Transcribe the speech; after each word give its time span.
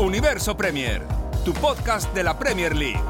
Universo 0.00 0.56
Premier, 0.56 1.02
tu 1.44 1.52
podcast 1.52 2.10
de 2.14 2.24
la 2.24 2.38
Premier 2.38 2.74
League. 2.74 3.02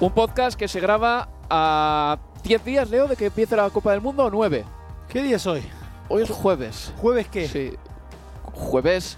Un 0.00 0.12
podcast 0.12 0.58
que 0.58 0.68
se 0.68 0.80
graba 0.80 1.30
a 1.48 2.18
10 2.42 2.62
días, 2.62 2.90
Leo, 2.90 3.08
de 3.08 3.16
que 3.16 3.26
empiece 3.26 3.56
la 3.56 3.70
Copa 3.70 3.92
del 3.92 4.02
Mundo 4.02 4.26
o 4.26 4.30
9. 4.30 4.66
¿Qué 5.08 5.22
día 5.22 5.36
es 5.36 5.46
hoy? 5.46 5.62
Hoy 6.10 6.24
es 6.24 6.30
jueves. 6.30 6.92
¿Jueves 6.98 7.26
qué? 7.28 7.48
Sí. 7.48 7.72
Jueves 8.52 9.16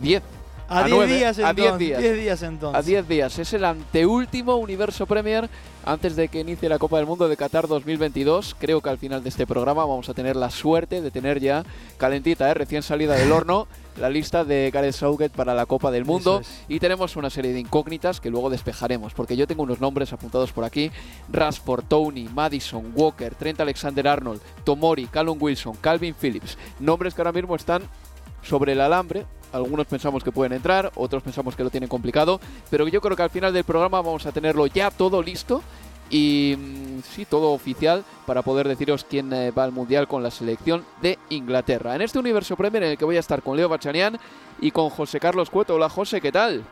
10. 0.00 0.24
A 0.68 0.84
10 0.84 0.96
nueve, 0.96 1.16
días 1.16 1.38
a. 1.38 1.52
10 1.52 1.78
días. 1.78 2.00
10 2.00 2.16
días 2.16 2.42
entonces. 2.42 2.78
A 2.78 2.82
10 2.86 3.08
días. 3.08 3.38
Es 3.38 3.52
el 3.54 3.64
anteúltimo 3.64 4.56
Universo 4.56 5.06
Premier 5.06 5.48
antes 5.84 6.14
de 6.14 6.28
que 6.28 6.40
inicie 6.40 6.68
la 6.68 6.78
Copa 6.78 6.98
del 6.98 7.06
Mundo 7.06 7.26
de 7.26 7.36
Qatar 7.36 7.66
2022. 7.66 8.54
Creo 8.58 8.82
que 8.82 8.90
al 8.90 8.98
final 8.98 9.22
de 9.22 9.30
este 9.30 9.46
programa 9.46 9.86
vamos 9.86 10.10
a 10.10 10.14
tener 10.14 10.36
la 10.36 10.50
suerte 10.50 11.00
de 11.00 11.10
tener 11.10 11.40
ya 11.40 11.64
calentita, 11.96 12.50
¿eh? 12.50 12.54
recién 12.54 12.82
salida 12.82 13.14
del 13.14 13.32
horno, 13.32 13.66
la 13.96 14.10
lista 14.10 14.44
de 14.44 14.70
Gareth 14.70 14.94
Southgate 14.94 15.34
para 15.34 15.54
la 15.54 15.64
Copa 15.64 15.90
del 15.90 16.04
Mundo. 16.04 16.40
Es. 16.40 16.64
Y 16.68 16.80
tenemos 16.80 17.16
una 17.16 17.30
serie 17.30 17.54
de 17.54 17.60
incógnitas 17.60 18.20
que 18.20 18.28
luego 18.28 18.50
despejaremos, 18.50 19.14
porque 19.14 19.36
yo 19.36 19.46
tengo 19.46 19.62
unos 19.62 19.80
nombres 19.80 20.12
apuntados 20.12 20.52
por 20.52 20.64
aquí. 20.64 20.90
Rashford, 21.32 21.84
Tony, 21.88 22.28
Madison, 22.28 22.92
Walker, 22.94 23.34
Trent 23.34 23.60
Alexander-Arnold, 23.60 24.42
Tomori, 24.64 25.06
Callum 25.06 25.38
Wilson, 25.40 25.76
Calvin 25.80 26.14
Phillips. 26.14 26.58
Nombres 26.78 27.14
que 27.14 27.22
ahora 27.22 27.32
mismo 27.32 27.56
están 27.56 27.82
sobre 28.42 28.72
el 28.72 28.82
alambre. 28.82 29.24
Algunos 29.52 29.86
pensamos 29.86 30.22
que 30.22 30.32
pueden 30.32 30.52
entrar, 30.52 30.92
otros 30.94 31.22
pensamos 31.22 31.56
que 31.56 31.64
lo 31.64 31.70
tienen 31.70 31.88
complicado, 31.88 32.40
pero 32.70 32.86
yo 32.88 33.00
creo 33.00 33.16
que 33.16 33.22
al 33.22 33.30
final 33.30 33.52
del 33.52 33.64
programa 33.64 34.02
vamos 34.02 34.26
a 34.26 34.32
tenerlo 34.32 34.66
ya 34.66 34.90
todo 34.90 35.22
listo 35.22 35.62
y 36.10 36.54
mm, 36.56 37.02
sí, 37.02 37.24
todo 37.24 37.52
oficial 37.52 38.04
para 38.26 38.42
poder 38.42 38.68
deciros 38.68 39.04
quién 39.08 39.32
eh, 39.32 39.50
va 39.50 39.64
al 39.64 39.72
Mundial 39.72 40.08
con 40.08 40.22
la 40.22 40.30
selección 40.30 40.84
de 41.02 41.18
Inglaterra. 41.30 41.94
En 41.94 42.02
este 42.02 42.18
universo 42.18 42.56
Premier 42.56 42.82
en 42.84 42.90
el 42.90 42.98
que 42.98 43.04
voy 43.04 43.16
a 43.16 43.20
estar 43.20 43.42
con 43.42 43.56
Leo 43.56 43.68
Bachanian 43.68 44.18
y 44.60 44.70
con 44.70 44.90
José 44.90 45.20
Carlos 45.20 45.50
Cueto. 45.50 45.74
Hola 45.74 45.88
José, 45.88 46.20
¿qué 46.20 46.32
tal? 46.32 46.64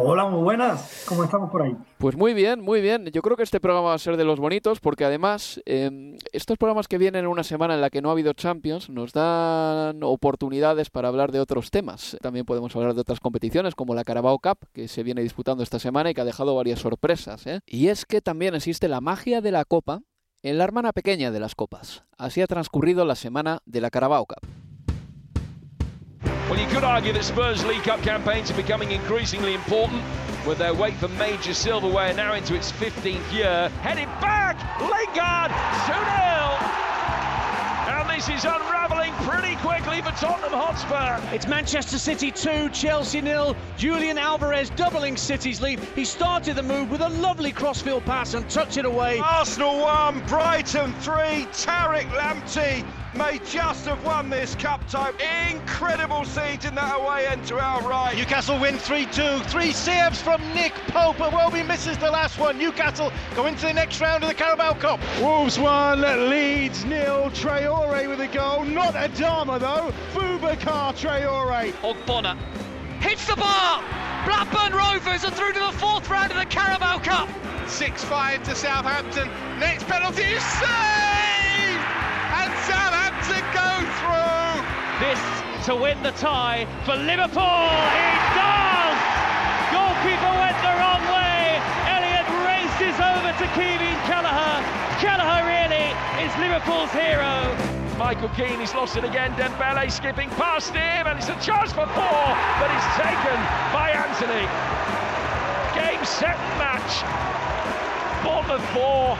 Hola, 0.00 0.26
muy 0.26 0.42
buenas. 0.42 1.04
¿Cómo 1.08 1.24
estamos 1.24 1.50
por 1.50 1.62
ahí? 1.62 1.76
Pues 1.98 2.16
muy 2.16 2.32
bien, 2.32 2.60
muy 2.60 2.80
bien. 2.80 3.06
Yo 3.06 3.20
creo 3.20 3.36
que 3.36 3.42
este 3.42 3.58
programa 3.58 3.88
va 3.88 3.94
a 3.94 3.98
ser 3.98 4.16
de 4.16 4.24
los 4.24 4.38
bonitos 4.38 4.78
porque 4.78 5.04
además 5.04 5.60
eh, 5.66 6.16
estos 6.30 6.56
programas 6.56 6.86
que 6.86 6.98
vienen 6.98 7.24
en 7.24 7.30
una 7.30 7.42
semana 7.42 7.74
en 7.74 7.80
la 7.80 7.90
que 7.90 8.00
no 8.00 8.08
ha 8.08 8.12
habido 8.12 8.32
Champions 8.32 8.90
nos 8.90 9.12
dan 9.12 10.00
oportunidades 10.04 10.90
para 10.90 11.08
hablar 11.08 11.32
de 11.32 11.40
otros 11.40 11.72
temas. 11.72 12.16
También 12.22 12.46
podemos 12.46 12.74
hablar 12.76 12.94
de 12.94 13.00
otras 13.00 13.18
competiciones 13.18 13.74
como 13.74 13.96
la 13.96 14.04
Carabao 14.04 14.38
Cup 14.38 14.58
que 14.72 14.86
se 14.86 15.02
viene 15.02 15.20
disputando 15.20 15.64
esta 15.64 15.80
semana 15.80 16.10
y 16.10 16.14
que 16.14 16.20
ha 16.20 16.24
dejado 16.24 16.54
varias 16.54 16.78
sorpresas. 16.78 17.44
¿eh? 17.48 17.60
Y 17.66 17.88
es 17.88 18.06
que 18.06 18.20
también 18.20 18.54
existe 18.54 18.86
la 18.86 19.00
magia 19.00 19.40
de 19.40 19.50
la 19.50 19.64
Copa 19.64 20.02
en 20.44 20.58
la 20.58 20.64
hermana 20.64 20.92
pequeña 20.92 21.32
de 21.32 21.40
las 21.40 21.56
copas. 21.56 22.04
Así 22.16 22.40
ha 22.40 22.46
transcurrido 22.46 23.04
la 23.04 23.16
semana 23.16 23.58
de 23.66 23.80
la 23.80 23.90
Carabao 23.90 24.26
Cup. 24.26 24.67
Well, 26.48 26.58
you 26.58 26.66
could 26.68 26.82
argue 26.82 27.12
that 27.12 27.24
Spurs 27.24 27.62
League 27.66 27.82
Cup 27.82 28.00
campaigns 28.00 28.50
are 28.50 28.54
becoming 28.54 28.92
increasingly 28.92 29.52
important 29.52 30.02
with 30.46 30.56
their 30.56 30.72
wait 30.72 30.94
for 30.94 31.08
major 31.08 31.52
silverware 31.52 32.14
now 32.14 32.32
into 32.32 32.54
its 32.54 32.72
15th 32.72 33.30
year. 33.30 33.68
Headed 33.82 34.08
back, 34.18 34.56
Lingard, 34.80 35.50
2-0. 35.84 36.28
And 37.90 38.08
this 38.08 38.30
is 38.30 38.46
unravelling 38.46 39.12
pretty 39.28 39.56
quickly 39.56 40.00
for 40.00 40.10
Tottenham 40.18 40.58
Hotspur. 40.58 41.20
It's 41.34 41.46
Manchester 41.46 41.98
City 41.98 42.30
2, 42.30 42.70
Chelsea 42.70 43.20
nil. 43.20 43.54
Julian 43.76 44.16
Alvarez 44.16 44.70
doubling 44.70 45.18
City's 45.18 45.60
lead. 45.60 45.78
He 45.94 46.06
started 46.06 46.56
the 46.56 46.62
move 46.62 46.90
with 46.90 47.02
a 47.02 47.10
lovely 47.10 47.52
crossfield 47.52 48.06
pass 48.06 48.32
and 48.32 48.48
touched 48.48 48.78
it 48.78 48.86
away. 48.86 49.18
Arsenal 49.18 49.80
1, 49.80 50.24
Brighton 50.26 50.94
3, 51.00 51.12
Tarek 51.52 52.08
Lamptey 52.08 52.86
may 53.14 53.38
just 53.44 53.86
have 53.86 54.04
won 54.04 54.30
this 54.30 54.54
cup 54.54 54.86
tie. 54.88 55.12
Incredible 55.50 56.24
siege 56.24 56.64
in 56.64 56.74
that 56.74 57.00
away 57.00 57.26
end 57.26 57.46
to 57.46 57.58
our 57.58 57.80
right. 57.88 58.16
Newcastle 58.16 58.58
win 58.58 58.76
3-2. 58.76 59.44
Three 59.46 59.72
saves 59.72 60.20
from 60.20 60.40
Nick 60.54 60.74
Pope. 60.88 61.20
And 61.20 61.34
Welby 61.34 61.62
misses 61.62 61.98
the 61.98 62.10
last 62.10 62.38
one. 62.38 62.58
Newcastle 62.58 63.12
go 63.34 63.46
into 63.46 63.66
the 63.66 63.72
next 63.72 64.00
round 64.00 64.22
of 64.22 64.28
the 64.28 64.34
Carabao 64.34 64.74
Cup. 64.74 65.00
Wolves 65.20 65.58
1, 65.58 66.30
Leeds 66.30 66.84
nil. 66.84 67.30
Traore 67.30 68.08
with 68.08 68.20
a 68.20 68.28
goal. 68.28 68.64
Not 68.64 68.94
Adama 68.94 69.58
though. 69.58 69.92
Boubacar 70.12 70.94
Traore. 70.94 71.72
Ogbonna 71.82 72.36
hits 73.00 73.26
the 73.26 73.36
bar. 73.36 73.82
Blackburn 74.24 74.72
Rovers 74.72 75.24
are 75.24 75.30
through 75.30 75.52
to 75.52 75.60
the 75.60 75.72
fourth 75.72 76.08
round 76.10 76.32
of 76.32 76.38
the 76.38 76.46
Carabao 76.46 76.98
Cup. 76.98 77.28
6-5 77.66 78.44
to 78.44 78.54
Southampton. 78.54 79.28
Next 79.58 79.84
penalty 79.86 80.22
is 80.22 80.42
saved! 80.42 81.07
To 85.08 85.74
win 85.74 86.02
the 86.02 86.12
tie 86.12 86.68
for 86.84 86.92
Liverpool. 86.92 87.64
He 87.96 88.12
does! 88.36 88.98
Goalkeeper 89.72 90.32
went 90.36 90.58
the 90.60 90.74
wrong 90.76 91.00
way. 91.08 91.56
Elliott 91.88 92.28
races 92.44 92.96
over 93.00 93.32
to 93.32 93.46
Kevin 93.56 93.96
Kelleher. 94.04 94.60
Kelleher 95.00 95.48
really 95.48 95.88
is 96.20 96.32
Liverpool's 96.36 96.92
hero. 96.92 97.56
Michael 97.96 98.28
Keane, 98.36 98.60
he's 98.60 98.74
lost 98.74 98.96
it 98.96 99.04
again. 99.04 99.32
Dembele 99.32 99.90
skipping 99.90 100.28
past 100.36 100.70
him, 100.70 101.06
and 101.06 101.18
it's 101.18 101.28
a 101.28 101.40
chance 101.40 101.72
for 101.72 101.88
four, 101.96 102.24
but 102.60 102.68
it's 102.68 102.90
taken 103.00 103.38
by 103.72 103.96
Anthony. 103.96 104.44
Game, 105.72 106.04
set, 106.04 106.36
match. 106.60 107.00
Bournemouth 108.22 108.64
4, 108.70 109.18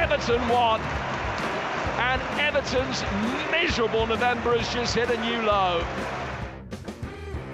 Everton 0.00 0.40
1. 0.48 1.01
And 1.98 2.20
Everton's 2.40 3.04
miserable 3.50 4.06
November 4.06 4.58
has 4.58 4.72
just 4.74 4.94
hit 4.94 5.10
a 5.10 5.20
new 5.20 5.42
low. 5.42 5.80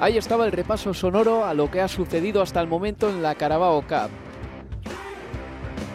Ahí 0.01 0.17
estaba 0.17 0.47
el 0.47 0.53
repaso 0.53 0.95
sonoro 0.95 1.45
a 1.45 1.55
lo 1.55 1.71
que 1.71 1.81
ha 1.81 1.89
sucedido 1.89 2.41
hasta 2.41 2.61
el 2.61 2.69
momento 2.69 3.09
en 3.09 3.21
la 3.21 3.35
Carabao 3.35 3.83
Cup. 3.83 4.11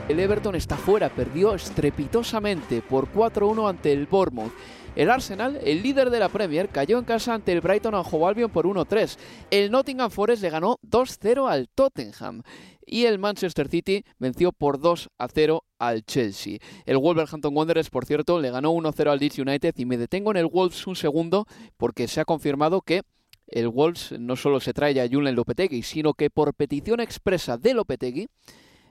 El 0.09 0.19
Everton 0.19 0.55
está 0.55 0.75
fuera, 0.75 1.07
perdió 1.07 1.55
estrepitosamente 1.55 2.81
por 2.81 3.09
4-1 3.13 3.69
ante 3.69 3.93
el 3.93 4.05
Bournemouth. 4.05 4.51
El 4.95 5.09
Arsenal, 5.09 5.59
el 5.63 5.81
líder 5.81 6.09
de 6.09 6.19
la 6.19 6.27
Premier, 6.27 6.67
cayó 6.67 6.99
en 6.99 7.05
casa 7.05 7.33
ante 7.33 7.53
el 7.53 7.61
Brighton 7.61 7.95
and 7.95 8.05
Hove 8.11 8.49
por 8.49 8.65
1-3. 8.65 9.17
El 9.49 9.71
Nottingham 9.71 10.11
Forest 10.11 10.43
le 10.43 10.49
ganó 10.49 10.77
2-0 10.83 11.49
al 11.49 11.69
Tottenham. 11.69 12.43
Y 12.85 13.05
el 13.05 13.19
Manchester 13.19 13.67
City 13.67 14.03
venció 14.19 14.51
por 14.51 14.79
2-0 14.79 15.61
al 15.79 16.03
Chelsea. 16.05 16.59
El 16.85 16.97
Wolverhampton 16.97 17.55
Wanderers, 17.55 17.89
por 17.89 18.05
cierto, 18.05 18.39
le 18.39 18.51
ganó 18.51 18.73
1-0 18.73 19.09
al 19.09 19.19
Leeds 19.19 19.39
United. 19.39 19.73
Y 19.77 19.85
me 19.85 19.97
detengo 19.97 20.31
en 20.31 20.37
el 20.37 20.47
Wolves 20.47 20.85
un 20.87 20.95
segundo 20.95 21.45
porque 21.77 22.07
se 22.07 22.21
ha 22.21 22.25
confirmado 22.25 22.81
que 22.81 23.01
el 23.47 23.67
Wolves 23.67 24.13
no 24.19 24.35
solo 24.35 24.59
se 24.59 24.73
trae 24.73 24.99
a 24.99 25.07
Julen 25.07 25.35
Lopetegui, 25.35 25.83
sino 25.83 26.13
que 26.13 26.29
por 26.29 26.53
petición 26.53 26.99
expresa 26.99 27.57
de 27.57 27.73
Lopetegui, 27.73 28.27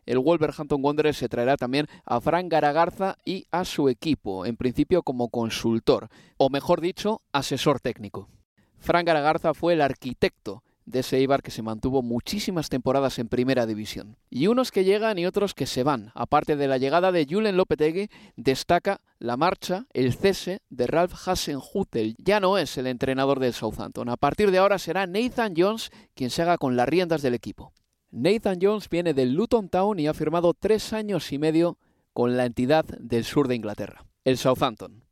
el 0.07 0.19
Wolverhampton 0.19 0.85
Wanderers 0.85 1.19
se 1.19 1.29
traerá 1.29 1.57
también 1.57 1.87
a 2.05 2.21
Fran 2.21 2.49
Garagarza 2.49 3.17
y 3.25 3.47
a 3.51 3.65
su 3.65 3.89
equipo, 3.89 4.47
en 4.47 4.57
principio 4.57 5.03
como 5.03 5.29
consultor, 5.29 6.09
o 6.37 6.51
mejor 6.51 6.81
dicho, 6.81 7.23
asesor 7.33 7.81
técnico. 7.81 8.29
Fran 8.79 9.05
Garagarza 9.05 9.55
fue 9.55 9.75
el 9.75 9.81
arquitecto 9.81 10.65
de 10.93 11.05
Eibar 11.11 11.43
que 11.43 11.51
se 11.51 11.63
mantuvo 11.63 12.03
muchísimas 12.03 12.69
temporadas 12.69 13.19
en 13.19 13.29
primera 13.29 13.67
división. 13.67 14.17
Y 14.31 14.47
unos 14.47 14.71
que 14.71 14.85
llegan 14.85 15.19
y 15.19 15.27
otros 15.27 15.55
que 15.55 15.67
se 15.67 15.83
van. 15.83 16.13
Aparte 16.15 16.55
de 16.55 16.69
la 16.69 16.79
llegada 16.79 17.11
de 17.11 17.27
Julen 17.29 17.57
Lopetegui, 17.57 18.09
destaca 18.37 19.01
la 19.19 19.37
marcha, 19.37 19.87
el 19.93 20.13
cese 20.13 20.61
de 20.69 20.87
Ralph 20.87 21.15
Hasenhutel. 21.27 22.15
Ya 22.19 22.39
no 22.39 22.59
es 22.59 22.77
el 22.79 22.87
entrenador 22.87 23.41
del 23.41 23.55
Southampton. 23.55 24.09
A 24.09 24.17
partir 24.17 24.51
de 24.51 24.59
ahora 24.59 24.79
será 24.79 25.07
Nathan 25.07 25.55
Jones 25.57 25.91
quien 26.15 26.31
se 26.31 26.43
haga 26.43 26.59
con 26.59 26.77
las 26.77 26.89
riendas 26.89 27.23
del 27.23 27.35
equipo. 27.35 27.73
Nathan 28.11 28.59
Jones 28.61 28.89
viene 28.91 29.15
del 29.15 29.33
Luton 29.33 29.71
Town 29.71 29.99
y 29.99 30.07
ha 30.07 30.15
firmado 30.15 30.53
tres 30.53 30.93
años 30.93 31.33
y 31.33 31.39
medio 31.39 31.79
con 32.13 32.37
la 32.37 32.45
entidad 32.45 32.85
del 32.85 33.25
sur 33.25 33.49
de 33.49 33.55
Inglaterra, 33.55 34.05
el 34.25 34.37
Southampton. 34.37 35.03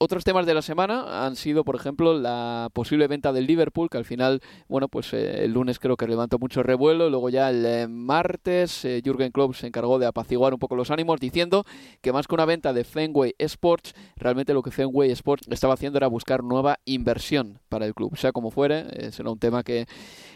Otros 0.00 0.22
temas 0.22 0.46
de 0.46 0.54
la 0.54 0.62
semana 0.62 1.26
han 1.26 1.34
sido, 1.34 1.64
por 1.64 1.74
ejemplo, 1.74 2.16
la 2.16 2.68
posible 2.72 3.08
venta 3.08 3.32
del 3.32 3.48
Liverpool, 3.48 3.90
que 3.90 3.98
al 3.98 4.04
final, 4.04 4.40
bueno, 4.68 4.86
pues 4.86 5.12
eh, 5.12 5.42
el 5.42 5.52
lunes 5.52 5.80
creo 5.80 5.96
que 5.96 6.06
levantó 6.06 6.38
mucho 6.38 6.62
revuelo. 6.62 7.10
Luego 7.10 7.30
ya 7.30 7.50
el 7.50 7.66
eh, 7.66 7.88
martes, 7.88 8.84
eh, 8.84 9.02
Jürgen 9.04 9.32
Klopp 9.32 9.56
se 9.56 9.66
encargó 9.66 9.98
de 9.98 10.06
apaciguar 10.06 10.54
un 10.54 10.60
poco 10.60 10.76
los 10.76 10.92
ánimos, 10.92 11.18
diciendo 11.18 11.64
que 12.00 12.12
más 12.12 12.28
que 12.28 12.34
una 12.36 12.44
venta 12.44 12.72
de 12.72 12.84
Fenway 12.84 13.34
Sports, 13.38 13.92
realmente 14.14 14.54
lo 14.54 14.62
que 14.62 14.70
Fenway 14.70 15.10
Sports 15.10 15.48
estaba 15.50 15.74
haciendo 15.74 15.96
era 15.96 16.06
buscar 16.06 16.44
nueva 16.44 16.78
inversión 16.84 17.58
para 17.68 17.84
el 17.84 17.92
club. 17.92 18.16
Sea 18.16 18.30
como 18.30 18.52
fuere, 18.52 19.10
será 19.10 19.30
un 19.30 19.40
tema 19.40 19.64
que 19.64 19.86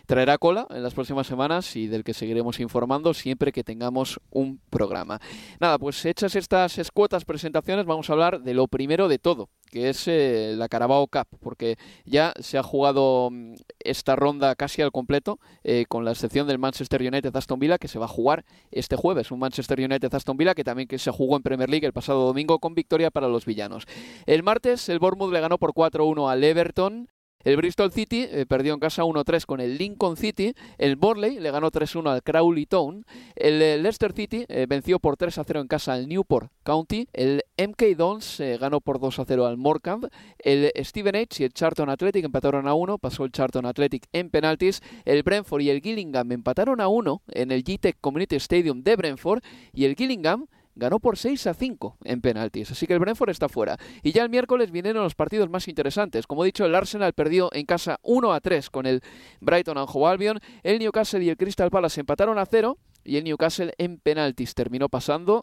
traerá 0.07 0.39
cola 0.39 0.67
en 0.71 0.83
las 0.83 0.95
próximas 0.95 1.29
semanas 1.29 1.77
y 1.77 1.87
del 1.87 2.03
que 2.03 2.15
seguiremos 2.15 2.59
informando 2.59 3.15
siempre 3.15 3.53
que 3.53 3.63
tengamos 3.63 4.19
un 4.31 4.61
programa. 4.71 5.21
Nada, 5.61 5.79
pues 5.79 6.05
hechas 6.05 6.35
estas 6.35 6.79
escuetas 6.79 7.25
presentaciones, 7.25 7.87
vamos 7.87 8.11
a 8.11 8.15
hablar 8.15 8.43
de 8.43 8.55
lo 8.55 8.67
primero 8.67 9.07
de 9.07 9.21
todo, 9.21 9.49
que 9.73 9.89
es 9.89 10.07
eh, 10.07 10.55
la 10.57 10.69
Carabao 10.69 11.07
Cup, 11.07 11.27
porque 11.41 11.77
ya 12.05 12.35
se 12.39 12.59
ha 12.59 12.63
jugado 12.63 13.31
mm, 13.33 13.55
esta 13.81 14.15
ronda 14.15 14.55
casi 14.55 14.83
al 14.83 14.93
completo, 14.93 15.41
eh, 15.65 15.87
con 15.89 16.05
la 16.05 16.13
excepción 16.13 16.47
del 16.47 16.59
Manchester 16.59 17.01
United 17.01 17.35
Aston 17.35 17.59
Villa, 17.59 17.79
que 17.79 17.89
se 17.89 17.99
va 17.99 18.05
a 18.05 18.09
jugar 18.09 18.45
este 18.71 18.97
jueves, 18.97 19.31
un 19.31 19.39
Manchester 19.39 19.81
United 19.81 20.15
Aston 20.15 20.37
Villa 20.37 20.55
que 20.55 20.63
también 20.63 20.89
que 20.89 20.99
se 20.99 21.11
jugó 21.11 21.37
en 21.37 21.43
Premier 21.43 21.71
League 21.71 21.87
el 21.87 21.95
pasado 21.95 22.27
domingo 22.27 22.59
con 22.59 22.75
victoria 22.75 23.11
para 23.11 23.29
los 23.29 23.47
villanos. 23.47 23.87
El 24.27 24.43
martes 24.43 24.91
el 24.91 24.99
Bournemouth 24.99 25.33
le 25.33 25.41
ganó 25.41 25.57
por 25.57 25.73
4-1 25.73 26.31
al 26.31 26.45
Everton, 26.45 27.09
el 27.45 27.57
Bristol 27.57 27.93
City 27.93 28.27
eh, 28.31 28.47
perdió 28.47 28.75
en 28.75 28.81
casa 28.81 29.03
1-3 29.03 29.47
con 29.47 29.61
el 29.61 29.77
Lincoln 29.77 30.17
City. 30.17 30.55
El 30.79 30.97
Borley 30.97 31.41
le 31.41 31.51
ganó 31.51 31.71
3-1 31.71 32.11
al 32.11 32.23
Crowley 32.23 32.67
Town. 32.67 33.05
El 33.35 33.61
eh, 33.61 33.79
Leicester 33.79 34.13
City 34.13 34.45
eh, 34.49 34.67
venció 34.69 34.99
por 34.99 35.17
3-0 35.17 35.61
en 35.61 35.67
casa 35.67 35.93
al 35.93 36.09
Newport 36.09 36.53
County. 36.63 37.09
El 37.13 37.43
MK 37.59 37.97
Dons 37.97 38.41
ganó 38.61 38.81
por 38.81 39.01
2-0 39.01 39.47
al 39.47 39.57
Morecambe. 39.57 40.09
El 40.39 40.71
Steven 40.85 41.17
H 41.17 41.43
y 41.43 41.47
el 41.47 41.53
Charlton 41.53 41.91
Athletic 41.91 42.25
empataron 42.25 42.69
a 42.69 42.75
1. 42.75 42.99
Pasó 42.99 43.25
el 43.25 43.33
Charlton 43.33 43.67
Athletic 43.67 44.07
en 44.13 44.31
penaltis. 44.31 44.81
El 45.05 45.23
Brentford 45.23 45.63
y 45.63 45.71
el 45.71 45.81
Gillingham 45.81 46.31
empataron 46.31 46.81
a 46.81 46.89
1 46.89 47.23
en 47.29 47.51
el 47.51 47.63
GTEC 47.63 47.99
Community 48.01 48.37
Stadium 48.37 48.83
de 48.83 48.97
Brentford. 48.97 49.43
Y 49.73 49.85
el 49.85 49.97
Gillingham 49.97 50.47
ganó 50.75 50.99
por 51.01 51.17
6 51.17 51.47
a 51.47 51.55
5 51.55 51.99
en 52.05 52.21
penaltis, 52.21 52.71
así 52.71 52.87
que 52.87 52.95
el 52.95 52.99
Brentford 52.99 53.31
está 53.31 53.49
fuera. 53.49 53.77
Y 54.03 54.13
ya 54.13 54.23
el 54.23 54.31
miércoles 54.31 54.71
vinieron 54.71 55.03
los 55.03 55.15
partidos 55.15 55.51
más 55.51 55.69
interesantes. 55.69 56.27
Como 56.27 56.45
he 56.45 56.47
dicho, 56.47 56.65
el 56.65 56.75
Arsenal 56.75 57.13
perdió 57.13 57.51
en 57.53 57.67
casa 57.67 57.99
1 58.03 58.33
a 58.33 58.41
3 58.41 58.71
con 58.71 58.87
el 58.87 59.03
Brighton 59.41 59.79
and 59.79 59.89
Hove 59.93 60.11
Albion, 60.11 60.41
el 60.63 60.79
Newcastle 60.79 61.23
y 61.25 61.29
el 61.29 61.37
Crystal 61.37 61.71
Palace 61.71 62.01
empataron 62.01 62.39
a 62.39 62.47
0 62.47 62.79
y 63.05 63.17
el 63.17 63.25
Newcastle 63.25 63.73
en 63.79 63.99
penaltis 63.99 64.55
terminó 64.55 64.89
pasando. 64.89 65.43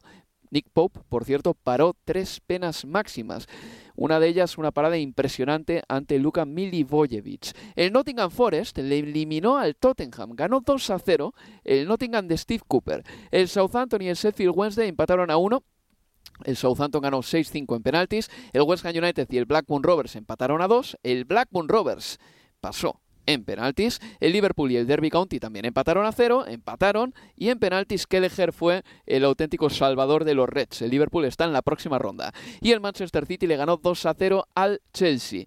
Nick 0.51 0.67
Pope, 0.71 0.99
por 1.09 1.25
cierto, 1.25 1.53
paró 1.53 1.95
tres 2.05 2.39
penas 2.39 2.85
máximas. 2.85 3.47
Una 3.95 4.19
de 4.19 4.27
ellas 4.27 4.57
una 4.57 4.71
parada 4.71 4.97
impresionante 4.97 5.83
ante 5.87 6.19
Luka 6.19 6.45
Milivojevic. 6.45 7.55
El 7.75 7.91
Nottingham 7.91 8.31
Forest 8.31 8.77
le 8.77 8.99
eliminó 8.99 9.57
al 9.57 9.75
Tottenham, 9.75 10.31
ganó 10.35 10.61
2 10.61 10.89
a 10.89 10.99
0 10.99 11.33
el 11.63 11.87
Nottingham 11.87 12.27
de 12.27 12.37
Steve 12.37 12.63
Cooper. 12.67 13.03
El 13.31 13.47
Southampton 13.47 14.01
y 14.01 14.09
el 14.09 14.15
Sheffield 14.15 14.53
Wednesday 14.55 14.87
empataron 14.87 15.29
a 15.31 15.37
1 15.37 15.63
el 16.45 16.55
Southampton 16.55 17.01
ganó 17.01 17.19
6-5 17.19 17.75
en 17.75 17.83
penaltis. 17.83 18.29
El 18.53 18.61
West 18.61 18.85
Ham 18.85 18.95
United 18.95 19.27
y 19.29 19.37
el 19.37 19.45
Blackburn 19.45 19.83
Rovers 19.83 20.15
empataron 20.15 20.61
a 20.61 20.67
2. 20.67 20.97
El 21.03 21.25
Blackburn 21.25 21.67
Rovers 21.67 22.19
pasó 22.61 23.01
en 23.29 23.43
penaltis. 23.43 23.99
El 24.19 24.33
Liverpool 24.33 24.71
y 24.71 24.77
el 24.77 24.87
Derby 24.87 25.11
County 25.11 25.39
también 25.39 25.65
empataron 25.65 26.05
a 26.05 26.11
cero, 26.11 26.45
empataron 26.47 27.13
y 27.35 27.49
en 27.49 27.59
penaltis 27.59 28.07
Kelleher 28.07 28.51
fue 28.51 28.83
el 29.05 29.23
auténtico 29.23 29.69
salvador 29.69 30.23
de 30.25 30.33
los 30.33 30.49
Reds. 30.49 30.81
El 30.81 30.89
Liverpool 30.89 31.25
está 31.25 31.45
en 31.45 31.53
la 31.53 31.61
próxima 31.61 31.99
ronda. 31.99 32.33
Y 32.59 32.71
el 32.71 32.79
Manchester 32.79 33.27
City 33.27 33.45
le 33.45 33.55
ganó 33.55 33.77
2 33.77 34.05
a 34.07 34.15
0 34.17 34.47
al 34.55 34.81
Chelsea. 34.93 35.45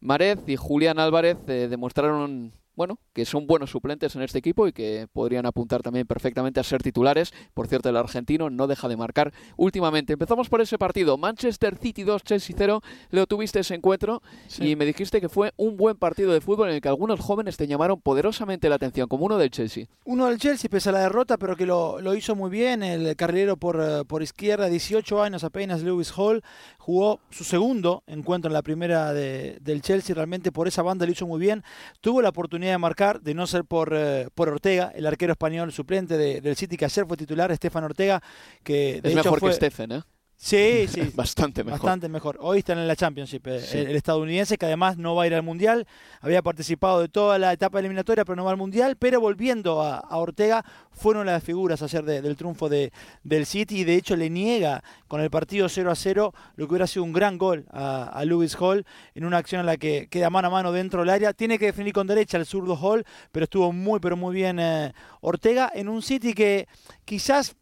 Marez 0.00 0.38
y 0.46 0.56
Julián 0.56 0.98
Álvarez 0.98 1.36
eh, 1.48 1.68
demostraron 1.68 2.54
bueno, 2.78 3.00
que 3.12 3.24
son 3.24 3.48
buenos 3.48 3.70
suplentes 3.70 4.14
en 4.14 4.22
este 4.22 4.38
equipo 4.38 4.68
y 4.68 4.72
que 4.72 5.08
podrían 5.12 5.44
apuntar 5.46 5.82
también 5.82 6.06
perfectamente 6.06 6.60
a 6.60 6.62
ser 6.62 6.80
titulares. 6.80 7.34
Por 7.52 7.66
cierto, 7.66 7.88
el 7.88 7.96
argentino 7.96 8.50
no 8.50 8.68
deja 8.68 8.86
de 8.86 8.96
marcar 8.96 9.32
últimamente. 9.56 10.12
Empezamos 10.12 10.48
por 10.48 10.60
ese 10.60 10.78
partido. 10.78 11.18
Manchester 11.18 11.76
City 11.76 12.04
2, 12.04 12.22
Chelsea 12.22 12.54
0. 12.56 12.80
Leo, 13.10 13.26
tuviste 13.26 13.58
ese 13.58 13.74
encuentro 13.74 14.22
y 14.60 14.76
me 14.76 14.86
dijiste 14.86 15.20
que 15.20 15.28
fue 15.28 15.52
un 15.56 15.76
buen 15.76 15.96
partido 15.96 16.32
de 16.32 16.40
fútbol 16.40 16.68
en 16.68 16.76
el 16.76 16.80
que 16.80 16.88
algunos 16.88 17.18
jóvenes 17.18 17.56
te 17.56 17.66
llamaron 17.66 18.00
poderosamente 18.00 18.68
la 18.68 18.76
atención, 18.76 19.08
como 19.08 19.26
uno 19.26 19.38
del 19.38 19.50
Chelsea. 19.50 19.86
Uno 20.04 20.26
del 20.26 20.38
Chelsea, 20.38 20.70
pese 20.70 20.90
a 20.90 20.92
la 20.92 21.00
derrota, 21.00 21.36
pero 21.36 21.56
que 21.56 21.66
lo, 21.66 22.14
hizo 22.14 22.36
muy 22.36 22.48
bien. 22.48 22.84
El 22.84 23.16
carrilero 23.16 23.56
por, 23.56 23.80
eh, 23.82 24.04
por 24.06 24.22
izquierda, 24.22 24.68
18 24.68 25.20
años 25.20 25.42
apenas, 25.42 25.82
Lewis 25.82 26.12
Hall, 26.16 26.44
jugó 26.78 27.18
su 27.30 27.42
segundo 27.42 28.04
encuentro 28.06 28.48
en 28.48 28.54
la 28.54 28.62
primera 28.62 29.12
del 29.12 29.82
Chelsea. 29.82 30.14
Realmente 30.14 30.52
por 30.52 30.68
esa 30.68 30.82
banda 30.82 31.06
lo 31.06 31.10
hizo 31.12 31.26
muy 31.26 31.40
bien. 31.40 31.64
Tuvo 32.00 32.22
la 32.22 32.28
oportunidad 32.28 32.67
de 32.72 32.78
marcar, 32.78 33.20
de 33.20 33.34
no 33.34 33.46
ser 33.46 33.64
por, 33.64 33.92
eh, 33.94 34.28
por 34.34 34.48
Ortega, 34.48 34.92
el 34.94 35.06
arquero 35.06 35.32
español 35.32 35.72
suplente 35.72 36.16
del 36.16 36.56
City, 36.56 36.76
que 36.76 36.84
ayer 36.84 37.06
fue 37.06 37.16
titular, 37.16 37.50
Estefan 37.50 37.84
Ortega, 37.84 38.22
que 38.62 39.00
de 39.02 39.10
es 39.10 39.14
mejor 39.14 39.40
que 39.40 39.52
Stephen, 39.52 39.92
¿eh? 39.92 40.02
Sí, 40.40 40.86
sí. 40.88 41.10
Bastante 41.14 41.64
mejor. 41.64 41.80
Bastante 41.80 42.08
mejor. 42.08 42.38
Hoy 42.40 42.58
están 42.58 42.78
en 42.78 42.86
la 42.86 42.94
Championship. 42.94 43.44
Eh, 43.48 43.60
el, 43.72 43.96
estadounidense, 43.96 44.56
que 44.56 44.66
además 44.66 44.96
no 44.96 45.16
va 45.16 45.24
a 45.24 45.26
ir 45.26 45.34
al 45.34 45.42
Mundial, 45.42 45.86
había 46.20 46.42
participado 46.42 47.00
de 47.00 47.08
toda 47.08 47.38
la 47.38 47.52
etapa 47.52 47.80
eliminatoria, 47.80 48.24
pero 48.24 48.36
no 48.36 48.44
va 48.44 48.52
al 48.52 48.56
Mundial. 48.56 48.96
Pero 48.96 49.20
volviendo 49.20 49.82
a, 49.82 50.00
Ortega, 50.16 50.64
fueron 50.92 51.26
las 51.26 51.42
figuras 51.42 51.82
ayer 51.82 52.04
del 52.04 52.36
triunfo 52.36 52.68
de, 52.68 52.92
del 53.24 53.46
City. 53.46 53.80
Y 53.80 53.84
de 53.84 53.96
hecho 53.96 54.14
le 54.14 54.30
niega 54.30 54.84
con 55.08 55.20
el 55.20 55.28
partido 55.28 55.68
0 55.68 55.90
a 55.90 55.96
0 55.96 56.32
lo 56.54 56.66
que 56.66 56.72
hubiera 56.72 56.86
sido 56.86 57.02
un 57.02 57.12
gran 57.12 57.36
gol 57.36 57.66
a, 57.70 58.22
Lewis 58.24 58.56
Hall 58.60 58.86
en 59.14 59.24
una 59.24 59.38
acción 59.38 59.60
en 59.60 59.66
la 59.66 59.76
que 59.76 60.06
queda 60.08 60.30
mano 60.30 60.48
a 60.48 60.50
mano 60.52 60.70
dentro 60.70 61.00
del 61.00 61.10
área. 61.10 61.32
Tiene 61.32 61.58
que 61.58 61.66
definir 61.66 61.92
con 61.92 62.06
derecha 62.06 62.38
el 62.38 62.46
zurdo 62.46 62.76
Hall, 62.76 63.04
pero 63.32 63.44
estuvo 63.44 63.72
muy, 63.72 63.98
pero 63.98 64.16
muy 64.16 64.34
bien 64.34 64.60
eh, 64.60 64.92
Ortega 65.20 65.72
en 65.74 65.88
un 65.88 66.00
City 66.00 66.32
que 66.32 66.68
quizás 67.04 67.56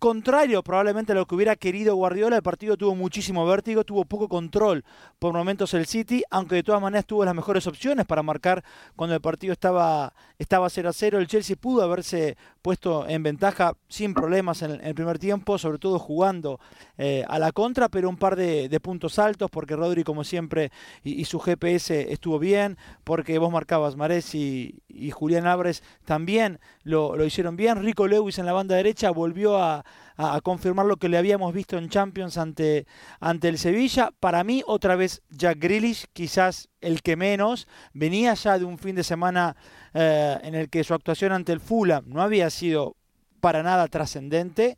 contrario 0.00 0.62
probablemente 0.62 1.12
a 1.12 1.14
lo 1.14 1.26
que 1.26 1.34
hubiera 1.34 1.54
querido 1.54 1.94
Guardiola, 1.94 2.36
el 2.36 2.42
partido 2.42 2.76
tuvo 2.76 2.94
muchísimo 2.96 3.46
vértigo, 3.46 3.84
tuvo 3.84 4.06
poco 4.06 4.28
control 4.28 4.82
por 5.18 5.34
momentos 5.34 5.74
el 5.74 5.86
City, 5.86 6.22
aunque 6.30 6.56
de 6.56 6.62
todas 6.62 6.80
maneras 6.80 7.04
tuvo 7.04 7.24
las 7.24 7.34
mejores 7.34 7.66
opciones 7.66 8.06
para 8.06 8.22
marcar 8.22 8.64
cuando 8.96 9.14
el 9.14 9.20
partido 9.20 9.52
estaba, 9.52 10.14
estaba 10.38 10.70
0 10.70 10.88
a 10.88 10.92
0. 10.92 11.18
El 11.18 11.28
Chelsea 11.28 11.54
pudo 11.54 11.82
haberse 11.82 12.38
puesto 12.62 13.08
en 13.08 13.22
ventaja 13.22 13.74
sin 13.88 14.14
problemas 14.14 14.62
en 14.62 14.84
el, 14.84 14.94
primer 14.94 15.18
tiempo, 15.18 15.58
sobre 15.58 15.78
todo 15.78 15.98
jugando 15.98 16.60
eh, 16.98 17.24
a 17.28 17.38
la 17.38 17.52
contra, 17.52 17.88
pero 17.88 18.08
un 18.08 18.16
par 18.16 18.36
de, 18.36 18.80
puntos 18.80 19.18
altos, 19.18 19.50
porque 19.50 19.76
Rodri, 19.76 20.04
como 20.04 20.24
siempre, 20.24 20.70
y, 21.02 21.24
su 21.24 21.38
GPS 21.38 22.12
estuvo 22.12 22.38
bien, 22.38 22.76
porque 23.04 23.38
vos 23.38 23.52
marcabas 23.52 23.96
Mares 23.96 24.34
y, 24.34 24.80
Julián 25.12 25.46
Álvarez 25.46 25.82
también 26.04 26.60
lo, 26.82 27.16
lo 27.16 27.24
hicieron 27.24 27.56
bien. 27.56 27.82
Rico 27.82 28.06
Lewis 28.06 28.38
en 28.38 28.46
la 28.46 28.52
banda 28.52 28.76
derecha 28.76 29.10
volvió 29.10 29.56
a 29.56 29.84
a, 30.20 30.40
confirmar 30.42 30.86
lo 30.86 30.96
que 30.96 31.08
le 31.08 31.16
habíamos 31.16 31.54
visto 31.54 31.78
en 31.78 31.88
Champions 31.88 32.36
ante, 32.36 32.86
ante 33.20 33.48
el 33.48 33.58
Sevilla. 33.58 34.12
Para 34.20 34.44
mí, 34.44 34.62
otra 34.66 34.96
vez 34.96 35.22
Jack 35.30 35.58
Grealish, 35.58 36.06
quizás 36.12 36.68
el 36.80 37.02
que 37.02 37.16
menos, 37.16 37.66
venía 37.94 38.34
ya 38.34 38.58
de 38.58 38.64
un 38.64 38.78
fin 38.78 38.94
de 38.94 39.04
semana 39.04 39.56
eh, 39.94 40.38
en 40.42 40.54
el 40.54 40.68
que 40.68 40.84
su 40.84 40.94
actuación 40.94 41.32
ante 41.32 41.52
el 41.52 41.60
Fulham 41.60 42.04
no 42.06 42.20
había 42.20 42.50
sido 42.50 42.96
para 43.40 43.62
nada 43.62 43.88
trascendente. 43.88 44.76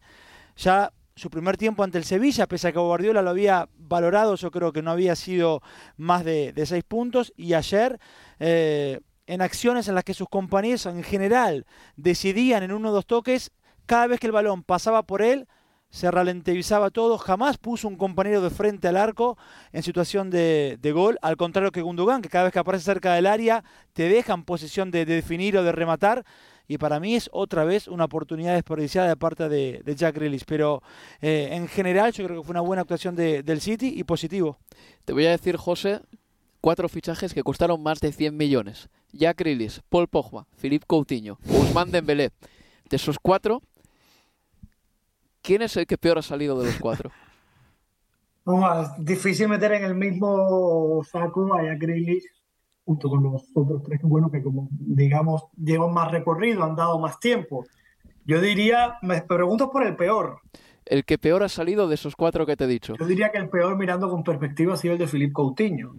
Ya 0.56 0.92
su 1.16 1.28
primer 1.28 1.56
tiempo 1.56 1.82
ante 1.82 1.98
el 1.98 2.04
Sevilla, 2.04 2.46
pese 2.46 2.68
a 2.68 2.72
que 2.72 2.78
Guardiola 2.78 3.22
lo 3.22 3.30
había 3.30 3.68
valorado, 3.76 4.36
yo 4.36 4.50
creo 4.50 4.72
que 4.72 4.82
no 4.82 4.92
había 4.92 5.16
sido 5.16 5.60
más 5.96 6.24
de, 6.24 6.54
seis 6.66 6.84
puntos. 6.84 7.32
Y 7.36 7.54
ayer, 7.54 7.98
eh, 8.38 9.00
en 9.26 9.42
acciones 9.42 9.88
en 9.88 9.96
las 9.96 10.04
que 10.04 10.14
sus 10.14 10.28
compañeros 10.28 10.86
en 10.86 11.02
general 11.02 11.66
decidían 11.96 12.62
en 12.62 12.72
uno 12.72 12.90
o 12.90 12.92
dos 12.92 13.06
toques, 13.06 13.50
cada 13.86 14.06
vez 14.06 14.20
que 14.20 14.26
el 14.26 14.32
balón 14.32 14.62
pasaba 14.62 15.02
por 15.02 15.22
él, 15.22 15.46
se 15.92 16.10
ralentizaba 16.10 16.90
todo, 16.90 17.18
jamás 17.18 17.58
puso 17.58 17.86
un 17.86 17.96
compañero 17.96 18.40
de 18.40 18.48
frente 18.48 18.88
al 18.88 18.96
arco 18.96 19.36
en 19.72 19.82
situación 19.82 20.30
de, 20.30 20.78
gol, 20.94 21.18
al 21.20 21.36
contrario 21.36 21.70
que 21.70 21.82
Gundogan, 21.82 22.22
que 22.22 22.30
cada 22.30 22.44
vez 22.44 22.52
que 22.54 22.58
aparece 22.58 22.86
cerca 22.86 23.12
del 23.12 23.26
área 23.26 23.62
te 23.92 24.08
deja 24.08 24.32
en 24.32 24.44
posición 24.44 24.90
de, 24.90 25.04
definir 25.04 25.56
o 25.58 25.62
de 25.62 25.70
rematar, 25.70 26.24
y 26.66 26.78
para 26.78 26.98
mí 26.98 27.14
es 27.14 27.28
otra 27.30 27.64
vez 27.64 27.88
una 27.88 28.06
oportunidad 28.06 28.54
desperdiciada 28.54 29.08
de 29.08 29.16
parte 29.16 29.50
de, 29.50 29.82
Jack 29.94 30.14
Grealish, 30.14 30.44
pero 30.46 30.82
eh, 31.20 31.50
en 31.52 31.68
general 31.68 32.12
yo 32.12 32.24
creo 32.24 32.40
que 32.40 32.46
fue 32.46 32.52
una 32.52 32.62
buena 32.62 32.82
actuación 32.82 33.14
del 33.14 33.60
City 33.60 33.92
y 33.94 34.04
positivo. 34.04 34.58
Te 35.04 35.12
voy 35.12 35.26
a 35.26 35.30
decir, 35.30 35.58
José, 35.58 36.00
cuatro 36.62 36.88
fichajes 36.88 37.34
que 37.34 37.42
costaron 37.42 37.82
más 37.82 38.00
de 38.00 38.12
100 38.12 38.34
millones. 38.34 38.88
Jack 39.12 39.40
Grealish, 39.40 39.80
Paul 39.90 40.08
Pogba, 40.08 40.46
Philippe 40.56 40.86
Coutinho, 40.86 41.38
Ousmane 41.50 41.92
Dembélé. 41.92 42.30
De 42.88 42.96
esos 42.96 43.18
cuatro, 43.18 43.62
¿quién 45.42 45.62
es 45.62 45.76
el 45.76 45.86
que 45.86 45.98
peor 45.98 46.18
ha 46.18 46.22
salido 46.22 46.58
de 46.58 46.66
los 46.66 46.78
cuatro? 46.78 47.10
es 48.46 49.04
difícil 49.04 49.48
meter 49.48 49.72
en 49.72 49.84
el 49.84 49.94
mismo 49.94 51.02
saco 51.04 51.54
a 51.54 51.62
Jack 51.62 51.80
Grealish 51.80 52.24
junto 52.84 53.08
con 53.08 53.22
los 53.22 53.44
otros 53.54 53.82
tres, 53.84 54.00
bueno, 54.02 54.30
que 54.30 54.42
como 54.42 54.68
digamos 54.72 55.44
llevan 55.56 55.92
más 55.92 56.10
recorrido, 56.10 56.64
han 56.64 56.74
dado 56.74 56.98
más 56.98 57.20
tiempo. 57.20 57.64
Yo 58.24 58.40
diría, 58.40 58.98
me 59.02 59.20
pregunto 59.22 59.70
por 59.70 59.86
el 59.86 59.96
peor. 59.96 60.38
El 60.84 61.04
que 61.04 61.18
peor 61.18 61.42
ha 61.42 61.48
salido 61.48 61.88
de 61.88 61.94
esos 61.94 62.16
cuatro 62.16 62.44
que 62.44 62.56
te 62.56 62.64
he 62.64 62.68
dicho. 62.68 62.94
Yo 62.98 63.06
diría 63.06 63.30
que 63.30 63.38
el 63.38 63.48
peor 63.48 63.76
mirando 63.76 64.10
con 64.10 64.24
perspectiva 64.24 64.74
ha 64.74 64.76
sido 64.76 64.94
el 64.94 64.98
de 64.98 65.06
Philippe 65.06 65.32
Coutinho. 65.32 65.94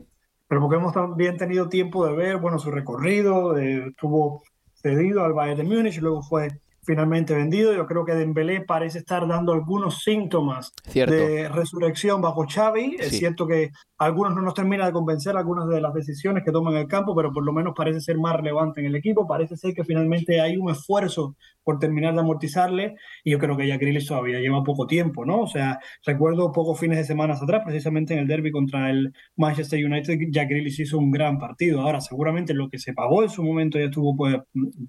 Pero 0.47 0.61
porque 0.61 0.75
hemos 0.75 0.93
también 0.93 1.37
tenido 1.37 1.69
tiempo 1.69 2.05
de 2.05 2.13
ver, 2.13 2.37
bueno, 2.37 2.59
su 2.59 2.69
recorrido, 2.69 3.57
estuvo 3.57 4.43
cedido 4.73 5.23
al 5.23 5.33
Bayern 5.33 5.57
de 5.57 5.75
Múnich, 5.75 5.99
luego 5.99 6.21
fue 6.21 6.49
finalmente 6.85 7.33
vendido. 7.33 7.73
Yo 7.73 7.85
creo 7.85 8.05
que 8.05 8.13
Dembélé 8.13 8.61
parece 8.61 8.99
estar 8.99 9.27
dando 9.27 9.53
algunos 9.53 10.03
síntomas 10.03 10.73
de 10.93 11.49
resurrección 11.49 12.21
bajo 12.21 12.45
Xavi. 12.47 12.97
Es 12.99 13.17
cierto 13.17 13.47
que 13.47 13.71
algunos 13.97 14.35
no 14.35 14.41
nos 14.41 14.53
termina 14.53 14.85
de 14.85 14.91
convencer 14.91 15.37
algunas 15.37 15.67
de 15.67 15.81
las 15.81 15.93
decisiones 15.93 16.43
que 16.43 16.51
toma 16.51 16.71
en 16.71 16.77
el 16.77 16.87
campo, 16.87 17.15
pero 17.15 17.31
por 17.31 17.45
lo 17.45 17.53
menos 17.53 17.73
parece 17.75 18.01
ser 18.01 18.17
más 18.17 18.35
relevante 18.35 18.81
en 18.81 18.87
el 18.87 18.95
equipo. 18.95 19.27
Parece 19.27 19.55
ser 19.55 19.73
que 19.73 19.83
finalmente 19.83 20.41
hay 20.41 20.57
un 20.57 20.69
esfuerzo 20.69 21.35
por 21.63 21.79
terminar 21.79 22.13
de 22.13 22.19
amortizarle 22.19 22.95
y 23.23 23.31
yo 23.31 23.39
creo 23.39 23.55
que 23.55 23.67
ya 23.67 23.77
Grealish 23.77 24.07
todavía 24.07 24.39
lleva 24.39 24.63
poco 24.63 24.85
tiempo, 24.87 25.25
¿no? 25.25 25.41
O 25.41 25.47
sea, 25.47 25.79
recuerdo 26.05 26.51
pocos 26.51 26.79
fines 26.79 26.97
de 26.97 27.05
semana 27.05 27.35
atrás, 27.35 27.63
precisamente 27.65 28.13
en 28.13 28.19
el 28.19 28.27
derby 28.27 28.51
contra 28.51 28.89
el 28.89 29.13
Manchester 29.37 29.83
United, 29.83 30.17
ya 30.31 30.45
Grealish 30.45 30.81
hizo 30.81 30.97
un 30.97 31.11
gran 31.11 31.37
partido. 31.39 31.81
Ahora, 31.81 32.01
seguramente 32.01 32.53
lo 32.53 32.69
que 32.69 32.79
se 32.79 32.93
pagó 32.93 33.23
en 33.23 33.29
su 33.29 33.43
momento 33.43 33.79
ya 33.79 33.85
estuvo 33.85 34.15
pues, 34.15 34.35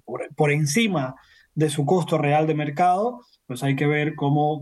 por, 0.03 0.27
por 0.35 0.51
encima 0.51 1.15
de 1.55 1.69
su 1.69 1.85
costo 1.85 2.17
real 2.17 2.45
de 2.47 2.53
mercado, 2.53 3.21
pues 3.47 3.63
hay 3.63 3.75
que 3.75 3.87
ver 3.87 4.15
cómo 4.15 4.61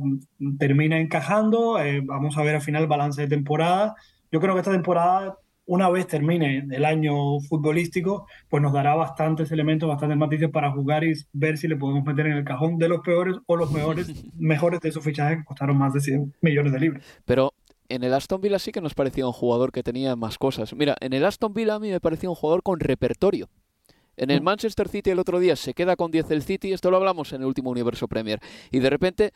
termina 0.60 1.00
encajando. 1.00 1.80
Eh, 1.80 2.02
vamos 2.04 2.38
a 2.38 2.44
ver 2.44 2.56
al 2.56 2.62
final 2.62 2.84
el 2.84 2.88
balance 2.88 3.22
de 3.22 3.28
temporada. 3.28 3.96
Yo 4.32 4.40
creo 4.40 4.54
que 4.54 4.62
esta 4.62 4.72
temporada, 4.72 5.38
una 5.66 5.90
vez 5.90 6.08
termine 6.08 6.68
el 6.72 6.86
año 6.86 7.40
futbolístico, 7.42 8.28
pues 8.50 8.62
nos 8.62 8.74
dará 8.74 8.96
bastantes 8.96 9.52
elementos, 9.52 9.90
bastantes 9.90 10.18
matices 10.18 10.50
para 10.50 10.72
jugar 10.72 11.04
y 11.04 11.14
ver 11.34 11.58
si 11.58 11.68
le 11.68 11.78
podemos 11.78 12.04
meter 12.04 12.28
en 12.28 12.34
el 12.34 12.44
cajón 12.44 12.78
de 12.78 12.90
los 12.90 13.02
peores 13.02 13.38
o 13.48 13.56
los 13.56 13.72
mejores, 13.72 14.12
mejores 14.38 14.80
de 14.82 14.90
esos 14.90 15.04
fichajes 15.04 15.40
que 15.40 15.46
costaron 15.46 15.78
más 15.78 15.94
de 15.94 16.02
100 16.02 16.36
millones 16.42 16.74
de 16.74 16.80
libras. 16.80 17.04
Pero 17.26 17.54
en 17.90 18.04
el 18.04 18.14
Aston 18.14 18.42
Villa 18.42 18.60
sí 18.60 18.72
que 18.72 18.82
nos 18.82 18.94
parecía 18.94 19.26
un 19.26 19.34
jugador 19.34 19.72
que 19.72 19.84
tenía 19.84 20.16
más 20.16 20.38
cosas. 20.38 20.74
Mira, 20.74 20.96
en 21.00 21.14
el 21.14 21.26
Aston 21.26 21.54
Villa 21.54 21.76
a 21.76 21.80
mí 21.80 21.90
me 21.90 22.00
parecía 22.00 22.30
un 22.30 22.36
jugador 22.36 22.64
con 22.64 22.80
repertorio. 22.80 23.50
En 24.18 24.30
el. 24.30 24.42
Manchester 24.42 24.88
City 24.88 25.10
el 25.10 25.20
otro 25.20 25.40
día 25.40 25.56
se 25.56 25.74
queda 25.74 25.96
con 25.96 26.12
10 26.12 26.32
el 26.32 26.44
City, 26.44 26.74
esto 26.74 26.92
lo 26.92 26.98
hablamos 26.98 27.32
en 27.34 27.42
el 27.42 27.48
último 27.48 27.72
Universo 27.72 28.08
Premier, 28.08 28.40
y 28.72 28.80
de 28.80 28.90
repente 28.90 29.34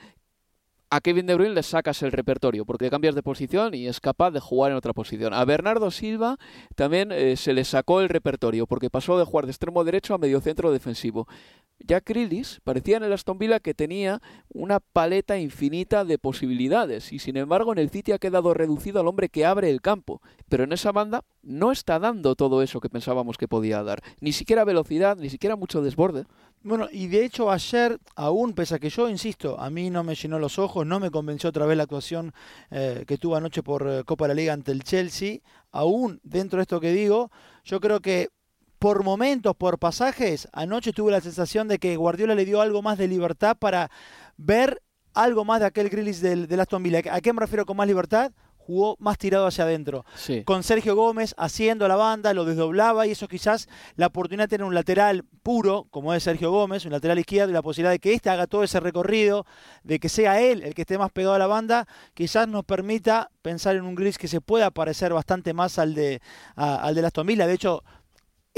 a 0.90 1.02
Kevin 1.02 1.26
De 1.26 1.36
Bruyne 1.36 1.54
le 1.54 1.64
sacas 1.64 2.02
el 2.02 2.12
repertorio 2.12 2.66
porque 2.66 2.90
cambias 2.90 3.16
de 3.16 3.24
posición 3.24 3.74
y 3.74 3.88
es 3.88 4.00
capaz 4.00 4.32
de 4.32 4.40
jugar 4.40 4.72
en 4.72 4.78
otra 4.78 4.94
posición. 4.94 5.34
A 5.34 5.44
Bernardo 5.44 5.92
Silva 5.92 6.38
también 6.76 7.12
eh, 7.12 7.36
se 7.36 7.54
le 7.54 7.66
sacó 7.66 8.00
el 8.02 8.10
repertorio 8.10 8.68
porque 8.68 8.90
pasó 8.90 9.18
de 9.18 9.26
jugar 9.26 9.46
de 9.46 9.52
extremo 9.52 9.84
derecho 9.84 10.14
a 10.14 10.18
medio 10.18 10.40
centro 10.40 10.72
defensivo. 10.72 11.28
Jack 11.80 12.10
Grealish 12.10 12.60
parecía 12.64 12.98
en 12.98 13.04
el 13.04 13.14
Aston 13.14 13.38
Villa 13.38 13.60
que 13.60 13.74
tenía 13.74 14.22
una 14.50 14.80
paleta 14.80 15.38
infinita 15.38 16.06
de 16.06 16.18
posibilidades 16.18 17.14
y 17.14 17.20
sin 17.20 17.38
embargo 17.38 17.72
en 17.72 17.80
el 17.80 17.90
City 17.90 18.12
ha 18.12 18.20
quedado 18.20 18.54
reducido 18.54 19.00
al 19.00 19.08
hombre 19.08 19.30
que 19.30 19.46
abre 19.46 19.70
el 19.70 19.82
campo. 19.82 20.22
Pero 20.50 20.64
en 20.64 20.74
esa 20.74 20.92
banda 20.92 21.24
no 21.44 21.72
está 21.72 22.00
dando 22.00 22.36
todo 22.36 22.62
eso 22.62 22.80
que 22.80 22.90
pensábamos 22.90 23.38
que 23.38 23.48
podía 23.48 23.84
dar. 23.84 24.02
Ni 24.20 24.32
siquiera 24.32 24.66
velocidad, 24.66 25.18
ni 25.18 25.30
siquiera 25.30 25.56
mucho 25.56 25.82
desborde. 25.82 26.26
Bueno, 26.64 26.88
y 26.92 27.08
de 27.08 27.24
hecho 27.24 27.52
ayer, 27.52 28.00
aún 28.16 28.54
pese 28.54 28.76
a 28.76 28.80
que 28.80 28.90
yo 28.90 29.08
insisto, 29.08 29.60
a 29.60 29.70
mí 29.70 29.90
no 29.90 30.04
me 30.04 30.16
llenó 30.16 30.40
los 30.40 30.60
ojos, 30.60 30.86
no 30.86 31.00
me 31.00 31.12
convenció 31.12 31.50
otra 31.50 31.66
vez 31.66 31.78
la 31.78 31.84
actuación 31.84 32.34
eh, 32.72 33.06
que 33.08 33.18
tuvo 33.18 33.36
anoche 33.36 33.64
por 33.64 33.88
eh, 33.88 34.04
Copa 34.04 34.26
de 34.26 34.30
la 34.30 34.34
Liga 34.34 34.54
ante 34.54 34.72
el 34.72 34.84
Chelsea, 34.84 35.40
aún 35.72 36.20
dentro 36.24 36.58
de 36.58 36.64
esto 36.64 36.82
que 36.82 36.92
digo, 36.92 37.32
yo 37.64 37.80
creo 37.80 38.02
que 38.02 38.30
por 38.88 39.04
momentos, 39.04 39.54
por 39.54 39.80
pasajes, 39.80 40.48
anoche 40.54 40.94
tuve 40.94 41.12
la 41.12 41.20
sensación 41.20 41.68
de 41.68 41.78
que 41.78 41.98
Guardiola 41.98 42.36
le 42.36 42.46
dio 42.46 42.62
algo 42.62 42.82
más 42.82 42.98
de 42.98 43.10
libertad 43.10 43.58
para 43.60 43.92
ver 44.38 44.82
algo 45.14 45.44
más 45.44 45.60
de 45.60 45.66
aquel 45.66 45.90
Grillis 45.90 46.22
del, 46.22 46.48
del 46.48 46.60
Aston 46.62 46.84
Villa. 46.84 47.02
¿A 47.12 47.20
qué 47.20 47.34
me 47.34 47.42
refiero 47.42 47.66
con 47.66 47.76
más 47.76 47.86
libertad? 47.86 48.32
jugó 48.56 48.98
más 49.00 49.18
tirado 49.18 49.48
hacia 49.48 49.64
adentro. 49.64 50.06
Con 50.44 50.62
Sergio 50.62 50.94
Gómez 50.94 51.34
haciendo 51.38 51.88
la 51.88 51.96
banda, 51.96 52.34
lo 52.34 52.44
desdoblaba 52.44 53.08
y 53.08 53.12
eso 53.12 53.30
quizás 53.30 53.70
la 53.96 54.08
oportunidad 54.08 54.44
de 54.44 54.58
tener 54.58 54.68
un 54.68 54.76
lateral 54.76 55.24
puro, 55.42 55.88
como 55.90 56.14
es 56.14 56.24
Sergio 56.24 56.52
Gómez, 56.52 56.84
un 56.86 56.92
lateral 56.92 57.18
izquierdo 57.18 57.50
y 57.52 57.54
la 57.54 57.62
posibilidad 57.62 57.92
de 57.92 58.00
que 58.00 58.14
éste 58.14 58.30
haga 58.30 58.46
todo 58.46 58.64
ese 58.64 58.82
recorrido, 58.82 59.46
de 59.84 60.00
que 60.00 60.10
sea 60.10 60.42
él 60.42 60.64
el 60.64 60.74
que 60.74 60.82
esté 60.82 60.98
más 60.98 61.12
pegado 61.12 61.36
a 61.36 61.40
la 61.40 61.48
banda, 61.48 61.88
quizás 62.14 62.50
nos 62.50 62.66
permita 62.66 63.32
pensar 63.42 63.78
en 63.78 63.84
un 63.84 63.96
gris 63.96 64.18
que 64.18 64.28
se 64.28 64.42
pueda 64.42 64.70
parecer 64.70 65.14
bastante 65.14 65.54
más 65.54 65.80
al 65.80 65.96
de, 65.96 66.22
al 66.58 66.94
de 66.94 67.06
Aston 67.06 67.26
Villa. 67.26 67.48
De 67.48 67.54
hecho, 67.54 67.84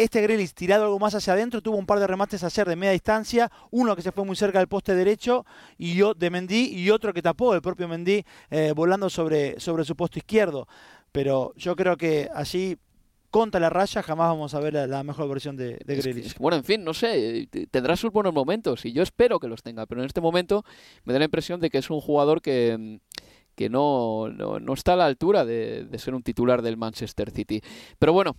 este 0.04 0.22
Grealish 0.22 0.54
tirado 0.54 0.86
algo 0.86 1.00
más 1.00 1.14
hacia 1.14 1.34
adentro, 1.34 1.62
tuvo 1.62 1.78
un 1.78 1.86
par 1.86 2.00
de 2.00 2.08
remates 2.08 2.44
a 2.44 2.48
hacer 2.48 2.68
de 2.68 2.76
media 2.76 2.94
distancia, 2.94 3.52
uno 3.72 3.96
que 3.96 4.02
se 4.02 4.12
fue 4.12 4.24
muy 4.24 4.36
cerca 4.36 4.60
del 4.60 4.68
poste 4.68 4.96
derecho 4.96 5.46
y 5.78 5.96
yo 5.96 6.14
de 6.14 6.30
Mendy 6.30 6.74
y 6.74 6.90
otro 6.90 7.14
que 7.14 7.22
tapó 7.22 7.54
el 7.54 7.62
propio 7.62 7.88
Mendy 7.88 8.24
eh, 8.50 8.72
volando 8.76 9.10
sobre, 9.10 9.60
sobre 9.60 9.84
su 9.84 9.96
posto 9.96 10.20
izquierdo. 10.20 10.68
Pero 11.12 11.54
yo 11.56 11.76
creo 11.76 11.98
que 11.98 12.30
allí 12.34 12.78
contra 13.30 13.60
la 13.60 13.70
raya 13.70 14.02
jamás 14.02 14.30
vamos 14.30 14.54
a 14.54 14.60
ver 14.60 14.74
la, 14.74 15.04
mejor 15.04 15.28
versión 15.28 15.56
de, 15.56 15.80
de 15.86 16.34
bueno, 16.40 16.58
en 16.58 16.64
fin, 16.64 16.84
no 16.84 16.94
sé, 16.94 17.48
tendrá 17.70 17.96
sus 17.96 18.12
buenos 18.12 18.34
momentos 18.34 18.86
y 18.86 18.92
yo 18.92 19.04
espero 19.04 19.40
que 19.40 19.48
los 19.48 19.62
tenga, 19.62 19.86
pero 19.86 20.02
en 20.02 20.08
este 20.08 20.22
momento 20.22 20.64
me 21.04 21.14
da 21.14 21.20
la 21.20 21.26
impresión 21.26 21.60
de 21.60 21.70
que 21.70 21.78
es 21.78 21.90
un 21.90 22.02
jugador 22.02 22.42
que 22.42 23.00
que 23.56 23.70
no, 23.70 24.30
no, 24.30 24.74
está 24.74 24.94
a 24.94 24.96
la 24.96 25.06
altura 25.06 25.44
de, 25.44 25.84
de, 25.84 26.00
ser 26.00 26.16
un 26.16 26.24
titular 26.24 26.62
del 26.62 26.78
Manchester 26.78 27.30
City. 27.30 27.62
Pero 28.00 28.14
bueno, 28.14 28.38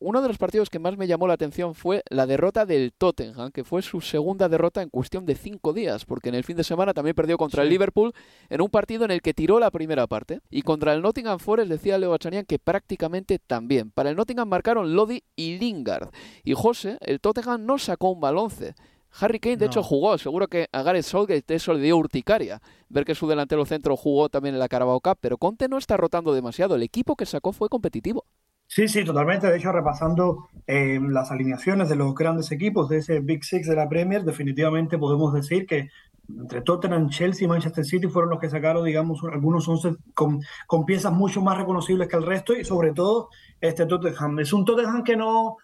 uno 0.00 0.22
de 0.22 0.28
los 0.28 0.38
partidos 0.38 0.70
que 0.70 0.78
más 0.78 0.96
me 0.96 1.06
llamó 1.06 1.26
la 1.26 1.34
atención 1.34 1.74
fue 1.74 2.02
la 2.08 2.26
derrota 2.26 2.64
del 2.64 2.92
Tottenham, 2.92 3.50
que 3.50 3.64
fue 3.64 3.82
su 3.82 4.00
segunda 4.00 4.48
derrota 4.48 4.80
en 4.80 4.90
cuestión 4.90 5.26
de 5.26 5.34
cinco 5.34 5.72
días, 5.72 6.04
porque 6.04 6.28
en 6.28 6.36
el 6.36 6.44
fin 6.44 6.56
de 6.56 6.64
semana 6.64 6.94
también 6.94 7.16
perdió 7.16 7.36
contra 7.36 7.62
el 7.62 7.68
Liverpool 7.68 8.12
en 8.48 8.60
un 8.60 8.68
partido 8.68 9.04
en 9.04 9.10
el 9.10 9.22
que 9.22 9.34
tiró 9.34 9.58
la 9.58 9.70
primera 9.70 10.06
parte. 10.06 10.40
Y 10.50 10.62
contra 10.62 10.94
el 10.94 11.02
Nottingham 11.02 11.38
Forest 11.38 11.70
decía 11.70 11.98
Leo 11.98 12.10
Bachanian 12.10 12.44
que 12.44 12.58
prácticamente 12.58 13.38
también. 13.38 13.90
Para 13.90 14.10
el 14.10 14.16
Nottingham 14.16 14.48
marcaron 14.48 14.94
Lodi 14.94 15.22
y 15.34 15.58
Lingard. 15.58 16.10
Y 16.44 16.54
José, 16.54 16.98
el 17.00 17.20
Tottenham 17.20 17.66
no 17.66 17.78
sacó 17.78 18.10
un 18.10 18.20
balonce. 18.20 18.74
Harry 19.20 19.40
Kane, 19.40 19.56
de 19.56 19.66
hecho, 19.66 19.82
jugó. 19.82 20.16
Seguro 20.18 20.48
que 20.48 20.68
a 20.70 20.82
Gareth 20.82 21.04
Southgate 21.04 21.54
eso 21.54 21.72
le 21.72 21.80
dio 21.80 21.96
urticaria. 21.96 22.60
Ver 22.88 23.04
que 23.04 23.14
su 23.14 23.26
delantero 23.26 23.64
centro 23.64 23.96
jugó 23.96 24.28
también 24.28 24.54
en 24.54 24.58
la 24.60 24.68
Carabao 24.68 25.00
Cup. 25.00 25.18
Pero 25.20 25.38
Conte 25.38 25.68
no 25.68 25.78
está 25.78 25.96
rotando 25.96 26.32
demasiado. 26.34 26.76
El 26.76 26.82
equipo 26.82 27.16
que 27.16 27.26
sacó 27.26 27.52
fue 27.52 27.68
competitivo. 27.68 28.24
Sí, 28.70 28.86
sí, 28.86 29.02
totalmente. 29.02 29.46
De 29.46 29.56
hecho, 29.56 29.72
repasando 29.72 30.50
eh, 30.66 31.00
las 31.02 31.30
alineaciones 31.30 31.88
de 31.88 31.96
los 31.96 32.14
grandes 32.14 32.52
equipos 32.52 32.90
de 32.90 32.98
ese 32.98 33.20
Big 33.20 33.42
Six 33.42 33.66
de 33.66 33.74
la 33.74 33.88
Premier, 33.88 34.22
definitivamente 34.24 34.98
podemos 34.98 35.32
decir 35.32 35.66
que 35.66 35.88
entre 36.28 36.60
Tottenham, 36.60 37.08
Chelsea 37.08 37.46
y 37.46 37.48
Manchester 37.48 37.86
City 37.86 38.08
fueron 38.08 38.30
los 38.30 38.38
que 38.38 38.50
sacaron, 38.50 38.84
digamos, 38.84 39.22
algunos 39.24 39.66
once 39.66 39.96
con, 40.12 40.42
con 40.66 40.84
piezas 40.84 41.14
mucho 41.14 41.40
más 41.40 41.56
reconocibles 41.56 42.08
que 42.08 42.16
el 42.16 42.26
resto 42.26 42.54
y 42.54 42.62
sobre 42.62 42.92
todo 42.92 43.30
este 43.58 43.86
Tottenham. 43.86 44.38
Es 44.40 44.52
un 44.52 44.66
Tottenham 44.66 45.02
que 45.02 45.16
no, 45.16 45.56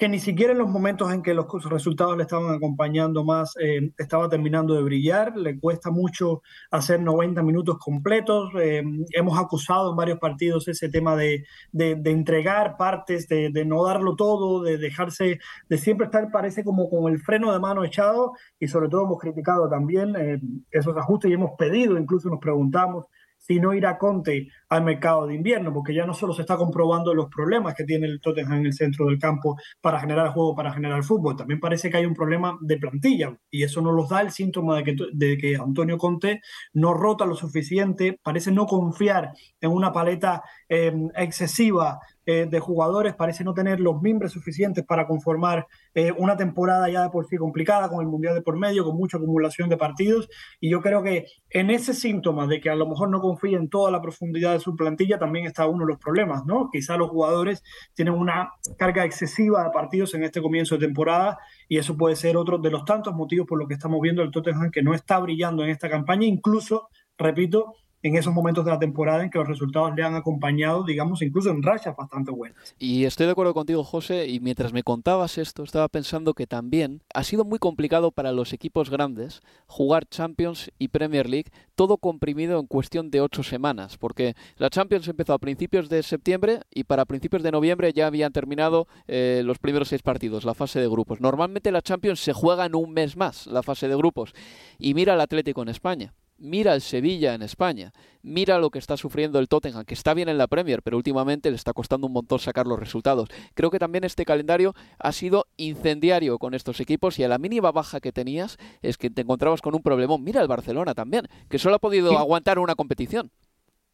que 0.00 0.08
ni 0.08 0.18
siquiera 0.18 0.52
en 0.52 0.58
los 0.58 0.70
momentos 0.70 1.12
en 1.12 1.22
que 1.22 1.34
los 1.34 1.46
resultados 1.68 2.16
le 2.16 2.22
estaban 2.22 2.54
acompañando 2.54 3.22
más, 3.22 3.54
eh, 3.60 3.92
estaba 3.98 4.30
terminando 4.30 4.72
de 4.72 4.82
brillar, 4.82 5.36
le 5.36 5.60
cuesta 5.60 5.90
mucho 5.90 6.40
hacer 6.70 7.02
90 7.02 7.42
minutos 7.42 7.76
completos, 7.78 8.50
eh, 8.58 8.82
hemos 9.12 9.38
acusado 9.38 9.90
en 9.90 9.96
varios 9.96 10.18
partidos 10.18 10.66
ese 10.68 10.88
tema 10.88 11.16
de, 11.16 11.44
de, 11.72 12.00
entregar 12.06 12.78
partes, 12.78 13.28
de, 13.28 13.50
no 13.66 13.84
darlo 13.84 14.16
todo, 14.16 14.62
de 14.62 14.78
dejarse, 14.78 15.38
de 15.68 15.76
siempre 15.76 16.06
estar, 16.06 16.30
parece 16.30 16.64
como 16.64 16.88
con 16.88 17.12
el 17.12 17.20
freno 17.20 17.52
de 17.52 17.58
mano 17.58 17.84
echado 17.84 18.32
y 18.58 18.68
sobre 18.68 18.88
todo 18.88 19.04
hemos 19.04 19.18
criticado 19.18 19.68
también 19.68 20.16
eh, 20.16 20.40
esos 20.70 20.96
ajustes 20.96 21.30
y 21.30 21.34
hemos 21.34 21.50
pedido, 21.58 21.98
incluso 21.98 22.30
nos 22.30 22.40
preguntamos 22.40 23.04
si 23.50 23.58
no 23.58 23.74
irá 23.74 23.98
Conte 23.98 24.46
al 24.68 24.84
mercado 24.84 25.26
de 25.26 25.34
invierno, 25.34 25.74
porque 25.74 25.92
ya 25.92 26.06
no 26.06 26.14
solo 26.14 26.32
se 26.32 26.42
está 26.42 26.56
comprobando 26.56 27.12
los 27.12 27.26
problemas 27.26 27.74
que 27.74 27.82
tiene 27.82 28.06
el 28.06 28.20
Tottenham 28.20 28.60
en 28.60 28.66
el 28.66 28.72
centro 28.72 29.06
del 29.06 29.18
campo 29.18 29.56
para 29.80 29.98
generar 29.98 30.28
juego, 30.28 30.54
para 30.54 30.72
generar 30.72 31.02
fútbol, 31.02 31.34
también 31.34 31.58
parece 31.58 31.90
que 31.90 31.96
hay 31.96 32.06
un 32.06 32.14
problema 32.14 32.56
de 32.60 32.76
plantilla 32.76 33.36
y 33.50 33.64
eso 33.64 33.82
nos 33.82 34.08
da 34.08 34.20
el 34.20 34.30
síntoma 34.30 34.76
de 34.76 34.84
que, 34.84 34.96
de 35.12 35.36
que 35.36 35.56
Antonio 35.56 35.98
Conte 35.98 36.40
no 36.74 36.94
rota 36.94 37.26
lo 37.26 37.34
suficiente, 37.34 38.20
parece 38.22 38.52
no 38.52 38.66
confiar 38.66 39.32
en 39.60 39.72
una 39.72 39.92
paleta 39.92 40.44
em, 40.68 41.08
excesiva 41.16 41.98
eh, 42.26 42.46
de 42.48 42.60
jugadores, 42.60 43.14
parece 43.14 43.44
no 43.44 43.54
tener 43.54 43.80
los 43.80 44.02
miembros 44.02 44.32
suficientes 44.32 44.84
para 44.84 45.06
conformar 45.06 45.66
eh, 45.94 46.12
una 46.12 46.36
temporada 46.36 46.88
ya 46.88 47.02
de 47.02 47.10
por 47.10 47.26
sí 47.26 47.36
complicada, 47.36 47.88
con 47.88 48.00
el 48.00 48.08
Mundial 48.08 48.34
de 48.34 48.42
por 48.42 48.58
medio, 48.58 48.84
con 48.84 48.96
mucha 48.96 49.16
acumulación 49.16 49.68
de 49.68 49.76
partidos. 49.76 50.28
Y 50.60 50.70
yo 50.70 50.80
creo 50.80 51.02
que 51.02 51.26
en 51.48 51.70
ese 51.70 51.94
síntoma 51.94 52.46
de 52.46 52.60
que 52.60 52.70
a 52.70 52.74
lo 52.74 52.86
mejor 52.86 53.08
no 53.08 53.20
confía 53.20 53.56
en 53.56 53.68
toda 53.68 53.90
la 53.90 54.02
profundidad 54.02 54.52
de 54.52 54.60
su 54.60 54.76
plantilla, 54.76 55.18
también 55.18 55.46
está 55.46 55.66
uno 55.66 55.84
de 55.84 55.92
los 55.92 55.98
problemas, 55.98 56.44
¿no? 56.44 56.68
Quizá 56.70 56.96
los 56.96 57.08
jugadores 57.08 57.62
tienen 57.94 58.14
una 58.14 58.52
carga 58.76 59.04
excesiva 59.04 59.64
de 59.64 59.70
partidos 59.70 60.14
en 60.14 60.24
este 60.24 60.42
comienzo 60.42 60.76
de 60.76 60.86
temporada 60.86 61.38
y 61.68 61.78
eso 61.78 61.96
puede 61.96 62.16
ser 62.16 62.36
otro 62.36 62.58
de 62.58 62.70
los 62.70 62.84
tantos 62.84 63.14
motivos 63.14 63.46
por 63.46 63.58
los 63.58 63.66
que 63.66 63.74
estamos 63.74 64.00
viendo 64.00 64.22
el 64.22 64.30
Tottenham 64.30 64.70
que 64.70 64.82
no 64.82 64.94
está 64.94 65.18
brillando 65.18 65.64
en 65.64 65.70
esta 65.70 65.88
campaña, 65.88 66.26
incluso, 66.26 66.88
repito, 67.16 67.74
en 68.02 68.16
esos 68.16 68.32
momentos 68.32 68.64
de 68.64 68.70
la 68.70 68.78
temporada 68.78 69.22
en 69.22 69.30
que 69.30 69.38
los 69.38 69.48
resultados 69.48 69.94
le 69.94 70.02
han 70.02 70.14
acompañado, 70.14 70.84
digamos, 70.84 71.22
incluso 71.22 71.50
en 71.50 71.62
rachas 71.62 71.96
bastante 71.96 72.30
buenas. 72.30 72.74
Y 72.78 73.04
estoy 73.04 73.26
de 73.26 73.32
acuerdo 73.32 73.54
contigo, 73.54 73.84
José, 73.84 74.26
y 74.28 74.40
mientras 74.40 74.72
me 74.72 74.82
contabas 74.82 75.38
esto, 75.38 75.62
estaba 75.62 75.88
pensando 75.88 76.34
que 76.34 76.46
también 76.46 77.02
ha 77.14 77.24
sido 77.24 77.44
muy 77.44 77.58
complicado 77.58 78.10
para 78.10 78.32
los 78.32 78.52
equipos 78.52 78.90
grandes 78.90 79.42
jugar 79.66 80.08
Champions 80.08 80.70
y 80.78 80.88
Premier 80.88 81.28
League, 81.28 81.50
todo 81.74 81.98
comprimido 81.98 82.58
en 82.58 82.66
cuestión 82.66 83.10
de 83.10 83.20
ocho 83.20 83.42
semanas, 83.42 83.98
porque 83.98 84.34
la 84.56 84.70
Champions 84.70 85.08
empezó 85.08 85.34
a 85.34 85.38
principios 85.38 85.88
de 85.88 86.02
septiembre 86.02 86.60
y 86.70 86.84
para 86.84 87.04
principios 87.04 87.42
de 87.42 87.52
noviembre 87.52 87.92
ya 87.92 88.06
habían 88.06 88.32
terminado 88.32 88.88
eh, 89.08 89.42
los 89.44 89.58
primeros 89.58 89.88
seis 89.88 90.02
partidos, 90.02 90.44
la 90.44 90.54
fase 90.54 90.80
de 90.80 90.88
grupos. 90.88 91.20
Normalmente 91.20 91.72
la 91.72 91.82
Champions 91.82 92.20
se 92.20 92.32
juega 92.32 92.66
en 92.66 92.74
un 92.74 92.92
mes 92.92 93.16
más, 93.16 93.46
la 93.46 93.62
fase 93.62 93.88
de 93.88 93.96
grupos, 93.96 94.32
y 94.78 94.94
mira 94.94 95.14
al 95.14 95.20
Atlético 95.20 95.62
en 95.62 95.68
España 95.68 96.14
mira 96.40 96.74
el 96.74 96.80
Sevilla 96.80 97.34
en 97.34 97.42
España, 97.42 97.92
mira 98.22 98.58
lo 98.58 98.70
que 98.70 98.78
está 98.78 98.96
sufriendo 98.96 99.38
el 99.38 99.48
Tottenham, 99.48 99.84
que 99.84 99.94
está 99.94 100.14
bien 100.14 100.28
en 100.28 100.38
la 100.38 100.48
Premier, 100.48 100.82
pero 100.82 100.96
últimamente 100.96 101.50
le 101.50 101.56
está 101.56 101.72
costando 101.72 102.06
un 102.06 102.12
montón 102.12 102.38
sacar 102.38 102.66
los 102.66 102.78
resultados. 102.78 103.28
Creo 103.54 103.70
que 103.70 103.78
también 103.78 104.04
este 104.04 104.24
calendario 104.24 104.74
ha 104.98 105.12
sido 105.12 105.46
incendiario 105.56 106.38
con 106.38 106.54
estos 106.54 106.80
equipos 106.80 107.18
y 107.18 107.24
a 107.24 107.28
la 107.28 107.38
mínima 107.38 107.70
baja 107.70 108.00
que 108.00 108.12
tenías 108.12 108.56
es 108.82 108.98
que 108.98 109.10
te 109.10 109.22
encontrabas 109.22 109.60
con 109.60 109.74
un 109.74 109.82
problemón. 109.82 110.24
Mira 110.24 110.40
el 110.40 110.48
Barcelona 110.48 110.94
también, 110.94 111.28
que 111.48 111.58
solo 111.58 111.76
ha 111.76 111.80
podido 111.80 112.18
aguantar 112.18 112.58
una 112.58 112.74
competición. 112.74 113.30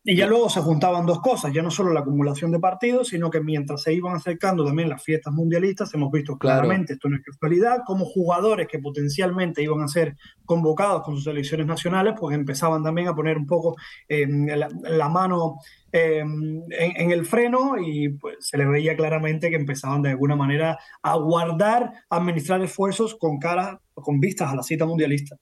Y 0.08 0.14
ya 0.14 0.28
luego 0.28 0.48
se 0.48 0.60
juntaban 0.60 1.04
dos 1.04 1.20
cosas, 1.20 1.52
ya 1.52 1.62
no 1.62 1.70
solo 1.72 1.92
la 1.92 1.98
acumulación 1.98 2.52
de 2.52 2.60
partidos, 2.60 3.08
sino 3.08 3.28
que 3.28 3.40
mientras 3.40 3.82
se 3.82 3.92
iban 3.92 4.14
acercando 4.14 4.64
también 4.64 4.88
las 4.88 5.02
fiestas 5.02 5.34
mundialistas, 5.34 5.92
hemos 5.94 6.12
visto 6.12 6.38
claramente, 6.38 6.92
esto 6.92 7.08
no 7.08 7.16
es 7.16 7.24
casualidad, 7.24 7.78
como 7.84 8.04
jugadores 8.04 8.68
que 8.68 8.78
potencialmente 8.78 9.64
iban 9.64 9.80
a 9.80 9.88
ser 9.88 10.16
convocados 10.44 11.02
con 11.02 11.16
sus 11.16 11.24
selecciones 11.24 11.66
nacionales, 11.66 12.14
pues 12.16 12.36
empezaban 12.36 12.84
también 12.84 13.08
a 13.08 13.16
poner 13.16 13.36
un 13.36 13.48
poco 13.48 13.74
em, 14.08 14.46
la, 14.46 15.08
mano 15.08 15.56
em, 15.90 16.62
en, 16.70 17.10
el 17.10 17.26
freno 17.26 17.74
y 17.76 18.10
pues, 18.10 18.36
se 18.38 18.58
les 18.58 18.68
veía 18.68 18.94
claramente 18.94 19.50
que 19.50 19.56
empezaban 19.56 20.02
de 20.02 20.10
alguna 20.10 20.36
manera 20.36 20.78
a 21.02 21.16
guardar, 21.16 21.90
a 22.08 22.16
administrar 22.16 22.62
esfuerzos 22.62 23.16
con 23.16 23.40
cara, 23.40 23.80
con 23.92 24.20
vistas 24.20 24.52
a 24.52 24.54
la 24.54 24.62
cita 24.62 24.86
mundialista 24.86 25.36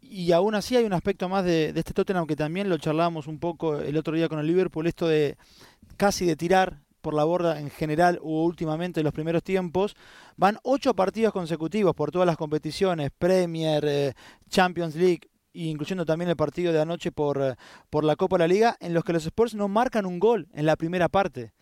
y 0.00 0.32
aún 0.32 0.54
así 0.54 0.76
hay 0.76 0.84
un 0.84 0.92
aspecto 0.92 1.28
más 1.28 1.44
de, 1.44 1.72
este 1.74 1.92
Tottenham 1.92 2.26
que 2.26 2.36
también 2.36 2.68
lo 2.68 2.78
charlábamos 2.78 3.26
un 3.26 3.38
poco 3.38 3.78
el 3.78 3.96
otro 3.96 4.14
día 4.16 4.28
con 4.28 4.38
el 4.38 4.46
Liverpool, 4.46 4.86
esto 4.86 5.06
de 5.06 5.36
casi 5.96 6.26
de 6.26 6.36
tirar 6.36 6.80
por 7.00 7.14
la 7.14 7.24
borda 7.24 7.60
en 7.60 7.70
general 7.70 8.18
o 8.22 8.44
últimamente 8.44 9.00
en 9.00 9.04
los 9.04 9.14
primeros 9.14 9.42
tiempos. 9.42 9.96
Van 10.36 10.58
ocho 10.62 10.94
partidos 10.94 11.32
consecutivos 11.32 11.94
por 11.94 12.10
todas 12.10 12.26
las 12.26 12.36
competiciones, 12.36 13.10
Premier, 13.18 13.84
eh, 13.86 14.14
Champions 14.48 14.94
League, 14.94 15.30
incluyendo 15.52 16.04
también 16.04 16.28
el 16.28 16.36
partido 16.36 16.72
de 16.72 16.80
anoche 16.80 17.12
por, 17.12 17.40
eh, 17.40 17.54
por 17.88 18.04
la 18.04 18.16
Copa 18.16 18.36
de 18.36 18.40
la 18.40 18.48
Liga, 18.48 18.76
en 18.80 18.94
los 18.94 19.04
que 19.04 19.12
los 19.12 19.24
Spurs 19.24 19.54
no 19.54 19.68
marcan 19.68 20.06
un 20.06 20.18
gol 20.18 20.48
en 20.52 20.66
la 20.66 20.76
primera 20.76 21.08
parte. 21.08 21.52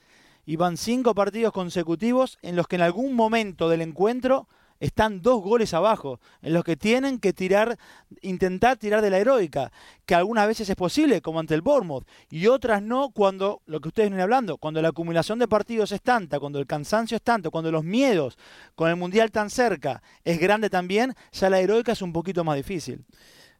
Y 0.44 0.56
van 0.56 0.76
cinco 0.76 1.14
partidos 1.14 1.52
consecutivos 1.52 2.38
en 2.42 2.56
los 2.56 2.66
que 2.66 2.76
en 2.76 2.82
algún 2.82 3.14
momento 3.14 3.68
del 3.68 3.82
encuentro 3.82 4.48
están 4.80 5.22
dos 5.22 5.42
goles 5.42 5.74
abajo, 5.74 6.20
en 6.42 6.52
los 6.52 6.64
que 6.64 6.76
tienen 6.76 7.18
que 7.18 7.32
tirar, 7.32 7.78
intentar 8.22 8.76
tirar 8.76 9.02
de 9.02 9.10
la 9.10 9.18
heroica, 9.18 9.72
que 10.06 10.14
algunas 10.14 10.46
veces 10.46 10.68
es 10.68 10.76
posible, 10.76 11.20
como 11.20 11.40
ante 11.40 11.54
el 11.54 11.62
Bournemouth, 11.62 12.06
y 12.30 12.46
otras 12.46 12.82
no 12.82 13.10
cuando, 13.10 13.62
lo 13.66 13.80
que 13.80 13.88
ustedes 13.88 14.08
vienen 14.08 14.22
hablando, 14.22 14.56
cuando 14.58 14.80
la 14.82 14.88
acumulación 14.88 15.38
de 15.38 15.48
partidos 15.48 15.92
es 15.92 16.02
tanta, 16.02 16.40
cuando 16.40 16.58
el 16.58 16.66
cansancio 16.66 17.16
es 17.16 17.22
tanto, 17.22 17.50
cuando 17.50 17.72
los 17.72 17.84
miedos 17.84 18.38
con 18.74 18.88
el 18.88 18.96
Mundial 18.96 19.30
tan 19.30 19.50
cerca 19.50 20.02
es 20.24 20.38
grande 20.38 20.70
también, 20.70 21.14
ya 21.32 21.50
la 21.50 21.60
heroica 21.60 21.92
es 21.92 22.02
un 22.02 22.12
poquito 22.12 22.44
más 22.44 22.56
difícil. 22.56 23.04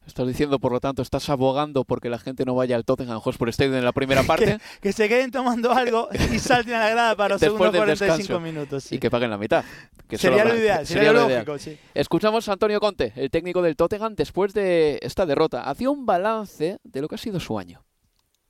Estás 0.09 0.27
diciendo, 0.27 0.57
por 0.57 0.71
lo 0.71 0.79
tanto, 0.79 1.03
estás 1.03 1.29
abogando 1.29 1.83
porque 1.83 2.09
la 2.09 2.17
gente 2.17 2.43
no 2.43 2.55
vaya 2.55 2.75
al 2.75 2.83
Tottenham 2.83 3.19
Hotspur 3.19 3.49
Stadium 3.49 3.75
en 3.75 3.85
la 3.85 3.91
primera 3.91 4.23
parte. 4.27 4.57
que, 4.81 4.91
se 4.91 5.07
queden 5.07 5.29
tomando 5.29 5.71
algo 5.71 6.09
y 6.11 6.39
salten 6.39 6.73
a 6.73 6.79
la 6.79 6.89
grada 6.89 7.15
para 7.15 7.35
los 7.35 7.39
segundos 7.39 7.75
45 7.75 8.39
minutos. 8.39 8.91
Y 8.91 8.97
que 8.97 9.11
paguen 9.11 9.29
la 9.29 9.37
mitad. 9.37 9.63
sería 10.09 10.43
lo 10.43 10.55
ideal, 10.55 10.87
sería, 10.87 11.13
lo 11.13 11.29
lógico. 11.29 11.55
Escuchamos 11.93 12.49
a 12.49 12.53
Antonio 12.53 12.79
Conte, 12.79 13.13
el 13.15 13.29
técnico 13.29 13.61
del 13.61 13.75
Tottenham, 13.75 14.15
después 14.15 14.53
de 14.55 14.97
esta 15.03 15.27
derrota. 15.27 15.69
Hacía 15.69 15.91
un 15.91 16.07
balance 16.07 16.79
de 16.83 17.01
lo 17.01 17.07
que 17.07 17.15
ha 17.15 17.19
sido 17.19 17.39
su 17.39 17.59
año. 17.59 17.85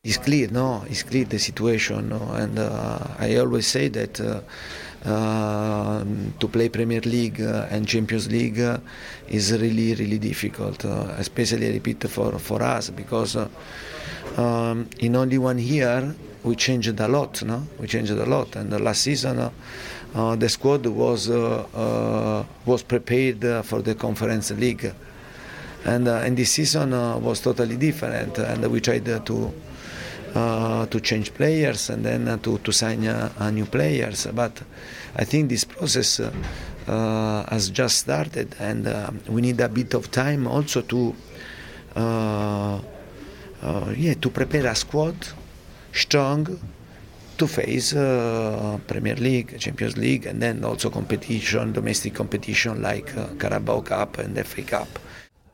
It's 0.01 0.17
clear, 0.17 0.49
no, 0.49 0.85
it's 0.89 1.03
clear 1.03 1.27
the 1.27 1.37
situation, 1.37 2.07
no? 2.07 2.33
and 2.33 2.57
uh, 2.57 2.99
I 3.19 3.35
always 3.35 3.67
say 3.67 3.89
that 3.89 4.21
uh, 4.21 4.39
uh, 5.05 6.03
to 6.39 6.47
play 6.49 6.67
Premier 6.67 6.99
League 7.01 7.39
uh, 7.39 7.67
and 7.69 7.87
Champions 7.87 8.29
League 8.29 8.59
uh, 8.59 8.77
is 9.29 9.53
really, 9.53 9.95
really 9.95 10.17
difficult, 10.17 10.83
uh, 10.83 11.15
especially 11.17 11.67
I 11.67 11.71
repeat 11.71 12.03
for 12.09 12.37
for 12.37 12.61
us 12.61 12.89
because 12.89 13.37
um, 13.37 14.89
in 14.99 15.15
only 15.15 15.37
one 15.37 15.57
year 15.57 16.13
we 16.43 16.55
changed 16.57 16.99
a 16.99 17.07
lot, 17.07 17.41
no? 17.43 17.65
We 17.79 17.87
changed 17.87 18.11
a 18.11 18.25
lot, 18.25 18.57
and 18.57 18.77
last 18.81 19.03
season 19.03 19.49
the 20.13 20.49
squad 20.49 20.85
was 20.85 21.29
was 21.29 22.83
prepared 22.83 23.65
for 23.65 23.81
the 23.81 23.95
Conference 23.95 24.51
League, 24.51 24.93
and 25.85 26.07
and 26.09 26.35
this 26.35 26.51
season 26.51 26.91
was 27.23 27.39
totally 27.39 27.77
different, 27.77 28.37
and 28.37 28.69
we 28.69 28.81
tried 28.81 29.05
to 29.05 29.53
uh, 30.35 30.85
to 30.87 30.99
change 30.99 31.33
players 31.33 31.89
and 31.89 32.05
then 32.05 32.27
uh, 32.27 32.37
to, 32.37 32.57
to 32.59 32.71
sign 32.71 33.05
uh, 33.07 33.49
new 33.51 33.65
players. 33.65 34.27
But 34.33 34.61
I 35.15 35.25
think 35.25 35.49
this 35.49 35.63
process 35.63 36.19
uh, 36.19 36.31
uh, 36.87 37.49
has 37.49 37.69
just 37.69 37.97
started, 37.97 38.55
and 38.59 38.87
uh, 38.87 39.11
we 39.27 39.41
need 39.41 39.59
a 39.59 39.69
bit 39.69 39.93
of 39.93 40.11
time 40.11 40.47
also 40.47 40.81
to 40.81 41.15
yeah 43.97 44.13
to 44.21 44.29
prepare 44.29 44.67
a 44.67 44.75
squad 44.75 45.15
strong 45.91 46.47
to 47.37 47.47
face 47.47 47.93
Premier 47.93 49.15
League, 49.15 49.59
Champions 49.59 49.97
League, 49.97 50.25
and 50.25 50.41
then 50.41 50.63
also 50.63 50.89
competition, 50.89 51.73
domestic 51.73 52.13
competition 52.13 52.81
like 52.81 53.13
Carabao 53.39 53.81
Cup 53.81 54.17
and 54.19 54.37
FA 54.45 54.61
Cup. 54.61 54.99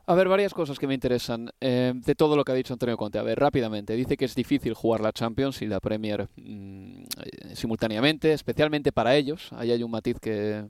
A 0.08 0.14
ver, 0.14 0.28
varias 0.28 0.54
cosas 0.54 0.78
que 0.78 0.86
me 0.86 0.94
interesan 0.94 1.50
eh, 1.60 1.92
de 1.92 2.14
todo 2.14 2.36
lo 2.36 2.44
que 2.44 2.52
ha 2.52 2.54
dicho 2.54 2.72
Antonio 2.72 2.96
Conte. 2.96 3.18
A 3.18 3.22
ver, 3.22 3.40
rápidamente. 3.40 3.94
Dice 3.94 4.16
que 4.16 4.24
es 4.24 4.36
difícil 4.36 4.72
jugar 4.72 5.00
la 5.00 5.12
Champions 5.12 5.62
y 5.62 5.66
la 5.66 5.80
Premier 5.80 6.28
mm, 6.36 7.02
eh, 7.02 7.56
simultáneamente, 7.56 8.32
especialmente 8.32 8.92
para 8.92 9.16
ellos. 9.16 9.52
Ahí 9.52 9.72
hay 9.72 9.82
un 9.82 9.90
matiz 9.90 10.20
que, 10.20 10.64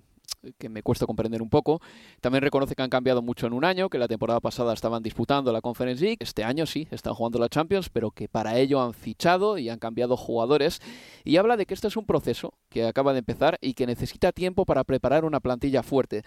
que 0.59 0.71
me 0.71 0.83
cuesta 0.83 1.05
comprender 1.05 1.43
un 1.43 1.51
poco. 1.51 1.81
También 2.23 2.43
reconoce 2.43 2.75
que 2.75 2.83
han 2.83 2.89
cambiado 2.89 3.21
mucho 3.21 3.47
en 3.47 3.53
un 3.53 3.65
año, 3.65 3.91
que 3.91 3.99
la 3.99 4.09
temporada 4.09 4.41
pasada 4.41 4.73
estaban 4.73 5.03
disputando 5.03 5.53
la 5.53 5.61
Conference 5.61 6.03
League, 6.03 6.19
este 6.21 6.43
año 6.45 6.67
sí, 6.67 6.89
están 6.91 7.15
jugando 7.15 7.39
la 7.39 7.51
Champions, 7.51 7.91
pero 7.91 8.11
que 8.11 8.29
para 8.29 8.59
ello 8.59 8.81
han 8.81 8.95
fichado 8.95 9.59
y 9.59 9.69
han 9.69 9.79
cambiado 9.79 10.17
jugadores. 10.17 10.81
Y 11.25 11.37
habla 11.37 11.59
de 11.59 11.67
que 11.67 11.75
este 11.75 11.89
es 11.89 11.97
un 11.99 12.07
proceso 12.07 12.55
que 12.71 12.87
acaba 12.87 13.13
de 13.13 13.19
empezar 13.19 13.59
y 13.61 13.75
que 13.75 13.87
necesita 13.87 14.33
tiempo 14.33 14.65
para 14.65 14.85
preparar 14.85 15.25
una 15.27 15.41
plantilla 15.41 15.83
fuerte 15.83 16.23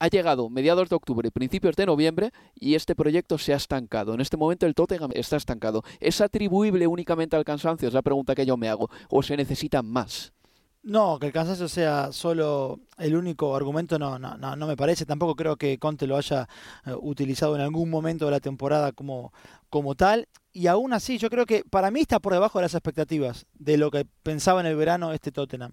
ha 0.00 0.08
llegado 0.08 0.48
mediados 0.48 0.88
de 0.88 0.96
octubre 0.96 1.30
principios 1.30 1.76
de 1.76 1.86
noviembre 1.86 2.32
y 2.54 2.74
este 2.74 2.96
proyecto 2.96 3.38
se 3.38 3.52
ha 3.52 3.56
estancado. 3.56 4.14
En 4.14 4.20
este 4.20 4.36
momento 4.36 4.66
el 4.66 4.74
Tottenham 4.74 5.10
está 5.14 5.36
estancado. 5.36 5.84
¿Es 6.00 6.20
atribuible 6.20 6.86
únicamente 6.86 7.36
al 7.36 7.44
cansancio? 7.44 7.86
Es 7.86 7.94
la 7.94 8.02
pregunta 8.02 8.34
que 8.34 8.46
yo 8.46 8.56
me 8.56 8.68
hago. 8.68 8.90
¿O 9.10 9.22
se 9.22 9.36
necesita 9.36 9.82
más? 9.82 10.32
No, 10.82 11.18
que 11.18 11.26
el 11.26 11.32
cansancio 11.32 11.68
sea 11.68 12.10
solo 12.10 12.80
el 12.96 13.14
único 13.14 13.54
argumento 13.54 13.98
no, 13.98 14.18
no, 14.18 14.38
no, 14.38 14.66
me 14.66 14.76
parece. 14.76 15.04
Tampoco 15.04 15.36
creo 15.36 15.56
que 15.56 15.78
Conte 15.78 16.06
lo 16.06 16.16
haya 16.16 16.48
eh, 16.86 16.94
utilizado 16.98 17.54
en 17.54 17.60
algún 17.60 17.90
momento 17.90 18.24
de 18.24 18.30
la 18.30 18.40
temporada 18.40 18.92
como, 18.92 19.34
como 19.68 19.94
tal. 19.94 20.28
Y 20.54 20.66
aún 20.66 20.94
así, 20.94 21.18
yo 21.18 21.28
creo 21.28 21.44
que 21.44 21.62
para 21.68 21.90
mí 21.90 22.00
está 22.00 22.18
por 22.18 22.32
debajo 22.32 22.58
de 22.58 22.62
las 22.62 22.74
expectativas 22.74 23.46
de 23.52 23.76
lo 23.76 23.90
que 23.90 24.06
pensaba 24.22 24.60
en 24.60 24.66
el 24.66 24.76
verano 24.76 25.12
este 25.12 25.30
Tottenham. 25.30 25.72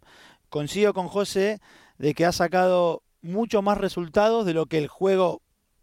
Coincido 0.49 0.93
con 0.93 1.07
José 1.07 1.61
de 1.97 2.13
que 2.13 2.25
ha 2.25 2.33
sacado 2.33 3.03
mucho 3.27 3.61
más 3.61 3.77
resultados 3.77 4.45
de 4.45 4.53
lo 4.53 4.65
que 4.65 4.77
el 4.77 4.87
juego 4.87 5.41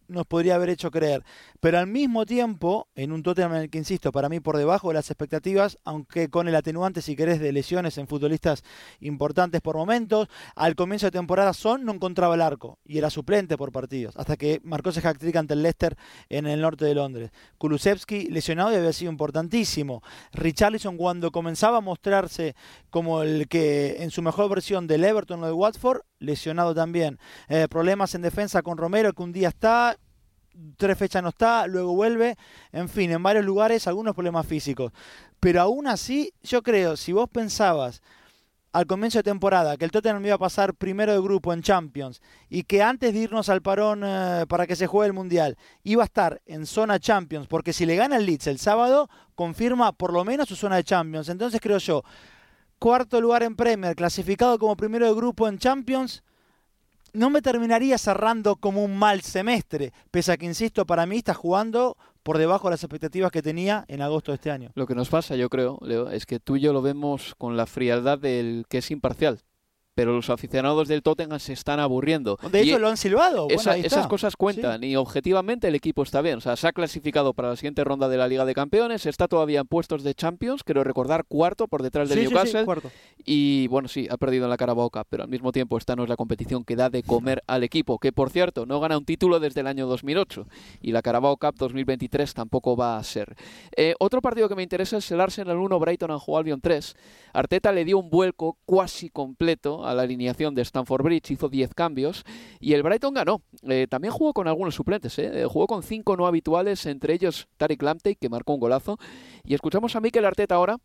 nos 0.09 0.26
podría 0.26 0.54
haber 0.54 0.70
hecho 0.70 0.90
creer. 0.90 1.24
Pero 1.61 1.78
al 1.78 1.87
mismo 1.87 2.26
tiempo, 2.26 2.88
en 2.94 3.12
un 3.12 3.22
Tottenham 3.22 3.54
en 3.54 3.62
el 3.62 3.70
que, 3.70 3.78
insisto, 3.78 4.12
para 4.12 4.28
mí 4.28 4.40
por 4.40 4.57
debajo 4.57 4.88
de 4.88 4.94
las 4.94 5.11
expectativas, 5.11 5.78
aunque 5.85 6.28
con 6.28 6.48
el 6.48 6.54
atenuante, 6.54 7.02
si 7.02 7.16
querés, 7.16 7.40
de 7.40 7.52
lesiones 7.52 7.98
en 7.98 8.07
futbolistas 8.07 8.62
importantes 9.00 9.61
por 9.61 9.76
momentos, 9.76 10.28
al 10.54 10.74
comienzo 10.74 11.07
de 11.07 11.12
temporada 11.12 11.52
Son 11.52 11.85
no 11.85 11.92
encontraba 11.92 12.35
el 12.35 12.42
arco 12.42 12.78
y 12.85 12.98
era 12.98 13.11
suplente 13.11 13.57
por 13.57 13.72
partidos, 13.72 14.16
hasta 14.16 14.37
que 14.37 14.61
marcó 14.64 14.90
ese 14.90 15.00
trick 15.14 15.37
ante 15.37 15.54
el 15.54 15.62
Leicester 15.62 15.96
en 16.28 16.46
el 16.46 16.61
norte 16.61 16.85
de 16.85 16.94
Londres. 16.94 17.30
Kulusevski 17.59 18.28
lesionado 18.28 18.72
y 18.72 18.76
había 18.76 18.92
sido 18.92 19.11
importantísimo. 19.11 20.02
Richarlison 20.33 20.96
cuando 20.96 21.30
comenzaba 21.30 21.78
a 21.78 21.80
mostrarse 21.80 22.54
como 22.90 23.22
el 23.22 23.48
que 23.48 24.02
en 24.02 24.11
su 24.11 24.22
mejor 24.22 24.50
versión 24.50 24.87
del 24.87 25.04
Everton 25.04 25.42
o 25.42 25.46
de 25.46 25.52
Watford, 25.52 26.02
lesionado 26.24 26.74
también. 26.74 27.18
Eh, 27.48 27.68
problemas 27.68 28.14
en 28.14 28.22
defensa 28.22 28.62
con 28.62 28.78
Romero, 28.78 29.12
que 29.12 29.22
un 29.22 29.32
día 29.32 29.48
está, 29.48 29.96
tres 30.76 30.98
fechas 30.98 31.22
no 31.22 31.30
está, 31.30 31.66
luego 31.66 31.94
vuelve. 31.94 32.37
En 32.72 32.88
fin, 32.88 33.10
en 33.10 33.22
varios 33.22 33.44
lugares 33.44 33.87
algunos 33.87 34.14
problemas 34.14 34.46
físicos. 34.46 34.92
Pero 35.40 35.60
aún 35.60 35.87
así, 35.87 36.32
yo 36.42 36.62
creo, 36.62 36.96
si 36.96 37.12
vos 37.12 37.28
pensabas 37.28 38.02
al 38.74 38.87
comienzo 38.87 39.20
de 39.20 39.22
temporada 39.22 39.76
que 39.76 39.84
el 39.84 39.92
Tottenham 39.92 40.26
iba 40.26 40.34
a 40.34 40.38
pasar 40.38 40.74
primero 40.74 41.12
de 41.12 41.20
grupo 41.20 41.52
en 41.52 41.62
Champions 41.62 42.20
y 42.50 42.64
que 42.64 42.82
antes 42.82 43.12
de 43.14 43.20
irnos 43.20 43.48
al 43.48 43.62
parón 43.62 44.02
eh, 44.04 44.46
para 44.48 44.66
que 44.66 44.74
se 44.74 44.88
juegue 44.88 45.06
el 45.06 45.12
Mundial 45.12 45.56
iba 45.84 46.02
a 46.02 46.06
estar 46.06 46.42
en 46.44 46.66
zona 46.66 46.98
Champions, 46.98 47.46
porque 47.46 47.72
si 47.72 47.87
le 47.87 47.94
gana 47.94 48.16
el 48.16 48.26
Leeds 48.26 48.48
el 48.48 48.58
sábado, 48.58 49.08
confirma 49.37 49.92
por 49.92 50.12
lo 50.12 50.24
menos 50.24 50.48
su 50.48 50.56
zona 50.56 50.74
de 50.74 50.82
Champions. 50.82 51.28
Entonces 51.28 51.60
creo 51.60 51.78
yo, 51.78 52.02
cuarto 52.85 53.18
lugar 53.18 53.42
en 53.42 53.57
Premier, 53.57 53.97
clasificado 53.97 54.59
como 54.59 54.77
primero 54.77 55.07
de 55.07 55.14
grupo 55.14 55.49
en 55.49 55.57
Champions, 55.57 56.23
no 57.14 57.31
me 57.31 57.40
terminaría 57.40 57.97
cerrando 57.97 58.57
como 58.57 58.85
un 58.85 58.99
mal 58.99 59.23
semestre, 59.23 59.94
pese 60.11 60.33
a 60.33 60.37
que, 60.37 60.44
insisto, 60.44 60.85
para 60.85 61.07
mí 61.07 61.16
está 61.16 61.33
jugando 61.33 61.97
por 62.23 62.37
debajo 62.37 62.68
de 62.68 62.73
las 62.73 62.85
expectativas 62.85 63.33
que 63.33 63.40
tenía 63.40 63.87
en 63.88 64.03
agosto 64.03 64.33
de 64.33 64.37
este 64.37 64.51
año. 64.51 64.70
Lo 64.75 64.87
que 64.87 64.94
nos 64.94 65.09
pasa, 65.09 65.35
yo 65.35 65.49
creo, 65.49 65.79
Leo, 65.81 66.11
es 66.11 66.27
que 66.27 66.40
tú 66.40 66.57
y 66.57 66.61
yo 66.61 66.75
lo 66.75 66.83
vemos 66.83 67.35
con 67.38 67.57
la 67.57 67.64
frialdad 67.64 68.18
del 68.18 68.66
que 68.68 68.79
es 68.79 68.90
imparcial 68.90 69.40
pero 69.94 70.12
los 70.12 70.30
aficionados 70.30 70.88
del 70.88 71.02
Tottenham 71.02 71.38
se 71.38 71.52
están 71.52 71.80
aburriendo. 71.80 72.38
De 72.50 72.61
hecho, 72.61 72.78
lo 72.78 72.88
han 72.88 72.96
silbado. 72.96 73.48
esas 73.48 74.07
cosas 74.07 74.37
cuentan 74.37 74.85
y 74.85 74.96
objetivamente 74.96 75.68
el 75.68 75.74
equipo 75.74 76.02
está 76.02 76.20
bien. 76.20 76.38
O 76.38 76.40
sea, 76.40 76.57
se 76.57 76.66
ha 76.66 76.72
clasificado 76.72 77.33
para 77.33 77.50
la 77.50 77.57
siguiente 77.57 77.85
ronda 77.85 78.09
de 78.09 78.16
la 78.16 78.28
Liga 78.28 78.44
de 78.44 78.54
Campeones, 78.54 79.07
está 79.07 79.28
todavía 79.28 79.61
en 79.61 79.66
puestos 79.66 80.02
de 80.02 80.14
Champions, 80.14 80.64
quiero 80.64 80.85
recordar 80.85 81.24
cuarto 81.26 81.68
por 81.68 81.83
detrás 81.83 82.09
del 82.09 82.24
Newcastle. 82.24 82.66
y 83.24 83.68
bueno, 83.68 83.88
sí, 83.88 84.09
ha 84.11 84.16
perdido 84.16 84.44
en 84.44 84.50
la 84.50 84.57
Carabao 84.57 84.90
Cup, 84.90 85.07
pero 85.09 85.22
al 85.22 85.28
mismo 85.28 85.52
tiempo 85.52 85.78
esta 85.78 85.94
no 85.96 86.02
es 86.02 86.09
la 86.09 86.16
competición 86.16 86.64
que 86.64 86.76
da 86.76 86.90
de 86.90 87.02
comer 87.02 87.42
al 87.46 87.62
equipo, 87.62 87.98
que 87.98 88.12
por 88.12 88.30
cierto 88.30 88.66
no 88.66 88.80
gana 88.80 88.98
un 88.98 89.04
título 89.04 89.40
desde 89.40 89.61
el 89.61 89.66
año 89.66 89.87
2008 89.87 90.46
y 90.83 90.92
la 90.92 91.02
Carabao 91.02 91.37
Cup 91.37 91.54
2023 91.57 92.35
tampoco 92.35 92.76
va 92.76 92.96
a 92.96 93.04
ser. 93.04 93.37
Eh, 93.76 93.94
otro 93.98 94.20
partido 94.20 94.48
que 94.48 94.54
me 94.54 94.62
interesa 94.62 94.96
es 94.96 95.11
el 95.11 95.20
Arsenal 95.20 95.57
1, 95.57 95.78
Brighton 95.78 96.11
and 96.11 96.22
Albion 96.26 96.61
3. 96.61 96.96
Arteta 97.33 97.72
le 97.72 97.85
dio 97.85 97.98
un 97.98 98.11
vuelco 98.11 98.57
cuasi 98.64 99.11
completo 99.11 99.84
a 99.87 99.94
la 99.94 100.03
alineación 100.03 100.55
de 100.55 100.62
Stanford 100.62 101.03
Bridge, 101.03 101.31
hizo 101.31 101.49
10 101.49 101.75
cambios 101.75 102.25
y 102.61 102.73
el 102.75 102.83
Brighton 102.83 103.14
ganó. 103.14 103.42
Eh, 103.62 103.87
también 103.88 104.12
jugó 104.12 104.33
con 104.33 104.49
algunos 104.49 104.75
suplentes, 104.75 105.18
¿eh? 105.18 105.44
jugó 105.49 105.66
con 105.66 105.83
cinco 105.83 106.16
no 106.16 106.27
habituales, 106.27 106.87
entre 106.87 107.14
ellos 107.14 107.49
Tariq 107.57 107.83
Lamptey, 107.83 108.16
que 108.16 108.29
marcó 108.29 108.55
un 108.55 108.61
golazo. 108.61 108.99
Y 109.44 109.55
escuchamos 109.55 109.97
a 109.97 110.01
Mikel 110.01 110.25
Arteta 110.25 110.55
ahora 110.55 110.79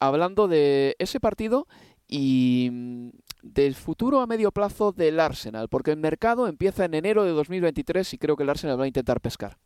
hablando 0.00 0.48
de 0.48 0.96
ese 0.98 1.20
partido 1.20 1.66
y 2.08 2.68
mm, 2.72 3.08
del 3.42 3.74
futuro 3.74 4.20
a 4.20 4.26
medio 4.26 4.50
plazo 4.50 4.92
del 4.92 5.20
Arsenal, 5.20 5.68
porque 5.68 5.92
el 5.92 5.98
mercado 5.98 6.48
empieza 6.48 6.84
en 6.84 6.94
enero 6.94 7.24
de 7.24 7.30
2023 7.30 8.14
y 8.14 8.18
creo 8.18 8.36
que 8.36 8.42
el 8.42 8.50
Arsenal 8.50 8.80
va 8.80 8.84
a 8.84 8.88
intentar 8.88 9.20
pescar. 9.20 9.56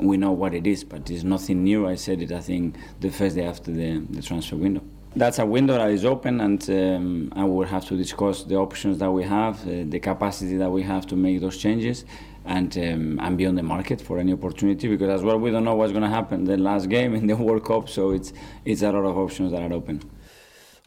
We 0.00 0.16
know 0.16 0.32
what 0.32 0.54
it 0.54 0.66
is, 0.66 0.84
but 0.84 1.08
it's 1.08 1.22
nothing 1.22 1.62
new. 1.62 1.88
I 1.88 1.96
said 1.96 2.20
it, 2.20 2.32
I 2.32 2.40
think, 2.40 2.74
the 2.98 3.10
first 3.10 3.36
day 3.36 3.46
after 3.46 3.72
the 3.72 4.02
transfer 4.22 4.56
window. 4.58 4.82
That's 5.16 5.38
a 5.38 5.46
window 5.46 5.76
that 5.78 5.90
is 5.90 6.04
open, 6.04 6.40
and 6.40 6.68
um, 6.70 7.32
I 7.36 7.44
will 7.44 7.66
have 7.66 7.86
to 7.86 7.96
discuss 7.96 8.44
the 8.44 8.56
options 8.56 8.98
that 8.98 9.10
we 9.10 9.22
have, 9.24 9.66
uh, 9.66 9.84
the 9.86 10.00
capacity 10.00 10.56
that 10.56 10.70
we 10.70 10.82
have 10.82 11.06
to 11.08 11.16
make 11.16 11.40
those 11.40 11.56
changes, 11.56 12.04
and 12.44 12.76
um, 12.76 13.20
and 13.20 13.38
be 13.38 13.46
on 13.46 13.54
the 13.54 13.62
market 13.62 14.00
for 14.00 14.18
any 14.18 14.32
opportunity. 14.32 14.88
Because 14.88 15.10
as 15.10 15.22
well, 15.22 15.38
we 15.38 15.50
don't 15.50 15.64
know 15.64 15.74
what's 15.74 15.92
going 15.92 16.02
to 16.02 16.08
happen 16.08 16.44
the 16.44 16.56
last 16.56 16.88
game 16.88 17.14
in 17.14 17.26
the 17.26 17.36
World 17.46 17.64
Cup, 17.64 17.88
so 17.88 18.10
it's 18.10 18.32
it's 18.64 18.82
a 18.82 18.90
lot 18.90 19.04
of 19.04 19.16
options 19.16 19.52
that 19.52 19.62
are 19.62 19.72
open. 19.72 20.00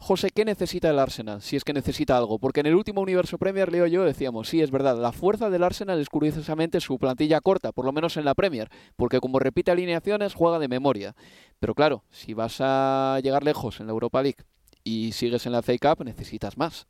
José, 0.00 0.30
¿qué 0.30 0.44
necesita 0.44 0.90
el 0.90 1.00
Arsenal? 1.00 1.42
Si 1.42 1.56
es 1.56 1.64
que 1.64 1.72
necesita 1.72 2.16
algo. 2.16 2.38
Porque 2.38 2.60
en 2.60 2.66
el 2.66 2.76
último 2.76 3.00
Universo 3.00 3.36
Premier, 3.36 3.72
Leo 3.72 3.86
yo, 3.88 4.04
decíamos, 4.04 4.48
sí, 4.48 4.62
es 4.62 4.70
verdad, 4.70 4.96
la 4.96 5.10
fuerza 5.10 5.50
del 5.50 5.64
Arsenal 5.64 5.98
es 5.98 6.08
curiosamente 6.08 6.80
su 6.80 6.98
plantilla 6.98 7.40
corta, 7.40 7.72
por 7.72 7.84
lo 7.84 7.92
menos 7.92 8.16
en 8.16 8.24
la 8.24 8.34
Premier, 8.34 8.70
porque 8.96 9.18
como 9.18 9.40
repite 9.40 9.72
alineaciones, 9.72 10.34
juega 10.34 10.60
de 10.60 10.68
memoria. 10.68 11.16
Pero 11.60 11.74
claro, 11.74 12.04
si 12.10 12.34
vas 12.34 12.58
a 12.60 13.20
llegar 13.22 13.42
lejos 13.42 13.80
en 13.80 13.86
la 13.86 13.92
Europa 13.92 14.22
League 14.22 14.44
y 14.84 15.12
sigues 15.12 15.46
en 15.46 15.52
la 15.52 15.62
FA 15.62 15.74
Cup, 15.78 16.04
necesitas 16.04 16.56
más. 16.56 16.86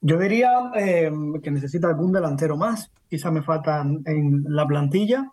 Yo 0.00 0.18
diría 0.18 0.70
eh, 0.76 1.10
que 1.42 1.50
necesita 1.50 1.88
algún 1.88 2.12
delantero 2.12 2.56
más. 2.56 2.90
Quizá 3.08 3.30
me 3.30 3.42
faltan 3.42 4.02
en 4.04 4.44
la 4.48 4.66
plantilla, 4.66 5.32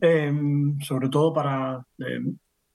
eh, 0.00 0.32
sobre 0.80 1.08
todo 1.08 1.32
para 1.32 1.86
eh, 1.98 2.20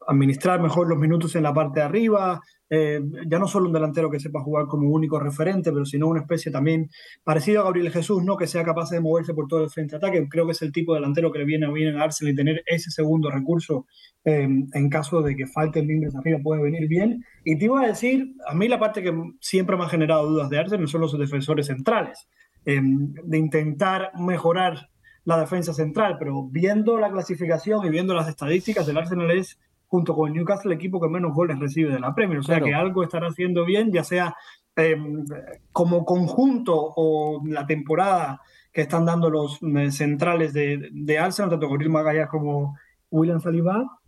administrar 0.08 0.62
mejor 0.62 0.88
los 0.88 0.98
minutos 0.98 1.36
en 1.36 1.44
la 1.44 1.54
parte 1.54 1.80
de 1.80 1.86
arriba, 1.86 2.42
eh, 2.70 3.02
ya 3.28 3.38
no 3.38 3.48
solo 3.48 3.68
un 3.68 3.74
delantero 3.74 4.10
que 4.10 4.20
sepa 4.20 4.42
jugar 4.42 4.66
como 4.66 4.90
único 4.90 5.20
referente, 5.20 5.72
pero 5.72 5.86
sino 5.86 6.08
una 6.08 6.22
especie 6.22 6.52
también 6.52 6.90
parecido 7.24 7.62
a 7.62 7.64
Gabriel 7.66 7.92
Jesús, 7.92 8.24
¿no? 8.24 8.38
que 8.38 8.48
sea 8.48 8.64
capaz 8.64 8.90
de 8.90 9.02
moverse 9.02 9.34
por 9.34 9.48
todo 9.48 9.64
el 9.64 9.70
frente 9.70 9.92
de 9.92 9.98
ataque. 9.98 10.28
Creo 10.30 10.46
que 10.46 10.54
es 10.54 10.62
el 10.62 10.72
tipo 10.72 10.94
de 10.94 11.02
delantero 11.02 11.32
que 11.32 11.40
le 11.40 11.46
viene 11.46 11.72
bien 11.72 11.98
a 11.98 12.04
Arsenal 12.04 12.34
y 12.34 12.36
tener 12.36 12.64
ese 12.66 12.90
segundo 12.90 13.30
recurso 13.30 13.86
eh, 14.24 14.48
en 14.74 14.90
caso 14.90 15.22
de 15.22 15.36
que 15.36 15.48
falten 15.48 15.86
líneas 15.86 16.16
arriba 16.16 16.40
puede 16.42 16.64
venir 16.64 16.88
bien. 16.88 17.26
Y 17.44 17.58
te 17.58 17.66
iba 17.66 17.82
a 17.82 17.88
decir, 17.88 18.34
a 18.48 18.56
mí 18.56 18.68
la 18.70 18.80
parte 18.80 19.04
que 19.04 19.14
siempre 19.42 19.76
me 19.76 19.84
ha 19.84 19.90
generado 19.90 20.30
dudas 20.30 20.50
de 20.50 20.60
Arsenal 20.60 20.88
son 20.88 21.02
los 21.02 21.18
defensores 21.20 21.68
centrales, 21.68 22.28
eh, 22.66 22.80
de 22.82 23.38
intentar 23.38 24.12
mejorar 24.18 24.90
la 25.26 25.40
defensa 25.40 25.74
central, 25.74 26.16
pero 26.18 26.48
viendo 26.48 26.98
la 26.98 27.12
clasificación 27.12 27.86
y 27.86 27.90
viendo 27.90 28.14
las 28.14 28.28
estadísticas, 28.28 28.88
el 28.88 28.98
Arsenal 28.98 29.30
es 29.32 29.60
junto 29.92 30.16
con 30.16 30.32
Newcastle, 30.32 30.72
el 30.72 30.78
equipo 30.78 31.02
que 31.02 31.10
menos 31.10 31.34
goles 31.34 31.60
recibe 31.60 31.92
de 31.92 32.00
la 32.00 32.16
Premier. 32.16 32.40
O 32.40 32.44
sea 32.44 32.62
que 32.62 32.74
algo 32.74 33.04
estará 33.04 33.28
haciendo 33.28 33.66
bien, 33.66 33.92
ya 33.92 34.06
sea 34.06 34.34
em, 34.78 35.26
como 35.74 36.06
conjunto 36.06 36.74
o 36.96 37.42
la 37.46 37.68
temporada 37.68 38.40
que 38.72 38.84
están 38.84 39.06
dando 39.06 39.30
los 39.30 39.60
eh, 39.62 39.92
centrales 39.92 40.54
de, 40.54 40.90
de 40.94 41.20
Arsenal, 41.20 41.52
tanto 41.52 41.68
Goril 41.68 41.90
Magallas 41.90 42.30
como 42.30 42.78
William 43.10 43.42
Saliba, 43.42 44.00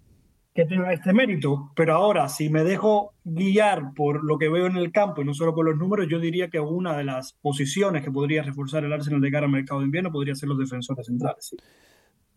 que 0.53 0.63
tenga 0.63 0.93
este 0.93 1.11
mérito. 1.11 1.73
Pero 1.75 1.95
ahora, 1.95 2.29
si 2.29 2.49
me 2.49 2.63
dejo 2.63 3.13
guiar 3.25 3.93
por 3.93 4.23
lo 4.23 4.37
que 4.37 4.47
veo 4.47 4.67
en 4.67 4.77
el 4.77 4.89
campo 4.93 5.21
y 5.21 5.25
no 5.25 5.33
solo 5.33 5.53
por 5.53 5.65
los 5.65 5.75
números, 5.75 6.07
yo 6.09 6.17
diría 6.17 6.49
que 6.49 6.61
una 6.61 6.95
de 6.95 7.03
las 7.03 7.33
posiciones 7.33 8.05
que 8.05 8.11
podría 8.11 8.41
reforzar 8.41 8.85
el 8.85 8.93
Arsenal 8.93 9.19
de 9.19 9.31
cara 9.31 9.47
al 9.47 9.51
mercado 9.51 9.81
de 9.81 9.87
invierno 9.87 10.13
podría 10.13 10.33
ser 10.33 10.47
los 10.47 10.57
defensores 10.57 11.05
centrales. 11.07 11.53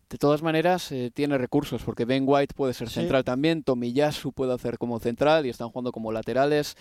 De 0.09 0.17
todas 0.17 0.41
maneras, 0.41 0.91
eh, 0.93 1.11
tiene 1.13 1.37
recursos, 1.37 1.83
porque 1.83 2.05
Ben 2.05 2.23
White 2.25 2.53
puede 2.55 2.73
ser 2.73 2.89
central 2.89 3.25
también, 3.25 3.63
Tomiyasu 3.63 4.31
puede 4.31 4.53
hacer 4.53 4.77
como 4.77 4.99
central 4.99 5.45
y 5.45 5.49
están 5.49 5.69
jugando 5.69 5.91
como 5.91 6.13
laterales. 6.13 6.75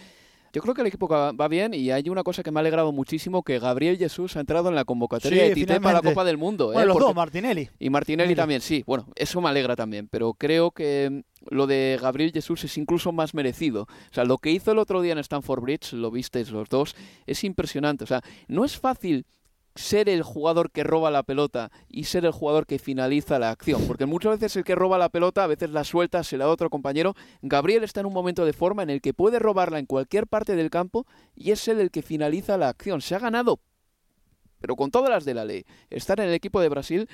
Yo 0.53 0.63
creo 0.63 0.75
que 0.75 0.81
el 0.81 0.87
equipo 0.87 1.07
va 1.09 1.49
bien 1.49 1.75
y 1.75 1.91
hay 1.91 2.09
una 2.09 2.23
cosa 2.23 2.43
que 2.43 2.51
me 2.51 2.59
ha 2.59 2.63
alegrado 2.63 2.91
muchísimo, 2.91 3.43
que 3.43 3.59
Gabriel 3.59 3.99
Jesús 3.99 4.37
ha 4.37 4.41
entrado 4.41 4.71
en 4.71 4.75
la 4.75 4.87
convocatoria 4.87 5.43
de 5.43 5.55
Tite 5.55 5.81
para 5.81 6.01
la 6.01 6.03
Copa 6.03 6.25
del 6.25 6.39
Mundo. 6.39 6.69
Bueno, 6.69 6.81
¿eh? 6.81 6.87
los 6.87 6.99
dos, 6.99 7.15
Martinelli. 7.15 7.69
Y 7.79 7.91
Martinelli 7.91 8.35
también, 8.35 8.63
sí. 8.63 8.83
Bueno, 8.87 9.07
eso 9.17 9.41
me 9.43 9.51
alegra 9.51 9.77
también, 9.77 10.09
pero 10.09 10.33
creo 10.33 10.71
que 10.71 11.25
lo 11.51 11.67
de 11.67 11.99
Gabriel 12.01 12.33
Jesús 12.33 12.65
es 12.65 12.79
incluso 12.79 13.13
más 13.13 13.35
merecido. 13.35 13.83
O 13.83 14.15
sea, 14.15 14.25
lo 14.25 14.39
que 14.39 14.51
hizo 14.51 14.73
el 14.73 14.79
otro 14.79 15.03
día 15.03 15.13
en 15.13 15.19
Stanford 15.19 15.61
Bridge, 15.61 15.93
lo 15.93 16.11
visteis 16.11 16.51
los 16.51 16.71
dos, 16.71 16.97
es 17.27 17.45
impresionante. 17.45 18.05
O 18.05 18.07
sea, 18.07 18.23
no 18.49 18.65
es 18.65 18.79
fácil 18.79 19.27
ser 19.77 20.09
el 20.09 20.23
jugador 20.23 20.71
que 20.71 20.83
roba 20.83 21.11
la 21.11 21.23
pelota 21.23 21.71
y 21.89 22.05
ser 22.05 22.25
el 22.25 22.33
jugador 22.33 22.67
que 22.67 22.79
finaliza 22.79 23.39
la 23.39 23.51
acción. 23.51 23.87
Porque 23.87 24.07
muchas 24.07 24.33
veces 24.33 24.57
el 24.57 24.65
que 24.65 24.75
roba 24.75 24.99
la 24.99 25.09
pelota, 25.09 25.45
a 25.45 25.47
veces 25.47 25.71
la 25.71 25.85
suelta, 25.85 26.25
se 26.25 26.37
la 26.37 26.47
da 26.47 26.51
otro 26.51 26.71
compañero. 26.71 27.15
Gabriel 27.43 27.85
está 27.85 28.01
en 28.01 28.07
un 28.07 28.13
momento 28.13 28.45
de 28.45 28.53
forma 28.53 28.83
en 28.83 28.91
el 28.91 29.01
que 29.01 29.15
puede 29.15 29.39
robarla 29.39 29.79
en 29.79 29.87
cualquier 29.87 30.27
parte 30.27 30.57
del 30.57 30.71
campo 30.71 31.07
y 31.35 31.53
es 31.53 31.69
él 31.69 31.81
el 31.81 31.91
que 31.91 32.03
finaliza 32.03 32.57
la 32.59 32.69
acción. 32.69 33.01
Se 33.01 33.15
ha 33.15 33.19
ganado, 33.19 33.61
pero 34.61 34.77
con 34.77 34.91
todas 34.91 35.11
las 35.11 35.25
de 35.25 35.35
la 35.35 35.45
ley, 35.45 35.65
estar 35.91 36.19
en 36.21 36.29
el 36.29 36.35
equipo 36.35 36.61
de 36.61 36.69
Brasil 36.69 37.09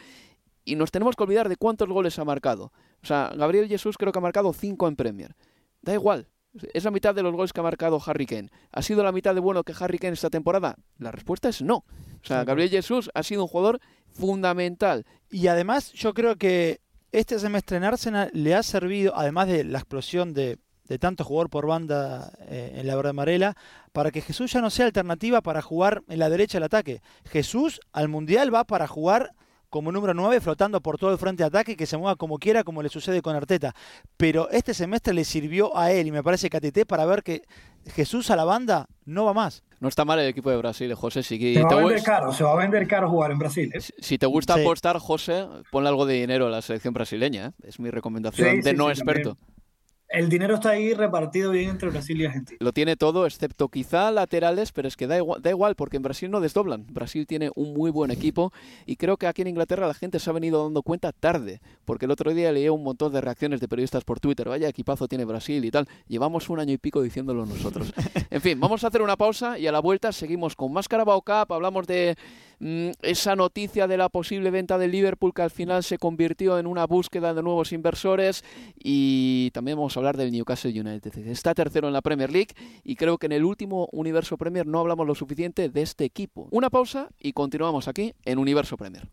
y 0.64 0.76
nos 0.76 0.90
tenemos 0.90 1.16
que 1.16 1.24
olvidar 1.24 1.48
de 1.48 1.56
cuántos 1.56 1.88
goles 1.88 2.18
ha 2.18 2.24
marcado. 2.24 2.72
O 3.02 3.06
sea, 3.06 3.32
Gabriel 3.36 3.68
Jesús 3.68 3.96
creo 3.98 4.12
que 4.12 4.18
ha 4.18 4.22
marcado 4.22 4.52
cinco 4.52 4.86
en 4.86 4.96
Premier. 4.96 5.34
Da 5.80 5.92
igual, 5.92 6.28
¿Es 6.74 6.84
la 6.84 6.90
mitad 6.90 7.14
de 7.14 7.22
los 7.22 7.34
goles 7.34 7.52
que 7.52 7.60
ha 7.60 7.62
marcado 7.62 8.00
Harry 8.04 8.26
Kane? 8.26 8.50
¿Ha 8.72 8.82
sido 8.82 9.02
la 9.02 9.12
mitad 9.12 9.34
de 9.34 9.40
bueno 9.40 9.64
que 9.64 9.74
Harry 9.78 9.98
Kane 9.98 10.14
esta 10.14 10.28
temporada? 10.28 10.76
La 10.98 11.10
respuesta 11.10 11.48
es 11.48 11.62
no. 11.62 11.76
O 11.76 12.24
sea, 12.24 12.44
Gabriel 12.44 12.68
Jesús 12.68 13.10
ha 13.14 13.22
sido 13.22 13.42
un 13.42 13.48
jugador 13.48 13.80
fundamental. 14.10 15.06
Y 15.30 15.46
además, 15.46 15.92
yo 15.92 16.12
creo 16.12 16.36
que 16.36 16.80
este 17.10 17.38
semestre 17.38 17.78
en 17.78 17.84
Arsenal 17.84 18.30
le 18.34 18.54
ha 18.54 18.62
servido, 18.62 19.16
además 19.16 19.48
de 19.48 19.64
la 19.64 19.78
explosión 19.78 20.34
de, 20.34 20.58
tanto 21.00 21.24
jugador 21.24 21.48
por 21.48 21.66
banda 21.66 22.32
eh, 22.40 22.74
en 22.76 22.86
la 22.86 22.96
verdad 22.96 23.10
amarela, 23.10 23.56
para 23.92 24.10
que 24.10 24.20
Jesús 24.20 24.52
ya 24.52 24.60
no 24.60 24.68
sea 24.68 24.84
alternativa 24.84 25.40
para 25.40 25.62
jugar 25.62 26.02
en 26.08 26.18
la 26.18 26.28
derecha 26.28 26.58
del 26.58 26.64
ataque. 26.64 27.00
Jesús 27.24 27.80
al 27.92 28.08
Mundial 28.08 28.54
va 28.54 28.64
para 28.64 28.86
jugar 28.86 29.34
como 29.72 29.90
número 29.90 30.12
9 30.12 30.38
flotando 30.42 30.82
por 30.82 30.98
todo 30.98 31.12
el 31.12 31.18
frente 31.18 31.42
de 31.42 31.46
ataque 31.46 31.78
que 31.78 31.86
se 31.86 31.96
mueva 31.96 32.14
como 32.16 32.38
quiera, 32.38 32.62
como 32.62 32.82
le 32.82 32.90
sucede 32.90 33.22
con 33.22 33.34
Arteta. 33.34 33.74
Pero 34.18 34.50
este 34.50 34.74
semestre 34.74 35.14
le 35.14 35.24
sirvió 35.24 35.74
a 35.74 35.90
él 35.90 36.08
y 36.08 36.12
me 36.12 36.22
parece 36.22 36.50
que 36.50 36.58
a 36.58 36.60
Tete 36.60 36.84
para 36.84 37.06
ver 37.06 37.22
que 37.22 37.40
Jesús 37.94 38.30
a 38.30 38.36
la 38.36 38.44
banda 38.44 38.86
no 39.06 39.24
va 39.24 39.32
más. 39.32 39.64
No 39.80 39.88
está 39.88 40.04
mal 40.04 40.18
el 40.18 40.28
equipo 40.28 40.50
de 40.50 40.58
Brasil, 40.58 40.92
José. 40.94 41.22
Si 41.22 41.54
se, 41.54 41.62
va 41.62 41.70
a 41.70 41.76
vender 41.76 42.02
caro, 42.02 42.34
se 42.34 42.44
va 42.44 42.52
a 42.52 42.56
vender 42.56 42.86
caro 42.86 43.08
jugar 43.08 43.30
en 43.30 43.38
Brasil. 43.38 43.72
¿eh? 43.74 43.80
Si, 43.80 44.18
te 44.18 44.26
gusta 44.26 44.54
apostar, 44.54 44.98
José, 44.98 45.46
ponle 45.70 45.88
algo 45.88 46.04
de 46.04 46.14
dinero 46.20 46.48
a 46.48 46.50
la 46.50 46.60
selección 46.60 46.92
brasileña. 46.92 47.46
¿eh? 47.46 47.66
Es 47.68 47.80
mi 47.80 47.88
recomendación 47.90 48.60
de 48.60 48.74
no 48.74 48.90
experto 48.90 49.38
el 50.12 50.28
dinero 50.28 50.54
está 50.54 50.70
ahí 50.70 50.92
repartido 50.94 51.50
bien 51.50 51.70
entre 51.70 51.90
Brasil 51.90 52.20
y 52.20 52.26
Argentina. 52.26 52.58
Lo 52.60 52.72
tiene 52.72 52.96
todo, 52.96 53.26
excepto 53.26 53.68
quizá 53.68 54.10
laterales, 54.10 54.70
pero 54.70 54.86
es 54.86 54.96
que 54.96 55.06
da 55.06 55.16
igual, 55.16 55.40
da 55.40 55.50
igual, 55.50 55.74
porque 55.74 55.96
en 55.96 56.02
Brasil 56.02 56.30
no 56.30 56.40
desdoblan. 56.40 56.86
Brasil 56.90 57.26
tiene 57.26 57.50
un 57.54 57.72
muy 57.72 57.90
buen 57.90 58.10
equipo 58.10 58.52
y 58.86 58.96
creo 58.96 59.16
que 59.16 59.26
aquí 59.26 59.42
en 59.42 59.48
Inglaterra 59.48 59.86
la 59.86 59.94
gente 59.94 60.18
se 60.18 60.28
ha 60.28 60.32
venido 60.32 60.62
dando 60.62 60.82
cuenta 60.82 61.12
tarde, 61.12 61.60
porque 61.84 62.04
el 62.04 62.10
otro 62.10 62.32
día 62.34 62.52
leí 62.52 62.68
un 62.68 62.82
montón 62.82 63.12
de 63.12 63.20
reacciones 63.20 63.60
de 63.60 63.68
periodistas 63.68 64.04
por 64.04 64.20
Twitter, 64.20 64.48
vaya 64.48 64.68
equipazo 64.68 65.08
tiene 65.08 65.24
Brasil 65.24 65.64
y 65.64 65.70
tal. 65.70 65.88
Llevamos 66.06 66.50
un 66.50 66.60
año 66.60 66.74
y 66.74 66.78
pico 66.78 67.02
diciéndolo 67.02 67.46
nosotros. 67.46 67.92
En 68.30 68.40
fin, 68.40 68.58
vamos 68.58 68.82
a 68.82 68.86
hacer 68.86 69.02
una 69.02 69.16
pausa 69.16 69.58
y 69.58 69.66
a 69.66 69.72
la 69.72 69.80
vuelta 69.80 70.10
seguimos 70.10 70.56
con 70.56 70.72
más 70.72 70.88
Carabao 70.88 71.20
Cup, 71.20 71.52
hablamos 71.52 71.86
de 71.86 72.16
esa 73.02 73.34
noticia 73.34 73.88
de 73.88 73.96
la 73.96 74.08
posible 74.08 74.50
venta 74.50 74.78
del 74.78 74.92
Liverpool 74.92 75.34
que 75.34 75.42
al 75.42 75.50
final 75.50 75.82
se 75.82 75.98
convirtió 75.98 76.58
en 76.58 76.66
una 76.66 76.86
búsqueda 76.86 77.34
de 77.34 77.42
nuevos 77.42 77.72
inversores 77.72 78.44
y 78.76 79.50
también 79.52 79.76
vamos 79.76 79.96
a 79.96 80.00
hablar 80.00 80.16
del 80.16 80.30
Newcastle 80.30 80.78
United. 80.78 81.16
Está 81.26 81.54
tercero 81.54 81.88
en 81.88 81.92
la 81.92 82.02
Premier 82.02 82.30
League 82.30 82.54
y 82.84 82.94
creo 82.96 83.18
que 83.18 83.26
en 83.26 83.32
el 83.32 83.44
último 83.44 83.88
Universo 83.92 84.36
Premier 84.36 84.66
no 84.66 84.78
hablamos 84.78 85.06
lo 85.06 85.14
suficiente 85.14 85.68
de 85.68 85.82
este 85.82 86.04
equipo. 86.04 86.48
Una 86.50 86.70
pausa 86.70 87.08
y 87.18 87.32
continuamos 87.32 87.88
aquí 87.88 88.14
en 88.24 88.38
Universo 88.38 88.76
Premier. 88.76 89.08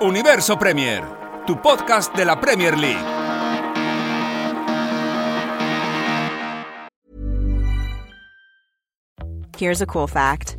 Universo 0.00 0.58
Premier, 0.58 1.04
tu 1.46 1.60
podcast 1.62 2.14
de 2.16 2.24
la 2.24 2.40
Premier 2.40 2.76
League. 2.76 3.16
Here's 9.58 9.80
a 9.80 9.86
cool 9.86 10.06
fact. 10.06 10.58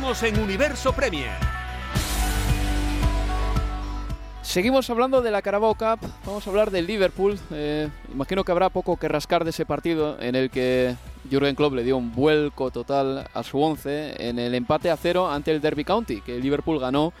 Seguimos 0.00 0.22
en 0.22 0.40
Universo 0.40 0.92
Premier. 0.94 1.30
Seguimos 4.40 4.88
hablando 4.88 5.20
de 5.20 5.30
la 5.30 5.42
Carabao 5.42 5.74
Cup, 5.74 5.98
vamos 6.24 6.46
a 6.46 6.48
hablar 6.48 6.70
del 6.70 6.86
Liverpool. 6.86 7.38
Eh, 7.50 7.86
imagino 8.10 8.42
que 8.42 8.50
habrá 8.50 8.70
poco 8.70 8.96
que 8.96 9.08
rascar 9.08 9.44
de 9.44 9.50
ese 9.50 9.66
partido 9.66 10.16
en 10.18 10.36
el 10.36 10.48
que 10.48 10.96
Jurgen 11.30 11.54
Klopp 11.54 11.74
le 11.74 11.84
dio 11.84 11.98
un 11.98 12.14
vuelco 12.14 12.70
total 12.70 13.28
a 13.34 13.42
su 13.42 13.60
once 13.60 14.14
en 14.26 14.38
el 14.38 14.54
empate 14.54 14.90
a 14.90 14.96
cero 14.96 15.30
ante 15.30 15.50
el 15.50 15.60
Derby 15.60 15.84
County, 15.84 16.22
que 16.22 16.36
el 16.36 16.40
Liverpool 16.40 16.80
ganó 16.80 17.12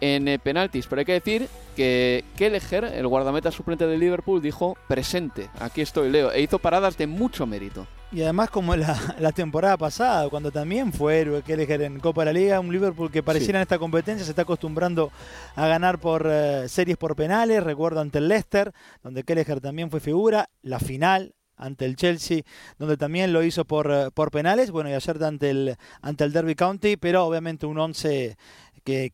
en 0.00 0.26
eh, 0.26 0.40
penaltis. 0.40 0.88
Pero 0.88 0.98
hay 0.98 1.06
que 1.06 1.12
decir 1.12 1.48
que 1.76 2.24
Kelleher, 2.36 2.82
el 2.84 3.06
guardameta 3.06 3.52
suplente 3.52 3.86
del 3.86 4.00
Liverpool, 4.00 4.42
dijo 4.42 4.76
presente, 4.88 5.50
aquí 5.60 5.82
estoy 5.82 6.10
Leo, 6.10 6.32
e 6.32 6.42
hizo 6.42 6.58
paradas 6.58 6.98
de 6.98 7.06
mucho 7.06 7.46
mérito. 7.46 7.86
Y 8.10 8.22
además 8.22 8.48
como 8.48 8.74
la, 8.74 8.96
la, 9.18 9.32
temporada 9.32 9.76
pasada, 9.76 10.30
cuando 10.30 10.50
también 10.50 10.92
fue 10.92 11.20
héroe 11.20 11.42
Kelleher 11.42 11.82
en 11.82 12.00
Copa 12.00 12.22
de 12.22 12.26
la 12.26 12.32
Liga, 12.32 12.60
un 12.60 12.72
Liverpool 12.72 13.10
que 13.10 13.22
pareciera 13.22 13.58
en 13.58 13.62
esta 13.62 13.78
competencia 13.78 14.24
se 14.24 14.30
está 14.30 14.42
acostumbrando 14.42 15.12
a 15.54 15.66
ganar 15.66 15.98
por 15.98 16.26
eh, 16.26 16.68
series 16.68 16.96
por 16.96 17.14
penales, 17.14 17.62
recuerdo 17.62 18.00
ante 18.00 18.18
el 18.18 18.28
Leicester, 18.28 18.72
donde 19.02 19.24
Kelleher 19.24 19.60
también 19.60 19.90
fue 19.90 20.00
figura, 20.00 20.48
la 20.62 20.80
final 20.80 21.34
ante 21.58 21.84
el 21.84 21.96
Chelsea, 21.96 22.42
donde 22.78 22.96
también 22.96 23.32
lo 23.32 23.42
hizo 23.42 23.64
por, 23.64 23.90
eh, 23.90 24.10
por 24.14 24.30
penales, 24.30 24.70
bueno, 24.70 24.88
y 24.88 24.94
ayer 24.94 25.22
ante 25.22 25.50
el, 25.50 25.76
ante 26.00 26.24
el 26.24 26.32
Derby 26.32 26.54
County, 26.54 26.96
pero 26.96 27.26
obviamente 27.26 27.66
un 27.66 27.78
11 27.78 28.38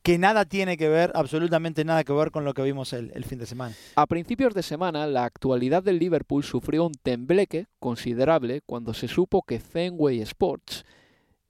que, 0.03 0.19
nada 0.19 0.45
tiene 0.45 0.77
que 0.77 0.89
ver, 0.89 1.11
absolutamente 1.15 1.85
nada 1.85 2.05
que 2.05 2.13
ver 2.13 2.31
con 2.31 2.45
lo 2.45 2.55
que 2.55 2.63
vimos 2.63 2.93
el, 2.93 3.25
fin 3.25 3.41
de 3.41 3.47
semana. 3.47 3.75
A 3.97 4.07
principios 4.07 4.55
de 4.55 4.63
semana, 4.63 5.07
la 5.09 5.25
actualidad 5.25 5.83
del 5.83 5.99
Liverpool 5.99 6.45
sufrió 6.45 6.87
un 6.87 6.93
tembleque 6.95 7.67
considerable 7.81 8.61
cuando 8.65 8.95
se 8.95 9.09
supo 9.09 9.43
que 9.43 9.59
Fenway 9.59 10.21
Sports, 10.21 10.85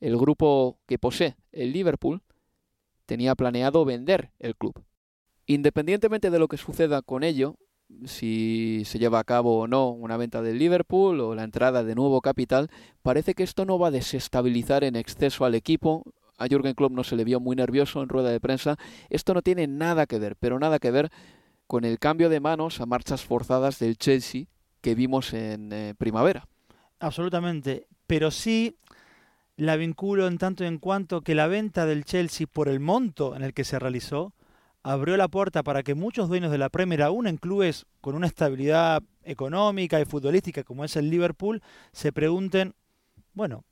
el 0.01 0.17
grupo 0.17 0.79
que 0.87 0.99
posee 0.99 1.37
el 1.53 1.73
Liverpool, 1.73 2.23
tenía 3.05 3.35
planeado 3.35 3.85
vender 3.85 4.31
el 4.39 4.57
club. 4.57 4.83
Independientemente 5.47 6.31
de 6.31 6.39
lo 6.39 6.49
que 6.49 6.57
suceda 6.57 7.03
con 7.03 7.25
ello, 7.25 7.57
si 8.07 8.85
se 8.87 8.99
lleva 8.99 9.19
a 9.19 9.25
cabo 9.25 9.59
o 9.59 9.67
no 9.67 9.91
una 9.91 10.17
venta 10.17 10.41
del 10.41 10.59
Liverpool 10.59 11.21
o 11.21 11.35
la 11.35 11.45
entrada 11.45 11.85
de 11.85 11.95
nuevo 11.95 12.23
capital, 12.23 12.71
parece 13.03 13.35
que 13.35 13.43
esto 13.43 13.67
no 13.67 13.79
va 13.79 13.89
a 13.89 13.91
desestabilizar 13.91 14.83
en 14.83 14.97
exceso 14.97 15.45
al 15.45 15.55
equipo 15.55 16.05
a 16.39 16.47
Jürgen 16.47 16.75
Klopp 16.75 16.93
no 16.93 17.05
se 17.05 17.17
le 17.17 17.25
vio 17.25 17.41
muy 17.41 17.57
nervioso 17.57 18.03
en 18.03 18.09
rueda 18.09 18.31
de 18.31 18.41
prensa. 18.41 18.77
Esto 19.11 19.35
no 19.35 19.43
tiene 19.43 19.67
nada 19.67 20.07
que 20.07 20.19
ver, 20.19 20.37
pero 20.37 20.59
nada 20.59 20.79
que 20.79 20.91
ver 20.91 21.11
con 21.67 21.85
el 21.85 21.99
cambio 21.99 22.29
de 22.29 22.41
manos 22.41 22.81
a 22.81 22.87
marchas 22.87 23.25
forzadas 23.25 23.79
del 23.79 23.97
Chelsea 23.97 24.47
que 24.81 24.95
vimos 24.95 25.33
en 25.33 25.73
eh, 25.73 25.95
primavera. 25.97 26.47
Absolutamente, 27.01 27.87
pero 28.07 28.31
sí 28.31 28.77
la 29.57 29.77
vinculo 29.77 30.27
en 30.27 30.39
tanto 30.39 30.65
en 30.65 30.79
cuanto 30.79 31.23
que 31.23 31.35
la 31.35 31.47
venta 31.47 31.87
del 31.87 32.05
Chelsea 32.05 32.47
por 32.47 32.69
el 32.69 32.81
monto 32.81 33.37
en 33.37 33.43
el 33.43 33.55
que 33.55 33.65
se 33.65 33.79
realizó 33.79 34.35
abrió 34.83 35.17
la 35.17 35.29
puerta 35.29 35.63
para 35.63 35.83
que 35.83 35.95
muchos 35.95 36.29
dueños 36.29 36.51
de 36.51 36.59
la 36.59 36.69
Premier, 36.69 37.03
aún 37.03 37.27
en 37.27 37.39
clubes 37.39 37.87
con 38.01 38.15
una 38.15 38.27
estabilidad 38.27 39.03
económica 39.23 40.01
y 40.01 40.05
futbolística 40.05 40.65
como 40.65 40.85
es 40.85 40.97
el 40.97 41.09
Liverpool, 41.09 41.63
se 41.93 42.13
pregunten, 42.13 42.75
bueno, 43.33 43.65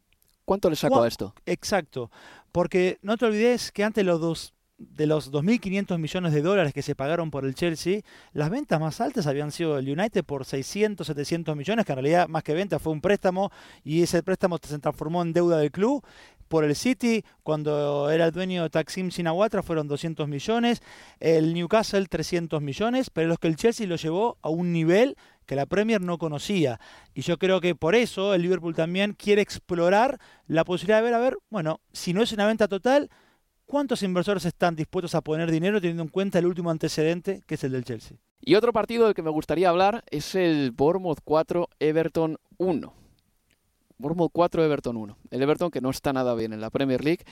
¿Cuánto 0.44 0.68
le 0.68 0.76
sacó 0.76 1.02
a 1.02 1.08
esto? 1.08 1.34
Exacto, 1.46 2.10
porque 2.52 2.98
no 3.02 3.16
te 3.16 3.26
olvides 3.26 3.72
que 3.72 3.84
antes 3.84 4.04
los 4.04 4.20
dos 4.20 4.54
de 4.78 5.06
los 5.06 5.32
2.500 5.32 5.98
millones 5.98 6.32
de 6.32 6.42
dólares 6.42 6.72
que 6.72 6.82
se 6.82 6.94
pagaron 6.94 7.30
por 7.30 7.44
el 7.44 7.54
Chelsea, 7.54 8.00
las 8.32 8.50
ventas 8.50 8.80
más 8.80 9.00
altas 9.00 9.26
habían 9.26 9.52
sido 9.52 9.78
el 9.78 9.88
United 9.88 10.24
por 10.24 10.44
600, 10.44 11.06
700 11.06 11.56
millones, 11.56 11.86
que 11.86 11.92
en 11.92 11.96
realidad 11.96 12.28
más 12.28 12.42
que 12.42 12.54
venta 12.54 12.78
fue 12.78 12.92
un 12.92 13.00
préstamo 13.00 13.50
y 13.84 14.02
ese 14.02 14.22
préstamo 14.22 14.58
se 14.60 14.78
transformó 14.78 15.22
en 15.22 15.32
deuda 15.32 15.58
del 15.58 15.70
club. 15.70 16.04
Por 16.52 16.64
el 16.64 16.76
City, 16.76 17.24
cuando 17.42 18.10
era 18.10 18.26
el 18.26 18.30
dueño 18.30 18.64
de 18.64 18.68
Taksim 18.68 19.08
Shinawatra, 19.08 19.62
fueron 19.62 19.88
200 19.88 20.28
millones. 20.28 20.82
El 21.18 21.54
Newcastle, 21.54 22.04
300 22.06 22.60
millones. 22.60 23.08
Pero 23.08 23.28
los 23.28 23.38
que 23.38 23.48
el 23.48 23.56
Chelsea 23.56 23.86
lo 23.86 23.96
llevó 23.96 24.36
a 24.42 24.50
un 24.50 24.70
nivel 24.70 25.16
que 25.46 25.56
la 25.56 25.64
Premier 25.64 26.02
no 26.02 26.18
conocía. 26.18 26.78
Y 27.14 27.22
yo 27.22 27.38
creo 27.38 27.62
que 27.62 27.74
por 27.74 27.94
eso 27.94 28.34
el 28.34 28.42
Liverpool 28.42 28.74
también 28.74 29.14
quiere 29.14 29.40
explorar 29.40 30.20
la 30.46 30.66
posibilidad 30.66 30.98
de 30.98 31.04
ver, 31.04 31.14
a 31.14 31.20
ver, 31.20 31.38
bueno, 31.48 31.80
si 31.94 32.12
no 32.12 32.20
es 32.20 32.32
una 32.32 32.46
venta 32.46 32.68
total, 32.68 33.08
¿cuántos 33.64 34.02
inversores 34.02 34.44
están 34.44 34.76
dispuestos 34.76 35.14
a 35.14 35.22
poner 35.22 35.50
dinero 35.50 35.80
teniendo 35.80 36.02
en 36.02 36.10
cuenta 36.10 36.38
el 36.38 36.44
último 36.44 36.70
antecedente, 36.70 37.40
que 37.46 37.54
es 37.54 37.64
el 37.64 37.72
del 37.72 37.84
Chelsea? 37.84 38.18
Y 38.42 38.56
otro 38.56 38.74
partido 38.74 39.06
del 39.06 39.14
que 39.14 39.22
me 39.22 39.30
gustaría 39.30 39.70
hablar 39.70 40.04
es 40.10 40.34
el 40.34 40.72
Bournemouth 40.72 41.20
4, 41.24 41.70
Everton 41.80 42.36
1. 42.58 43.01
Bournemouth 44.02 44.32
4, 44.32 44.64
Everton 44.64 44.96
1. 44.96 45.16
El 45.30 45.42
Everton 45.42 45.70
que 45.70 45.80
no 45.80 45.88
está 45.88 46.12
nada 46.12 46.34
bien 46.34 46.52
en 46.52 46.60
la 46.60 46.70
Premier 46.70 47.02
League 47.02 47.24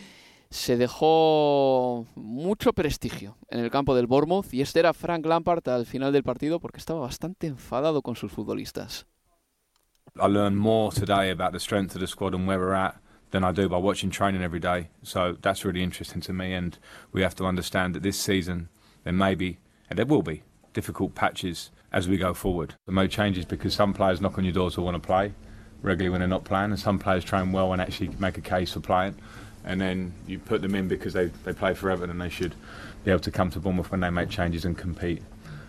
se 0.50 0.76
dejó 0.76 2.06
mucho 2.16 2.72
prestigio 2.72 3.36
en 3.50 3.60
el 3.60 3.70
campo 3.70 3.94
del 3.94 4.06
Bournemouth 4.06 4.52
y 4.52 4.62
este 4.62 4.80
era 4.80 4.92
Frank 4.92 5.24
Lampard 5.26 5.68
al 5.68 5.86
final 5.86 6.12
del 6.12 6.24
partido 6.24 6.58
porque 6.58 6.78
estaba 6.78 7.00
bastante 7.00 7.46
enfadado 7.46 8.02
con 8.02 8.16
sus 8.16 8.32
futbolistas. 8.32 9.06
I 10.16 10.26
learned 10.26 10.56
more 10.56 10.90
today 10.92 11.30
about 11.30 11.52
the 11.52 11.60
strength 11.60 11.94
of 11.94 12.00
the 12.00 12.08
squad 12.08 12.34
and 12.34 12.48
where 12.48 12.58
we're 12.58 12.74
at 12.74 12.96
than 13.30 13.44
I 13.44 13.52
do 13.52 13.68
by 13.68 13.76
watching 13.76 14.10
training 14.10 14.42
every 14.42 14.58
day. 14.58 14.90
So 15.02 15.36
that's 15.40 15.64
really 15.64 15.84
interesting 15.84 16.20
to 16.22 16.32
me 16.32 16.52
and 16.54 16.78
we 17.12 17.22
have 17.22 17.36
to 17.36 17.46
understand 17.46 17.94
that 17.94 18.02
this 18.02 18.18
season 18.18 18.68
there 19.04 19.12
may 19.12 19.36
be 19.36 19.58
and 19.88 19.96
there 19.98 20.06
will 20.06 20.22
be 20.22 20.42
difficult 20.72 21.14
patches 21.14 21.70
as 21.92 22.08
we 22.08 22.16
go 22.16 22.34
forward. 22.34 22.74
The 22.86 22.92
mode 22.92 23.10
changes 23.10 23.44
because 23.44 23.74
some 23.74 23.92
players 23.92 24.20
knock 24.20 24.38
on 24.38 24.44
your 24.44 24.54
doors 24.54 24.74
who 24.74 24.82
want 24.82 25.00
to 25.00 25.06
play 25.06 25.32
regularly 25.82 26.10
when 26.10 26.20
they're 26.20 26.28
not 26.28 26.44
playing 26.44 26.70
and 26.70 26.78
some 26.78 26.98
players 26.98 27.24
train 27.24 27.52
well 27.52 27.72
and 27.72 27.80
actually 27.80 28.10
make 28.18 28.36
a 28.38 28.42
case 28.42 28.72
for 28.72 28.80
playing. 28.80 29.14
and 29.64 29.80
then 29.80 30.12
you 30.26 30.38
put 30.38 30.62
them 30.62 30.74
in 30.74 30.88
because 30.88 31.12
they, 31.12 31.26
they 31.44 31.52
play 31.52 31.74
for 31.74 31.90
Everton 31.90 32.10
and 32.10 32.20
they 32.20 32.30
should 32.30 32.54
be 33.04 33.10
able 33.10 33.20
to 33.20 33.30
come 33.30 33.50
to 33.50 33.60
Bournemouth 33.60 33.90
when 33.90 34.00
they 34.00 34.10
make 34.10 34.30
changes 34.30 34.64
and 34.64 34.76
compete. 34.76 35.22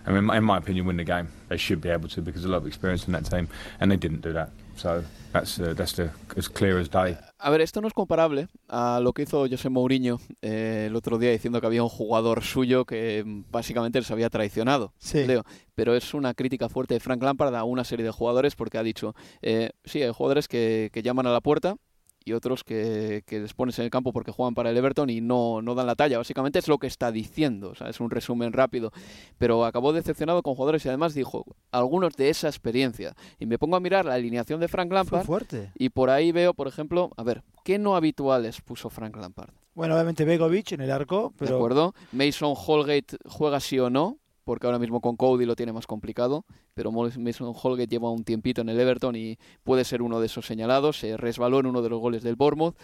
I 0.06 0.12
mean, 0.12 0.30
in 0.30 0.44
my 0.44 0.58
opinion, 0.58 0.86
win 0.86 0.98
the 0.98 1.04
game. 1.04 1.30
They 1.50 1.58
should 1.58 1.82
be 1.82 1.90
able 1.90 2.10
to 2.10 2.22
because 2.22 2.44
a 2.44 2.48
lot 2.48 2.58
of 2.58 2.68
experience 2.68 3.06
in 3.06 3.14
that 3.14 3.26
team, 3.26 3.48
and 3.80 3.92
they 3.92 3.98
didn't 3.98 4.22
do 4.22 4.34
that. 4.34 4.50
So 4.82 5.04
that's 5.32 5.60
uh, 5.60 5.76
that's 5.76 5.94
the, 5.94 6.10
as 6.36 6.50
clear 6.50 6.80
as 6.80 6.90
day. 6.90 7.16
A 7.38 7.52
ver, 7.52 7.62
esto 7.62 7.82
no 7.82 7.88
es 7.88 7.94
comparable 7.94 8.48
a 8.68 9.00
lo 9.00 9.14
que 9.14 9.22
hizo 9.22 9.48
José 9.48 9.70
Mourinho 9.70 10.20
eh, 10.42 10.86
el 10.88 10.96
otro 10.96 11.20
día 11.20 11.30
diciendo 11.30 11.62
que 11.62 11.68
había 11.68 11.84
un 11.84 11.90
jugador 11.90 12.44
suyo 12.44 12.86
que 12.86 13.24
básicamente 13.52 14.00
les 14.00 14.10
había 14.10 14.32
traicionado. 14.32 14.94
Sí. 14.98 15.24
Leo. 15.26 15.44
Pero 15.76 15.96
es 15.96 16.16
una 16.16 16.34
crítica 16.34 16.68
fuerte 16.68 16.96
de 16.96 17.00
Frank 17.00 17.22
Lampard 17.22 17.54
a 17.54 17.64
una 17.64 17.84
serie 17.84 18.04
de 18.04 18.12
jugadores 18.12 18.56
porque 18.56 18.80
ha 18.80 18.84
dicho, 18.84 19.14
eh, 19.44 19.70
sí, 19.86 20.02
hay 20.02 20.12
jugadores 20.12 20.48
que, 20.48 20.90
que 20.92 21.04
llaman 21.04 21.28
a 21.28 21.32
la 21.32 21.42
puerta 21.42 21.76
y 22.24 22.34
otros 22.34 22.64
que, 22.64 23.24
que, 23.26 23.40
les 23.40 23.54
pones 23.54 23.78
en 23.80 23.86
el 23.86 23.92
campo 23.92 24.14
porque 24.14 24.32
juegan 24.32 24.54
para 24.54 24.70
el 24.70 24.78
Everton 24.78 25.10
y 25.10 25.22
no, 25.22 25.62
no 25.62 25.76
dan 25.76 25.88
la 25.88 25.96
talla. 25.96 26.18
Básicamente 26.18 26.60
es 26.60 26.68
lo 26.68 26.78
que 26.78 26.88
está 26.88 27.12
diciendo, 27.12 27.70
o 27.70 27.76
sea, 27.76 27.90
es 27.90 28.00
un 28.00 28.10
resumen 28.10 28.54
rápido. 28.54 28.92
Pero 29.38 29.66
acabó 29.66 29.94
decepcionado 29.94 30.44
con 30.44 30.56
jugadores 30.56 30.86
y 30.86 30.90
además 30.90 31.14
dijo 31.14 31.46
algunos 31.72 32.16
de 32.16 32.30
esa 32.30 32.48
experiencia. 32.48 33.16
Y 33.40 33.46
me 33.46 33.58
pongo 33.58 33.76
a 33.76 33.80
mirar 33.80 34.06
la 34.06 34.14
alineación 34.14 34.60
de 34.60 34.68
Frank 34.68 34.92
Lampard. 34.92 35.26
fuerte. 35.26 35.72
Y 35.76 35.90
por 35.90 36.10
ahí 36.10 36.32
veo, 36.32 36.54
por 36.54 36.68
ejemplo, 36.68 37.12
a 37.18 37.24
ver, 37.24 37.44
¿qué 37.64 37.80
no 37.80 37.96
habituales 37.96 38.62
puso 38.62 38.90
Frank 38.90 39.16
Lampard? 39.16 39.54
Bueno, 39.74 39.96
obviamente 39.96 40.26
Begovic 40.26 40.74
en 40.74 40.82
el 40.82 40.92
arco, 40.92 41.34
pero... 41.38 41.52
De 41.52 41.58
acuerdo. 41.58 41.96
Mason 42.12 42.54
Holgate 42.56 43.18
juega 43.26 43.60
sí 43.60 43.80
o 43.80 43.90
no, 43.90 44.18
porque 44.44 44.68
ahora 44.68 44.80
mismo 44.80 45.02
con 45.02 45.16
Cody 45.16 45.46
lo 45.46 45.56
tiene 45.56 45.74
más 45.74 45.88
complicado, 45.88 46.46
pero 46.74 46.92
Mason 46.92 47.54
Holgate 47.62 47.88
lleva 47.88 48.12
un 48.12 48.24
tiempito 48.24 48.62
en 48.62 48.70
el 48.70 48.80
Everton 48.80 49.16
y 49.16 49.38
puede 49.64 49.84
ser 49.84 50.02
uno 50.02 50.20
de 50.20 50.26
esos 50.28 50.46
señalados, 50.46 51.00
se 51.00 51.18
resbaló 51.18 51.60
en 51.60 51.68
uno 51.68 51.82
de 51.82 51.90
los 51.90 52.00
goles 52.00 52.24
del 52.24 52.36
Bournemouth. 52.36 52.76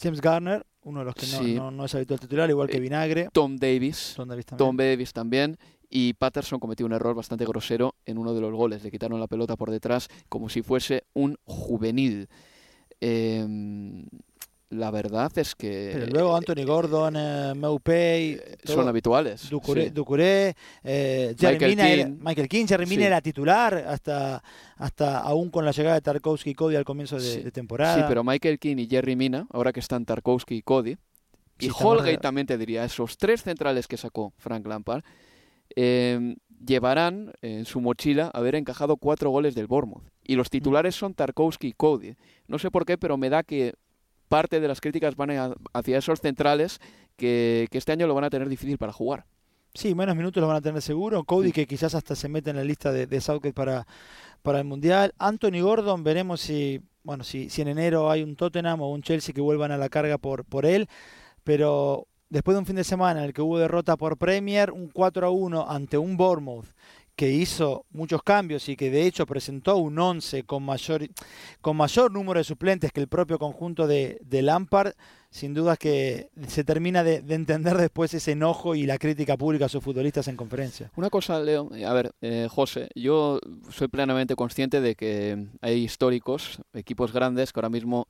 James 0.00 0.20
Garner, 0.20 0.66
uno 0.82 1.00
de 1.00 1.04
los 1.06 1.14
que 1.14 1.26
no, 1.26 1.38
sí. 1.38 1.54
no, 1.54 1.70
no 1.70 1.84
es 1.86 1.94
habitual 1.94 2.20
titular, 2.20 2.50
igual 2.50 2.68
que 2.68 2.80
Vinagre. 2.80 3.28
Tom 3.32 3.56
Davis, 3.56 4.12
Tom 4.16 4.28
Davis 4.28 4.46
también. 4.46 4.66
Tom 4.66 4.76
Davis 4.76 5.12
también. 5.12 5.58
Y 5.88 6.14
Patterson 6.14 6.58
cometió 6.58 6.84
un 6.84 6.92
error 6.92 7.14
bastante 7.14 7.46
grosero 7.46 7.94
en 8.04 8.18
uno 8.18 8.34
de 8.34 8.40
los 8.40 8.52
goles. 8.52 8.82
Le 8.82 8.90
quitaron 8.90 9.20
la 9.20 9.28
pelota 9.28 9.56
por 9.56 9.70
detrás 9.70 10.08
como 10.28 10.48
si 10.48 10.62
fuese 10.62 11.04
un 11.14 11.38
juvenil. 11.44 12.28
Eh, 13.00 13.46
la 14.70 14.90
verdad 14.90 15.30
es 15.38 15.54
que... 15.54 15.90
Pero 15.92 16.06
luego 16.06 16.36
Anthony 16.36 16.64
Gordon, 16.66 17.14
eh, 17.16 17.52
Meupay... 17.54 18.32
Eh, 18.32 18.56
son 18.64 18.88
habituales. 18.88 19.48
Ducuré, 19.48 19.84
sí. 19.84 19.90
Ducuré 19.90 20.56
eh, 20.82 21.34
Michael 21.40 21.78
era, 21.80 22.08
Michael 22.08 22.48
King, 22.48 22.66
Jerry 22.66 22.86
Mina 22.86 23.02
Sí. 23.02 23.06
era 23.06 23.20
titular 23.20 23.74
hasta, 23.86 24.42
hasta 24.76 25.20
aún 25.20 25.50
con 25.50 25.64
la 25.64 25.70
llegada 25.70 25.94
de 25.94 26.00
Tarkovsky 26.00 26.50
y 26.50 26.54
Cody 26.54 26.76
al 26.76 26.84
comienzo 26.84 27.16
de, 27.16 27.22
Sí. 27.22 27.42
de 27.42 27.52
temporada. 27.52 27.96
Sí, 27.96 28.04
pero 28.08 28.24
Michael 28.24 28.58
Keane 28.58 28.82
y 28.82 28.88
Jerry 28.88 29.14
Mina, 29.14 29.46
ahora 29.50 29.72
que 29.72 29.80
están 29.80 30.04
Tarkowski 30.04 30.56
y 30.56 30.62
Cody, 30.62 30.96
y 31.58 31.70
Holgate 31.72 32.18
también 32.18 32.46
te 32.46 32.58
diría, 32.58 32.84
esos 32.84 33.16
tres 33.16 33.42
centrales 33.42 33.86
que 33.86 33.96
sacó 33.96 34.32
Frank 34.36 34.66
Lampard, 34.66 35.02
eh, 35.74 36.36
llevarán 36.64 37.32
en 37.42 37.64
su 37.64 37.80
mochila 37.80 38.30
haber 38.34 38.54
encajado 38.54 38.96
cuatro 38.96 39.30
goles 39.30 39.54
del 39.54 39.66
Bournemouth. 39.66 40.04
Y 40.22 40.34
los 40.34 40.50
titulares 40.50 40.94
son 40.94 41.14
Tarkowski 41.14 41.68
y 41.68 41.72
Cody. 41.72 42.14
No 42.48 42.58
sé 42.58 42.70
por 42.70 42.84
qué, 42.84 42.98
pero 42.98 43.16
me 43.16 43.30
da 43.30 43.42
que 43.42 43.74
parte 44.28 44.60
de 44.60 44.68
las 44.68 44.80
críticas 44.80 45.16
van 45.16 45.30
a- 45.30 45.54
hacia 45.72 45.98
esos 45.98 46.20
centrales 46.20 46.80
que, 47.16 47.68
que 47.70 47.78
este 47.78 47.92
año 47.92 48.06
lo 48.06 48.14
van 48.14 48.24
a 48.24 48.30
tener 48.30 48.48
difícil 48.48 48.78
para 48.78 48.92
jugar. 48.92 49.24
Sí, 49.74 49.94
menos 49.94 50.16
minutos 50.16 50.40
los 50.40 50.48
van 50.48 50.56
a 50.56 50.60
tener 50.62 50.80
seguro. 50.80 51.24
Cody, 51.24 51.52
que 51.52 51.66
quizás 51.66 51.94
hasta 51.94 52.14
se 52.14 52.28
mete 52.28 52.50
en 52.50 52.56
la 52.56 52.64
lista 52.64 52.92
de, 52.92 53.06
de 53.06 53.20
Southgate 53.20 53.52
para, 53.52 53.86
para 54.42 54.58
el 54.58 54.64
Mundial. 54.64 55.12
Anthony 55.18 55.60
Gordon, 55.60 56.02
veremos 56.02 56.40
si, 56.40 56.80
bueno, 57.02 57.24
si, 57.24 57.50
si 57.50 57.60
en 57.62 57.68
enero 57.68 58.10
hay 58.10 58.22
un 58.22 58.36
Tottenham 58.36 58.80
o 58.80 58.90
un 58.90 59.02
Chelsea 59.02 59.34
que 59.34 59.40
vuelvan 59.42 59.72
a 59.72 59.76
la 59.76 59.90
carga 59.90 60.16
por, 60.16 60.44
por 60.46 60.64
él. 60.64 60.88
Pero 61.44 62.06
después 62.30 62.54
de 62.54 62.60
un 62.60 62.66
fin 62.66 62.76
de 62.76 62.84
semana 62.84 63.20
en 63.20 63.26
el 63.26 63.32
que 63.34 63.42
hubo 63.42 63.58
derrota 63.58 63.96
por 63.96 64.16
Premier, 64.16 64.70
un 64.72 64.88
4 64.88 65.26
a 65.26 65.30
1 65.30 65.70
ante 65.70 65.98
un 65.98 66.16
Bournemouth 66.16 66.66
que 67.16 67.30
hizo 67.30 67.86
muchos 67.90 68.22
cambios 68.22 68.68
y 68.68 68.76
que 68.76 68.90
de 68.90 69.06
hecho 69.06 69.26
presentó 69.26 69.78
un 69.78 69.98
11 69.98 70.44
con 70.44 70.62
mayor, 70.62 71.08
con 71.62 71.76
mayor 71.76 72.12
número 72.12 72.38
de 72.38 72.44
suplentes 72.44 72.92
que 72.92 73.00
el 73.00 73.08
propio 73.08 73.38
conjunto 73.38 73.86
de, 73.86 74.18
de 74.22 74.42
Lampard, 74.42 74.92
sin 75.30 75.54
duda 75.54 75.78
que 75.78 76.28
se 76.46 76.62
termina 76.62 77.02
de, 77.02 77.22
de 77.22 77.34
entender 77.34 77.78
después 77.78 78.12
ese 78.12 78.32
enojo 78.32 78.74
y 78.74 78.84
la 78.84 78.98
crítica 78.98 79.36
pública 79.38 79.64
a 79.64 79.68
sus 79.70 79.82
futbolistas 79.82 80.28
en 80.28 80.36
conferencia. 80.36 80.90
Una 80.94 81.08
cosa, 81.08 81.40
Leo, 81.40 81.70
a 81.86 81.92
ver, 81.94 82.12
eh, 82.20 82.48
José, 82.50 82.90
yo 82.94 83.40
soy 83.70 83.88
plenamente 83.88 84.36
consciente 84.36 84.82
de 84.82 84.94
que 84.94 85.46
hay 85.62 85.84
históricos, 85.84 86.60
equipos 86.74 87.12
grandes 87.12 87.52
que 87.52 87.60
ahora 87.60 87.70
mismo 87.70 88.08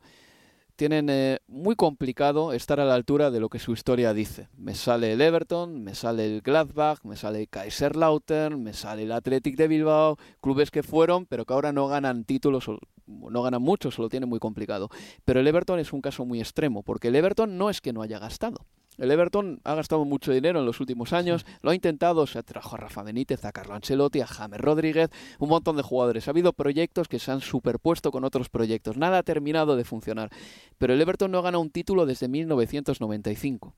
tienen 0.77 1.09
eh, 1.11 1.41
muy 1.49 1.75
complicado 1.75 2.53
estar 2.53 2.79
a 2.79 2.85
la 2.85 2.95
altura 2.95 3.31
de 3.31 3.41
lo 3.41 3.49
que 3.49 3.59
su 3.59 3.73
historia 3.73 4.13
dice. 4.15 4.49
Me 4.57 4.75
sale 4.75 5.13
el 5.13 5.21
Everton, 5.21 5.83
me 5.83 5.95
sale 5.95 6.27
el 6.27 6.43
Gladbach, 6.43 7.03
me 7.03 7.17
sale 7.17 7.41
el 7.41 7.49
Kaiserslautern, 7.49 8.63
me 8.63 8.73
sale 8.73 9.03
el 9.03 9.13
Athletic 9.13 9.57
de 9.57 9.69
Bilbao, 9.69 10.19
clubes 10.41 10.71
que 10.71 10.83
fueron, 10.83 11.27
pero 11.27 11.45
que 11.45 11.55
ahora 11.55 11.73
no 11.73 11.89
ganan 11.89 12.25
títulos, 12.25 12.67
no 13.07 13.43
ganan 13.43 13.63
mucho, 13.63 13.91
se 13.91 14.03
lo 14.03 14.09
tienen 14.09 14.29
muy 14.29 14.39
complicado. 14.39 14.91
Pero 15.25 15.41
el 15.41 15.47
Everton 15.49 15.79
es 15.79 15.93
un 15.93 16.03
caso 16.03 16.25
muy 16.25 16.41
extremo, 16.41 16.83
porque 16.83 17.09
el 17.09 17.17
Everton 17.17 17.59
no 17.59 17.71
es 17.71 17.81
que 17.81 17.93
no 17.93 18.03
haya 18.03 18.19
gastado. 18.19 18.67
El 18.99 19.11
Everton 19.11 19.61
ha 19.65 19.75
gastado 19.75 20.05
mucho 20.05 20.33
dinero 20.33 20.61
en 20.61 20.67
los 20.67 20.81
últimos 20.81 21.13
años, 21.13 21.45
lo 21.61 21.71
ha 21.71 21.75
intentado, 21.75 22.27
se 22.27 22.43
trajo 22.43 22.77
a 22.77 22.79
Rafa 22.79 23.03
Benítez, 23.03 23.45
a 23.45 23.53
Carlo 23.53 23.75
Ancelotti, 23.75 24.21
a 24.21 24.27
James 24.27 24.61
Rodríguez, 24.61 25.11
un 25.39 25.51
montón 25.51 25.77
de 25.77 25.83
jugadores. 25.83 26.27
Ha 26.29 26.31
habido 26.31 26.53
proyectos 26.53 27.09
que 27.09 27.19
se 27.19 27.31
han 27.31 27.41
superpuesto 27.41 28.11
con 28.11 28.25
otros 28.25 28.49
proyectos. 28.49 28.97
Nada 28.97 29.19
ha 29.19 29.23
terminado 29.23 29.77
de 29.77 29.85
funcionar. 29.85 30.31
Pero 30.79 30.95
el 30.95 31.01
Everton 31.01 31.31
no 31.31 31.39
ha 31.39 31.43
ganado 31.43 31.61
un 31.61 31.71
título 31.71 32.07
desde 32.07 32.29
1995. 32.29 33.75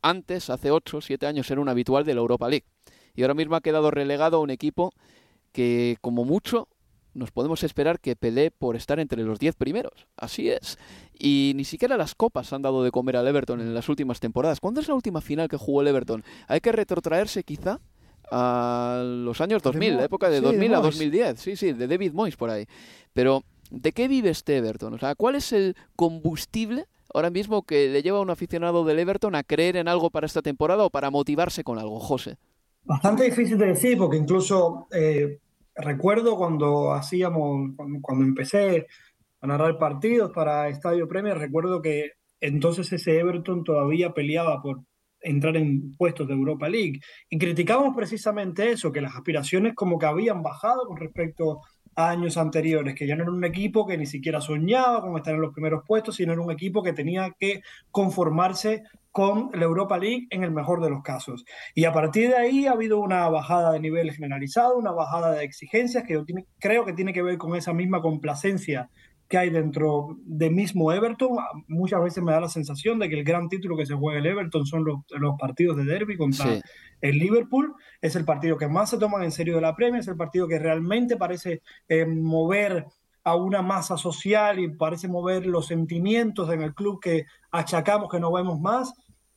Antes, 0.00 0.50
hace 0.50 0.70
8 0.70 1.00
7 1.00 1.26
años, 1.26 1.50
era 1.50 1.60
un 1.60 1.68
habitual 1.68 2.04
de 2.04 2.14
la 2.14 2.20
Europa 2.20 2.48
League. 2.48 2.66
Y 3.14 3.22
ahora 3.22 3.34
mismo 3.34 3.56
ha 3.56 3.60
quedado 3.60 3.90
relegado 3.90 4.38
a 4.38 4.40
un 4.40 4.50
equipo 4.50 4.92
que, 5.52 5.98
como 6.00 6.24
mucho, 6.24 6.68
nos 7.14 7.30
podemos 7.30 7.62
esperar 7.62 8.00
que 8.00 8.16
pelee 8.16 8.50
por 8.50 8.76
estar 8.76 8.98
entre 9.00 9.22
los 9.22 9.38
10 9.38 9.54
primeros. 9.56 10.06
Así 10.16 10.48
es. 10.48 10.78
Y 11.18 11.52
ni 11.56 11.64
siquiera 11.64 11.96
las 11.96 12.14
copas 12.14 12.52
han 12.52 12.62
dado 12.62 12.82
de 12.82 12.90
comer 12.90 13.16
al 13.16 13.26
Everton 13.28 13.60
en 13.60 13.74
las 13.74 13.88
últimas 13.88 14.18
temporadas. 14.20 14.60
¿Cuándo 14.60 14.80
es 14.80 14.88
la 14.88 14.94
última 14.94 15.20
final 15.20 15.48
que 15.48 15.56
jugó 15.56 15.82
el 15.82 15.88
Everton? 15.88 16.24
Hay 16.48 16.60
que 16.60 16.72
retrotraerse 16.72 17.42
quizá 17.44 17.80
a 18.30 19.02
los 19.04 19.40
años 19.40 19.62
2000, 19.62 19.92
Mo- 19.92 19.98
la 19.98 20.04
época 20.06 20.28
de 20.30 20.36
sí, 20.38 20.42
de 20.44 20.46
2000 20.52 20.74
a 20.74 20.78
Moyes. 20.80 20.94
2010. 20.94 21.40
Sí, 21.40 21.56
sí, 21.56 21.72
de 21.72 21.86
David 21.86 22.12
Moyes 22.12 22.36
por 22.36 22.50
ahí. 22.50 22.66
Pero, 23.12 23.42
¿de 23.70 23.92
qué 23.92 24.08
vive 24.08 24.30
este 24.30 24.56
Everton? 24.56 24.94
O 24.94 24.98
sea, 24.98 25.14
¿cuál 25.14 25.34
es 25.34 25.52
el 25.52 25.76
combustible 25.96 26.86
ahora 27.14 27.28
mismo 27.30 27.62
que 27.62 27.88
le 27.88 28.02
lleva 28.02 28.18
a 28.18 28.22
un 28.22 28.30
aficionado 28.30 28.84
del 28.84 28.98
Everton 28.98 29.34
a 29.34 29.42
creer 29.42 29.76
en 29.76 29.86
algo 29.88 30.10
para 30.10 30.26
esta 30.26 30.40
temporada 30.40 30.84
o 30.84 30.90
para 30.90 31.10
motivarse 31.10 31.62
con 31.62 31.78
algo, 31.78 32.00
José? 32.00 32.38
Bastante 32.84 33.24
difícil 33.24 33.58
de 33.58 33.66
decir 33.66 33.98
porque 33.98 34.16
incluso 34.16 34.88
eh, 34.92 35.38
recuerdo 35.74 36.36
cuando 36.36 36.92
hacíamos, 36.92 37.70
cuando, 37.76 38.24
empecé 38.24 38.86
a 39.40 39.46
narrar 39.46 39.78
partidos 39.78 40.30
para 40.32 40.68
Estadio 40.68 41.08
Premier, 41.08 41.38
recuerdo 41.38 41.82
que 41.82 42.12
entonces 42.40 42.92
ese 42.92 43.18
Everton 43.18 43.64
todavía 43.64 44.12
peleaba 44.12 44.60
por 44.60 44.80
entrar 45.20 45.56
en 45.56 45.94
puestos 45.96 46.26
de 46.26 46.34
Europa 46.34 46.68
League. 46.68 47.00
Y 47.30 47.38
criticamos 47.38 47.94
precisamente 47.96 48.70
eso, 48.70 48.92
que 48.92 49.00
las 49.00 49.14
aspiraciones 49.14 49.74
como 49.74 49.98
que 49.98 50.06
habían 50.06 50.42
bajado 50.42 50.86
con 50.86 50.96
respecto 50.96 51.52
a 51.52 51.58
años 51.94 52.36
anteriores, 52.36 52.94
que 52.94 53.06
ya 53.06 53.16
no 53.16 53.22
era 53.22 53.32
un 53.32 53.44
equipo 53.44 53.86
que 53.86 53.98
ni 53.98 54.06
siquiera 54.06 54.40
soñaba 54.40 55.02
con 55.02 55.16
estar 55.16 55.34
en 55.34 55.40
los 55.40 55.52
primeros 55.52 55.82
puestos, 55.86 56.16
sino 56.16 56.32
era 56.32 56.42
un 56.42 56.50
equipo 56.50 56.82
que 56.82 56.92
tenía 56.92 57.34
que 57.38 57.62
conformarse 57.90 58.84
con 59.12 59.50
la 59.52 59.64
Europa 59.64 59.98
League 59.98 60.26
en 60.30 60.42
el 60.42 60.50
mejor 60.50 60.82
de 60.82 60.88
los 60.88 61.02
casos. 61.02 61.44
Y 61.74 61.84
a 61.84 61.92
partir 61.92 62.30
de 62.30 62.36
ahí 62.36 62.66
ha 62.66 62.72
habido 62.72 62.98
una 62.98 63.28
bajada 63.28 63.72
de 63.72 63.80
nivel 63.80 64.10
generalizado, 64.10 64.78
una 64.78 64.90
bajada 64.90 65.32
de 65.32 65.44
exigencias 65.44 66.04
que 66.04 66.14
yo 66.14 66.24
creo 66.58 66.84
que 66.84 66.94
tiene 66.94 67.12
que 67.12 67.22
ver 67.22 67.36
con 67.36 67.54
esa 67.54 67.74
misma 67.74 68.00
complacencia 68.00 68.88
que 69.32 69.38
hay 69.38 69.48
dentro 69.48 70.18
de 70.26 70.50
mismo 70.50 70.92
Everton. 70.92 71.30
Muchas 71.66 72.02
veces 72.02 72.22
me 72.22 72.32
da 72.32 72.40
la 72.40 72.50
sensación 72.50 72.98
de 72.98 73.08
que 73.08 73.18
el 73.18 73.24
gran 73.24 73.48
título 73.48 73.78
que 73.78 73.86
se 73.86 73.94
juega 73.94 74.18
el 74.18 74.26
Everton 74.26 74.66
son 74.66 74.84
los, 74.84 74.98
los 75.08 75.36
partidos 75.38 75.78
de 75.78 75.86
derby 75.86 76.18
contra 76.18 76.60
el 77.00 77.18
Liverpool. 77.18 77.74
Es 78.02 78.14
el 78.14 78.26
partido 78.26 78.58
que 78.58 78.68
más 78.68 78.90
se 78.90 78.98
toman 78.98 79.22
en 79.22 79.32
serio 79.32 79.54
de 79.54 79.62
la 79.62 79.74
Premier, 79.74 80.02
es 80.02 80.08
el 80.08 80.18
partido 80.18 80.46
que 80.46 80.58
realmente 80.58 81.16
parece 81.16 81.62
eh, 81.88 82.04
mover 82.04 82.84
a 83.24 83.34
una 83.34 83.62
masa 83.62 83.96
social 83.96 84.58
y 84.58 84.68
parece 84.68 85.08
mover 85.08 85.46
los 85.46 85.66
sentimientos 85.66 86.52
en 86.52 86.60
el 86.60 86.74
club 86.74 87.00
que 87.00 87.24
achacamos 87.50 88.10
que 88.10 88.20
no 88.20 88.30
vemos 88.32 88.60
más. 88.60 88.92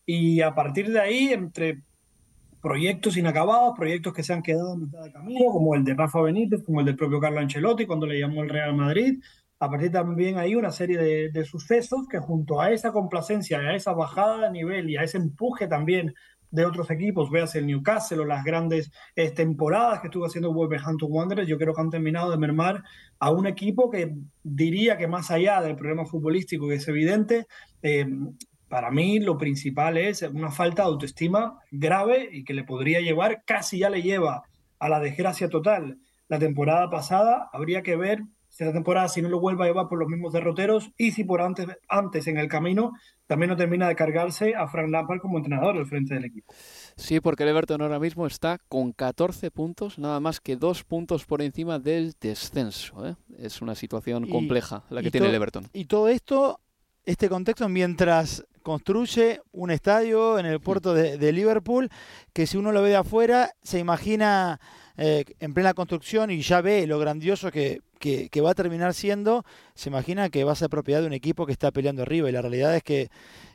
Y 0.05 0.41
a 0.41 0.53
partir 0.53 0.91
de 0.91 0.99
ahí, 0.99 1.29
entre 1.29 1.83
proyectos 2.61 3.15
inacabados, 3.15 3.77
proyectos 3.77 4.11
que 4.11 4.23
se 4.23 4.33
han 4.33 4.43
quedado 4.43 4.73
en 4.73 4.81
mitad 4.81 5.03
de 5.05 5.13
camino, 5.13 5.53
como 5.53 5.73
el 5.73 5.85
de 5.85 5.93
Rafa 5.93 6.19
Benítez, 6.21 6.65
como 6.65 6.81
el 6.81 6.85
del 6.85 6.97
propio 6.97 7.21
Carlo 7.21 7.39
Ancelotti 7.39 7.85
cuando 7.85 8.05
le 8.05 8.19
llamó 8.19 8.43
el 8.43 8.49
Real 8.49 8.75
Madrid, 8.75 9.21
a 9.59 9.69
partir 9.69 9.91
también 9.91 10.37
hay 10.37 10.55
una 10.55 10.71
serie 10.71 10.97
de, 11.31 11.45
sucesos 11.45 12.07
que 12.09 12.19
junto 12.19 12.59
a 12.59 12.71
esa 12.71 12.91
complacencia, 12.91 13.59
a 13.59 13.75
esa 13.75 13.93
bajada 13.93 14.47
de 14.47 14.51
nivel 14.51 14.89
y 14.89 14.97
a 14.97 15.03
ese 15.03 15.17
empuje 15.17 15.67
también 15.67 16.13
de 16.51 16.65
otros 16.65 16.89
equipos, 16.91 17.31
veas 17.31 17.55
el 17.55 17.65
Newcastle 17.65 18.19
o 18.19 18.25
las 18.25 18.43
grandes 18.43 18.91
eh, 19.15 19.31
temporadas 19.31 19.99
que 19.99 20.07
estuvo 20.07 20.25
haciendo 20.25 20.53
Wolverhampton 20.53 21.11
Wanderers, 21.11 21.47
yo 21.47 21.57
creo 21.57 21.73
que 21.73 21.81
han 21.81 21.89
terminado 21.89 22.31
de 22.31 22.37
mermar 22.37 22.83
a 23.19 23.31
un 23.31 23.47
equipo 23.47 23.89
que 23.89 24.15
diría 24.43 24.97
que 24.97 25.07
más 25.07 25.31
allá 25.31 25.61
del 25.61 25.75
problema 25.75 26.05
futbolístico 26.05 26.67
que 26.67 26.75
es 26.75 26.87
evidente, 26.87 27.47
eh, 27.81 28.05
para 28.67 28.91
mí 28.91 29.19
lo 29.19 29.37
principal 29.37 29.97
es 29.97 30.21
una 30.21 30.51
falta 30.51 30.83
de 30.83 30.89
autoestima 30.89 31.59
grave 31.71 32.29
y 32.31 32.43
que 32.43 32.53
le 32.53 32.63
podría 32.63 32.99
llevar, 32.99 33.43
casi 33.45 33.79
ya 33.79 33.89
le 33.89 34.01
lleva 34.01 34.43
a 34.79 34.89
la 34.89 34.99
desgracia 34.99 35.49
total. 35.49 35.99
La 36.27 36.39
temporada 36.39 36.89
pasada 36.89 37.49
habría 37.53 37.83
que 37.83 37.95
ver 37.95 38.23
esta 38.57 38.73
temporada 38.73 39.09
si 39.09 39.21
no 39.21 39.29
lo 39.29 39.39
vuelve 39.39 39.63
a 39.63 39.67
llevar 39.67 39.89
por 39.89 39.99
los 39.99 40.07
mismos 40.07 40.31
derroteros 40.31 40.91
y 40.97 41.11
si 41.11 41.23
por 41.23 41.41
antes, 41.41 41.67
antes 41.89 42.27
en 42.27 42.37
el 42.37 42.47
camino 42.47 42.93
también 43.27 43.49
no 43.49 43.57
termina 43.57 43.87
de 43.87 43.95
cargarse 43.95 44.55
a 44.55 44.67
Frank 44.67 44.89
Lampard 44.89 45.19
como 45.19 45.37
entrenador 45.37 45.77
al 45.77 45.85
frente 45.85 46.13
del 46.13 46.25
equipo. 46.25 46.53
Sí, 46.95 47.19
porque 47.19 47.43
el 47.43 47.49
Everton 47.49 47.81
ahora 47.81 47.99
mismo 47.99 48.27
está 48.27 48.59
con 48.69 48.93
14 48.93 49.51
puntos, 49.51 49.99
nada 49.99 50.19
más 50.19 50.39
que 50.39 50.55
dos 50.55 50.83
puntos 50.83 51.25
por 51.25 51.41
encima 51.41 51.79
del 51.79 52.13
descenso. 52.21 53.05
¿eh? 53.07 53.15
Es 53.37 53.61
una 53.61 53.75
situación 53.75 54.29
compleja 54.29 54.83
la 54.89 55.01
que 55.01 55.11
tiene 55.11 55.27
el 55.27 55.35
Everton. 55.35 55.67
Y 55.73 55.85
todo 55.85 56.07
esto, 56.07 56.61
este 57.03 57.27
contexto, 57.27 57.67
mientras 57.67 58.45
construye 58.61 59.41
un 59.51 59.71
estadio 59.71 60.39
en 60.39 60.45
el 60.45 60.59
puerto 60.59 60.93
de 60.93 61.31
Liverpool, 61.31 61.89
que 62.33 62.47
si 62.47 62.57
uno 62.57 62.71
lo 62.71 62.81
ve 62.81 62.89
de 62.89 62.95
afuera, 62.95 63.51
se 63.61 63.79
imagina 63.79 64.59
eh, 64.97 65.25
en 65.39 65.53
plena 65.53 65.73
construcción 65.73 66.31
y 66.31 66.41
ya 66.41 66.61
ve 66.61 66.87
lo 66.87 66.99
grandioso 66.99 67.51
que, 67.51 67.81
va 68.43 68.51
a 68.51 68.55
terminar 68.55 68.93
siendo, 68.93 69.43
se 69.73 69.89
imagina 69.89 70.29
que 70.29 70.43
va 70.43 70.53
a 70.53 70.55
ser 70.55 70.69
propiedad 70.69 71.01
de 71.01 71.07
un 71.07 71.13
equipo 71.13 71.45
que 71.45 71.51
está 71.51 71.71
peleando 71.71 72.01
arriba. 72.01 72.29
Y 72.29 72.31
la 72.31 72.41
realidad 72.41 72.75
es 72.75 72.83
que 72.83 73.09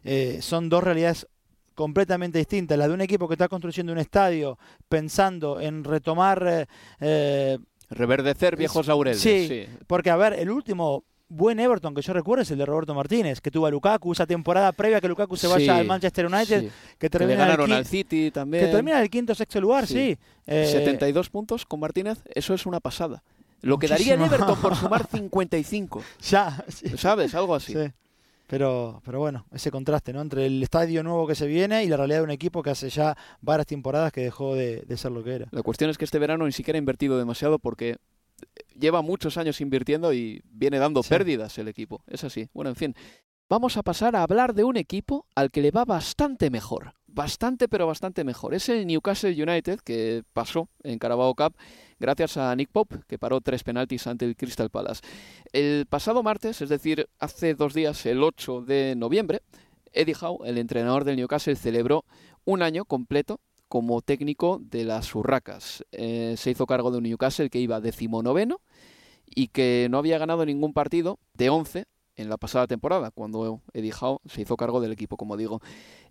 eh, 0.05 0.39
son 0.41 0.69
dos 0.69 0.83
realidades 0.85 1.27
completamente 1.75 2.39
distintas. 2.39 2.77
La 2.77 2.89
de 2.89 2.95
un 2.95 3.01
equipo 3.01 3.29
que 3.29 3.35
está 3.35 3.49
construyendo 3.49 3.93
un 3.93 3.99
estadio 3.99 4.59
pensando 4.89 5.61
en 5.61 5.85
retomar... 5.85 6.69
Eh, 7.01 7.59
Reverdecer 7.91 8.57
viejos 8.57 8.87
laureles. 8.87 9.21
sí, 9.21 9.67
porque 9.89 10.11
a 10.11 10.17
ver, 10.17 10.35
el 10.35 10.51
último 10.51 11.05
buen 11.31 11.61
Everton 11.61 11.95
que 11.95 12.03
yo 12.03 12.13
recuerdo 12.13 12.43
es 12.43 12.51
el 12.51 12.59
de 12.59 12.67
Roberto 12.67 12.95
Martínez, 12.95 13.41
que 13.41 13.51
tuvo 13.51 13.67
a 13.67 13.71
Lukaku 13.71 14.13
esa 14.13 14.27
temporada 14.27 14.73
previa 14.73 15.01
que 15.01 15.09
Lukaku 15.09 15.37
se 15.37 15.47
vaya 15.47 15.79
al 15.79 15.87
Manchester 15.87 16.27
United, 16.27 16.71
que 16.99 17.09
termina 17.09 17.33
que 17.33 17.39
ganaron 17.39 17.73
al 17.73 17.87
City 17.87 18.31
también. 18.31 18.67
Que 18.67 18.71
termina 18.71 18.99
en 18.99 19.05
el 19.05 19.11
quinto 19.11 19.35
sexto 19.35 19.61
lugar, 19.61 19.87
sí. 19.87 20.19
72 20.45 21.27
eh, 21.27 21.31
puntos 21.31 21.65
con 21.65 21.81
Martínez, 21.81 22.19
eso 22.35 22.53
es 22.53 22.67
una 22.67 22.81
pasada. 22.81 23.23
Lo 23.63 23.79
que 23.79 23.89
daría 23.89 24.15
el 24.15 24.23
Everton 24.23 24.61
por 24.61 24.75
sumar 24.75 25.07
55. 25.11 26.03
ya, 26.21 26.65
¿sabes? 26.97 27.35
Algo 27.35 27.55
así. 27.55 27.75
Pero, 28.47 29.01
pero 29.05 29.21
bueno, 29.21 29.47
ese 29.53 29.71
contraste 29.71 30.13
¿no? 30.13 30.21
entre 30.21 30.47
el 30.47 30.61
estadio 30.61 31.05
nuevo 31.05 31.25
que 31.29 31.37
se 31.37 31.47
viene 31.47 31.85
y 31.85 31.89
la 31.89 31.97
realidad 31.97 32.19
de 32.19 32.25
un 32.25 32.31
equipo 32.33 32.65
que 32.65 32.71
hace 32.71 32.91
ya 32.91 33.17
varias 33.41 33.67
temporadas 33.67 34.11
que 34.11 34.23
dejó 34.23 34.57
de, 34.57 34.83
de 34.89 34.97
ser 34.97 35.13
lo 35.13 35.23
que 35.23 35.35
era. 35.37 35.47
La 35.53 35.63
cuestión 35.63 35.89
es 35.89 35.97
que 35.97 36.05
este 36.05 36.19
verano 36.19 36.47
ni 36.47 36.51
siquiera 36.53 36.77
ha 36.77 36.81
invertido 36.81 37.17
demasiado 37.17 37.61
porque 37.61 37.99
lleva 38.79 39.03
muchos 39.03 39.37
años 39.37 39.61
invirtiendo 39.61 40.13
y 40.13 40.43
viene 40.45 40.79
dando 40.79 41.03
pérdidas 41.03 41.59
el 41.59 41.69
equipo. 41.69 42.03
Es 42.07 42.25
así. 42.25 42.49
Bueno, 42.53 42.71
en 42.71 42.77
fin. 42.77 42.95
Vamos 43.49 43.77
a 43.77 43.83
pasar 43.83 44.15
a 44.15 44.23
hablar 44.23 44.55
de 44.55 44.63
un 44.63 44.77
equipo 44.77 45.27
al 45.35 45.51
que 45.51 45.61
le 45.61 45.73
va 45.73 45.85
bastante 45.85 46.51
mejor. 46.51 46.95
Bastante, 47.09 47.69
pero 47.69 47.89
bastante 47.89 48.23
mejor. 48.23 48.55
Es 48.55 48.69
el 48.69 48.87
Newcastle 48.87 49.43
United 49.43 49.81
que 49.81 50.23
pasó 50.33 50.69
en 50.85 51.01
Carabao 51.01 51.35
Cup 51.35 51.57
gracias 51.99 52.37
a 52.37 52.55
Nick 52.55 52.71
Pope, 52.71 53.01
que 53.09 53.19
paró 53.19 53.41
tres 53.41 53.65
penaltis 53.65 54.07
ante 54.07 54.25
el 54.25 54.37
Crystal 54.37 54.71
Palace. 54.71 55.03
El 55.53 55.87
pasado 55.87 56.23
martes, 56.23 56.63
es 56.63 56.69
decir, 56.69 57.09
hace 57.19 57.55
dos 57.55 57.75
días, 57.75 58.07
el 58.07 58.23
8 58.23 58.63
de 58.63 58.95
noviembre, 58.97 59.43
Eddie 59.93 60.15
Howe, 60.21 60.47
el 60.47 60.57
entrenador 60.57 61.05
del 61.05 61.17
Newcastle, 61.17 61.57
celebró 61.57 62.05
un 62.45 62.63
año 62.63 62.85
completo 62.85 63.41
como 63.71 64.03
técnico 64.03 64.61
de 64.61 64.83
las 64.83 65.15
Urracas. 65.15 65.85
Eh, 65.93 66.35
se 66.37 66.51
hizo 66.51 66.67
cargo 66.67 66.91
de 66.91 66.99
un 66.99 67.05
Newcastle 67.05 67.51
que 67.51 67.61
iba 67.61 67.81
decimonoveno 67.81 68.61
y 69.25 69.47
que 69.47 69.87
no 69.89 69.99
había 69.99 70.19
ganado 70.19 70.45
ningún 70.45 70.73
partido 70.73 71.21
de 71.35 71.51
11 71.51 71.85
en 72.17 72.29
la 72.29 72.37
pasada 72.37 72.67
temporada, 72.67 73.13
cuando 73.13 73.63
Eddie 73.73 73.95
Howe 73.99 74.19
se 74.27 74.43
hizo 74.43 74.57
cargo 74.57 74.81
del 74.81 74.91
equipo, 74.91 75.17
como 75.17 75.37
digo. 75.37 75.61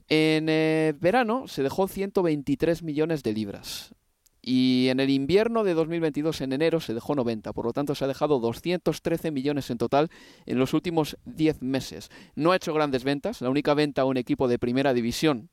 En 0.08 0.48
eh, 0.48 0.94
verano 1.02 1.50
se 1.50 1.62
dejó 1.62 1.90
123 1.90 2.82
millones 2.82 3.24
de 3.24 3.34
libras. 3.34 3.94
Y 4.42 4.88
en 4.88 5.02
el 5.02 5.10
invierno 5.10 5.66
de 5.66 5.74
2022, 5.74 6.40
en 6.40 6.54
enero, 6.54 6.80
se 6.80 6.94
dejó 6.94 7.14
90. 7.14 7.52
Por 7.52 7.66
lo 7.66 7.74
tanto, 7.74 7.94
se 7.94 8.06
ha 8.06 8.08
dejado 8.08 8.40
213 8.40 9.32
millones 9.32 9.70
en 9.70 9.78
total 9.78 10.10
en 10.46 10.58
los 10.60 10.74
últimos 10.74 11.18
10 11.26 11.62
meses. 11.62 12.10
No 12.36 12.54
ha 12.54 12.56
hecho 12.56 12.74
grandes 12.74 13.04
ventas. 13.04 13.42
La 13.42 13.50
única 13.50 13.74
venta 13.74 14.04
a 14.04 14.06
un 14.06 14.16
equipo 14.16 14.48
de 14.48 14.58
primera 14.58 14.94
división 14.94 15.50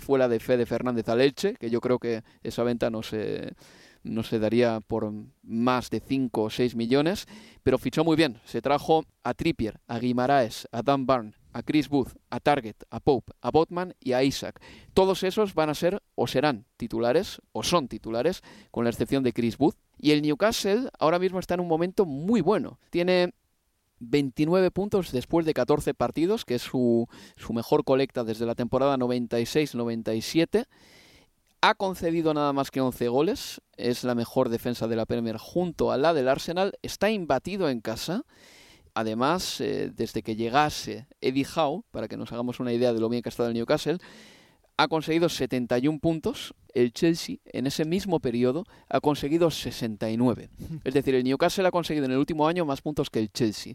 fue 0.00 0.18
la 0.18 0.28
de 0.28 0.40
Fede 0.40 0.66
Fernández 0.66 1.08
al 1.08 1.20
Elche, 1.20 1.54
que 1.54 1.70
yo 1.70 1.80
creo 1.80 1.98
que 1.98 2.22
esa 2.42 2.62
venta 2.62 2.90
no 2.90 3.02
se, 3.02 3.54
no 4.02 4.22
se 4.22 4.38
daría 4.38 4.80
por 4.80 5.12
más 5.42 5.90
de 5.90 6.00
5 6.00 6.42
o 6.42 6.50
6 6.50 6.76
millones, 6.76 7.26
pero 7.62 7.78
fichó 7.78 8.04
muy 8.04 8.16
bien. 8.16 8.40
Se 8.44 8.62
trajo 8.62 9.04
a 9.22 9.34
Trippier, 9.34 9.80
a 9.86 9.98
Guimaraes, 9.98 10.68
a 10.72 10.82
Dan 10.82 11.06
Barn, 11.06 11.34
a 11.52 11.62
Chris 11.62 11.88
Booth, 11.88 12.12
a 12.30 12.40
Target, 12.40 12.76
a 12.90 13.00
Pope, 13.00 13.32
a 13.40 13.50
Botman 13.50 13.94
y 14.00 14.12
a 14.12 14.22
Isaac. 14.22 14.60
Todos 14.94 15.22
esos 15.22 15.54
van 15.54 15.70
a 15.70 15.74
ser 15.74 16.02
o 16.14 16.26
serán 16.26 16.66
titulares 16.76 17.40
o 17.52 17.62
son 17.62 17.88
titulares, 17.88 18.42
con 18.70 18.84
la 18.84 18.90
excepción 18.90 19.22
de 19.22 19.32
Chris 19.32 19.56
Booth. 19.56 19.76
Y 19.98 20.10
el 20.10 20.22
Newcastle 20.22 20.90
ahora 20.98 21.18
mismo 21.18 21.38
está 21.38 21.54
en 21.54 21.60
un 21.60 21.68
momento 21.68 22.04
muy 22.04 22.40
bueno. 22.40 22.78
Tiene 22.90 23.32
29 24.00 24.70
puntos 24.70 25.12
después 25.12 25.46
de 25.46 25.54
14 25.54 25.94
partidos, 25.94 26.44
que 26.44 26.56
es 26.56 26.62
su, 26.62 27.08
su 27.36 27.52
mejor 27.52 27.84
colecta 27.84 28.24
desde 28.24 28.46
la 28.46 28.54
temporada 28.54 28.96
96-97. 28.96 30.66
Ha 31.62 31.74
concedido 31.74 32.34
nada 32.34 32.52
más 32.52 32.70
que 32.70 32.80
11 32.80 33.08
goles, 33.08 33.60
es 33.76 34.04
la 34.04 34.14
mejor 34.14 34.50
defensa 34.50 34.86
de 34.86 34.96
la 34.96 35.06
Premier 35.06 35.36
junto 35.38 35.90
a 35.90 35.96
la 35.96 36.14
del 36.14 36.28
Arsenal, 36.28 36.72
está 36.82 37.10
imbatido 37.10 37.68
en 37.68 37.80
casa. 37.80 38.24
Además, 38.94 39.60
eh, 39.60 39.90
desde 39.94 40.22
que 40.22 40.36
llegase 40.36 41.06
Eddie 41.20 41.46
Howe, 41.54 41.82
para 41.90 42.08
que 42.08 42.16
nos 42.16 42.32
hagamos 42.32 42.60
una 42.60 42.72
idea 42.72 42.92
de 42.92 43.00
lo 43.00 43.08
bien 43.08 43.22
que 43.22 43.28
ha 43.28 43.30
estado 43.30 43.48
el 43.48 43.54
Newcastle, 43.54 43.98
ha 44.76 44.88
conseguido 44.88 45.28
71 45.28 45.98
puntos, 46.00 46.54
el 46.74 46.92
Chelsea 46.92 47.36
en 47.46 47.66
ese 47.66 47.84
mismo 47.84 48.20
periodo 48.20 48.64
ha 48.88 49.00
conseguido 49.00 49.50
69. 49.50 50.50
Es 50.84 50.94
decir, 50.94 51.14
el 51.14 51.24
Newcastle 51.24 51.66
ha 51.66 51.70
conseguido 51.70 52.04
en 52.04 52.12
el 52.12 52.18
último 52.18 52.46
año 52.46 52.66
más 52.66 52.82
puntos 52.82 53.08
que 53.08 53.20
el 53.20 53.30
Chelsea. 53.30 53.74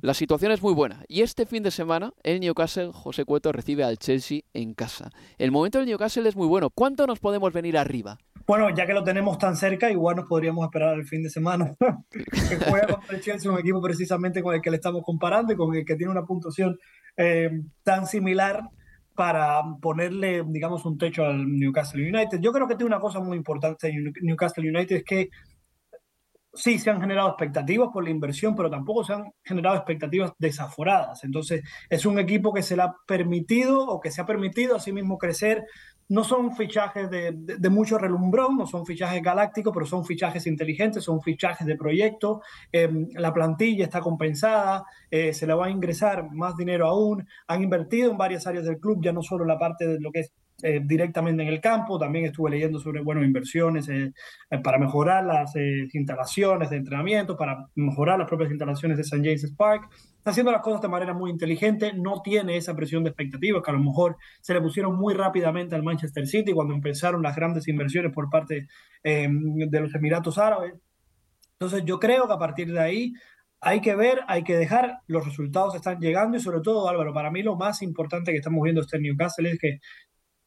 La 0.00 0.14
situación 0.14 0.52
es 0.52 0.62
muy 0.62 0.72
buena 0.72 1.04
y 1.08 1.22
este 1.22 1.46
fin 1.46 1.64
de 1.64 1.72
semana 1.72 2.12
el 2.22 2.40
Newcastle, 2.40 2.92
José 2.92 3.24
Cueto, 3.24 3.50
recibe 3.52 3.82
al 3.82 3.98
Chelsea 3.98 4.42
en 4.54 4.72
casa. 4.72 5.10
El 5.36 5.50
momento 5.50 5.78
del 5.78 5.88
Newcastle 5.88 6.28
es 6.28 6.36
muy 6.36 6.46
bueno. 6.46 6.70
¿Cuánto 6.70 7.06
nos 7.06 7.18
podemos 7.18 7.52
venir 7.52 7.76
arriba? 7.76 8.16
Bueno, 8.46 8.74
ya 8.74 8.86
que 8.86 8.94
lo 8.94 9.04
tenemos 9.04 9.36
tan 9.38 9.56
cerca, 9.56 9.90
igual 9.90 10.16
nos 10.16 10.26
podríamos 10.26 10.64
esperar 10.64 10.94
el 10.94 11.06
fin 11.06 11.22
de 11.22 11.30
semana. 11.30 11.74
que 12.10 12.56
juega 12.56 12.86
contra 12.86 13.16
el 13.16 13.20
Chelsea, 13.20 13.50
un 13.50 13.58
equipo 13.58 13.82
precisamente 13.82 14.42
con 14.42 14.54
el 14.54 14.62
que 14.62 14.70
le 14.70 14.76
estamos 14.76 15.02
comparando 15.04 15.52
y 15.52 15.56
con 15.56 15.74
el 15.74 15.84
que 15.84 15.96
tiene 15.96 16.10
una 16.10 16.24
puntuación 16.24 16.78
eh, 17.16 17.50
tan 17.82 18.06
similar 18.06 18.70
para 19.20 19.62
ponerle, 19.82 20.42
digamos, 20.46 20.86
un 20.86 20.96
techo 20.96 21.26
al 21.26 21.46
Newcastle 21.46 22.08
United. 22.08 22.40
Yo 22.40 22.52
creo 22.52 22.66
que 22.66 22.74
tiene 22.74 22.86
una 22.86 23.00
cosa 23.00 23.20
muy 23.20 23.36
importante 23.36 23.88
en 23.88 24.14
Newcastle 24.22 24.66
United, 24.66 24.96
es 24.96 25.04
que 25.04 25.28
sí 26.54 26.78
se 26.78 26.88
han 26.88 27.02
generado 27.02 27.28
expectativas 27.28 27.90
por 27.92 28.02
la 28.02 28.08
inversión, 28.08 28.56
pero 28.56 28.70
tampoco 28.70 29.04
se 29.04 29.12
han 29.12 29.30
generado 29.44 29.76
expectativas 29.76 30.32
desaforadas. 30.38 31.22
Entonces, 31.22 31.62
es 31.90 32.06
un 32.06 32.18
equipo 32.18 32.54
que 32.54 32.62
se 32.62 32.76
le 32.76 32.82
ha 32.84 32.94
permitido 33.06 33.86
o 33.86 34.00
que 34.00 34.10
se 34.10 34.22
ha 34.22 34.24
permitido 34.24 34.74
a 34.74 34.80
sí 34.80 34.90
mismo 34.90 35.18
crecer. 35.18 35.66
No 36.10 36.24
son 36.24 36.54
fichajes 36.56 37.08
de, 37.08 37.32
de, 37.32 37.70
mucho 37.70 37.96
relumbrón, 37.96 38.58
no 38.58 38.66
son 38.66 38.84
fichajes 38.84 39.22
galácticos, 39.22 39.72
pero 39.72 39.86
son 39.86 40.04
fichajes 40.04 40.46
inteligentes, 40.46 41.04
son 41.04 41.22
fichajes 41.22 41.66
de 41.66 41.76
proyecto. 41.76 42.42
Em, 42.72 43.08
la 43.14 43.32
plantilla 43.32 43.84
está 43.84 44.00
compensada, 44.00 44.84
eh, 45.10 45.32
se 45.32 45.46
le 45.46 45.54
va 45.54 45.66
a 45.66 45.70
ingresar 45.70 46.30
más 46.32 46.56
dinero 46.56 46.88
aún. 46.88 47.26
Han 47.46 47.62
invertido 47.62 48.10
en 48.10 48.18
varias 48.18 48.46
áreas 48.46 48.64
del 48.64 48.78
club, 48.78 48.98
ya 49.02 49.12
no 49.12 49.22
solo 49.22 49.44
la 49.44 49.58
parte 49.58 49.86
de 49.86 50.00
lo 50.00 50.10
que 50.12 50.20
es 50.20 50.32
eh, 50.62 50.80
directamente 50.84 51.42
en 51.42 51.48
el 51.48 51.60
campo. 51.60 51.98
También 51.98 52.26
estuve 52.26 52.50
leyendo 52.50 52.78
sobre 52.78 53.02
bueno, 53.02 53.24
inversiones 53.24 53.88
eh, 53.88 54.12
eh, 54.50 54.58
para 54.58 54.78
mejorar 54.78 55.24
las 55.24 55.54
instalaciones 55.92 56.70
de 56.70 56.76
entrenamiento, 56.76 57.36
para 57.36 57.68
mejorar 57.74 58.18
las 58.18 58.28
propias 58.28 58.50
instalaciones 58.50 58.96
de 58.96 59.02
St. 59.02 59.22
James 59.22 59.54
Park. 59.56 59.90
Está 60.18 60.30
haciendo 60.32 60.52
las 60.52 60.60
cosas 60.60 60.82
de 60.82 60.88
manera 60.88 61.14
muy 61.14 61.30
inteligente, 61.30 61.92
no 61.94 62.20
tiene 62.22 62.56
esa 62.56 62.76
presión 62.76 63.02
de 63.04 63.10
expectativas 63.10 63.62
que 63.62 63.70
a 63.70 63.74
lo 63.74 63.80
mejor 63.80 64.16
se 64.40 64.52
le 64.52 64.60
pusieron 64.60 64.96
muy 64.96 65.14
rápidamente 65.14 65.74
al 65.74 65.82
Manchester 65.82 66.26
City 66.26 66.52
cuando 66.52 66.74
empezaron 66.74 67.22
las 67.22 67.34
grandes 67.34 67.66
inversiones 67.68 68.12
por 68.12 68.28
parte 68.28 68.66
de 69.02 69.80
los 69.80 69.94
Emiratos 69.94 70.36
Árabes. 70.36 70.74
Entonces 71.52 71.84
yo 71.86 71.98
creo 71.98 72.26
que 72.26 72.34
a 72.34 72.38
partir 72.38 72.70
de 72.72 72.80
ahí 72.80 73.12
hay 73.60 73.80
que 73.80 73.94
ver, 73.94 74.20
hay 74.26 74.42
que 74.42 74.56
dejar, 74.56 75.00
los 75.06 75.24
resultados 75.24 75.74
están 75.74 76.00
llegando 76.00 76.36
y 76.36 76.40
sobre 76.40 76.60
todo, 76.60 76.88
Álvaro, 76.88 77.12
para 77.12 77.30
mí 77.30 77.42
lo 77.42 77.56
más 77.56 77.82
importante 77.82 78.32
que 78.32 78.38
estamos 78.38 78.62
viendo 78.62 78.80
este 78.80 78.98
Newcastle 78.98 79.50
es 79.50 79.58
que 79.58 79.80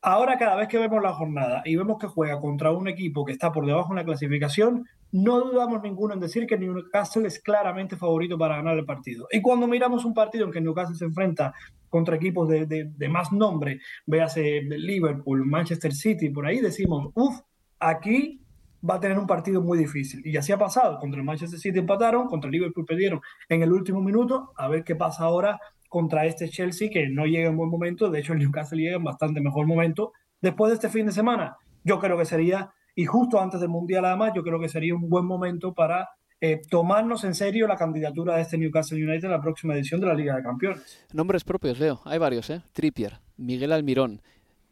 Ahora 0.05 0.37
cada 0.37 0.57
vez 0.57 0.67
que 0.67 0.77
vemos 0.77 1.01
la 1.01 1.13
jornada 1.13 1.61
y 1.63 1.77
vemos 1.77 1.97
que 1.97 2.07
juega 2.07 2.37
contra 2.41 2.71
un 2.71 2.89
equipo 2.89 3.23
que 3.23 3.31
está 3.31 3.53
por 3.53 3.65
debajo 3.65 3.93
en 3.93 3.95
la 3.95 4.03
clasificación, 4.03 4.85
no 5.13 5.39
dudamos 5.39 5.81
ninguno 5.81 6.13
en 6.13 6.19
decir 6.19 6.45
que 6.45 6.57
Newcastle 6.57 7.25
es 7.25 7.39
claramente 7.39 7.95
favorito 7.95 8.37
para 8.37 8.57
ganar 8.57 8.77
el 8.77 8.83
partido. 8.83 9.27
Y 9.31 9.41
cuando 9.41 9.65
miramos 9.65 10.03
un 10.03 10.13
partido 10.13 10.45
en 10.45 10.51
que 10.51 10.59
Newcastle 10.59 10.97
se 10.97 11.05
enfrenta 11.05 11.53
contra 11.87 12.17
equipos 12.17 12.49
de, 12.49 13.07
más 13.09 13.31
nombre, 13.31 13.79
véase 14.05 14.63
Liverpool, 14.63 15.45
Manchester 15.45 15.93
City, 15.93 16.31
por 16.31 16.47
ahí 16.47 16.59
decimos, 16.59 17.09
uff, 17.13 17.39
aquí 17.79 18.41
va 18.87 18.95
a 18.95 18.99
tener 18.99 19.17
un 19.17 19.25
partido 19.25 19.61
muy 19.61 19.77
difícil. 19.77 20.21
Y 20.25 20.35
así 20.35 20.51
ha 20.51 20.57
pasado. 20.57 20.99
Contra 20.99 21.19
el 21.19 21.25
Manchester 21.25 21.57
City 21.57 21.79
empataron, 21.79 22.27
contra 22.27 22.49
el 22.49 22.51
Liverpool 22.51 22.85
perdieron 22.85 23.21
en 23.47 23.61
el 23.61 23.71
último 23.71 24.01
minuto. 24.01 24.51
A 24.57 24.67
ver 24.67 24.83
qué 24.83 24.97
pasa 24.97 25.23
ahora 25.23 25.61
contra 25.93 26.25
este 26.25 26.49
Chelsea 26.49 26.89
que 26.89 27.07
no 27.07 27.27
llega 27.27 27.49
en 27.49 27.55
buen 27.55 27.69
momento. 27.69 28.09
De 28.09 28.19
hecho, 28.19 28.33
el 28.33 28.39
Newcastle 28.39 28.81
llega 28.81 28.95
en 28.95 29.03
bastante 29.03 29.39
mejor 29.41 29.67
momento. 29.67 30.11
Después 30.41 30.71
de 30.71 30.73
este 30.73 30.89
fin 30.89 31.05
de 31.05 31.11
semana, 31.11 31.55
yo 31.83 31.99
creo 31.99 32.17
que 32.17 32.25
sería, 32.25 32.71
y 32.95 33.05
justo 33.05 33.39
antes 33.39 33.59
del 33.59 33.69
Mundial 33.69 34.03
además, 34.03 34.31
yo 34.35 34.41
creo 34.41 34.59
que 34.59 34.69
sería 34.69 34.95
un 34.95 35.07
buen 35.07 35.23
momento 35.23 35.71
para 35.71 36.09
eh, 36.41 36.61
tomarnos 36.67 37.23
en 37.25 37.35
serio 37.35 37.67
la 37.67 37.75
candidatura 37.75 38.35
de 38.35 38.41
este 38.41 38.57
Newcastle 38.57 38.97
United 38.97 39.27
a 39.27 39.33
la 39.33 39.41
próxima 39.41 39.75
edición 39.75 40.01
de 40.01 40.07
la 40.07 40.15
Liga 40.15 40.35
de 40.35 40.41
Campeones. 40.41 41.05
Nombres 41.13 41.43
propios, 41.43 41.79
Leo. 41.79 42.01
Hay 42.05 42.17
varios, 42.17 42.49
¿eh? 42.49 42.63
Trippier, 42.73 43.19
Miguel 43.37 43.71
Almirón, 43.71 44.23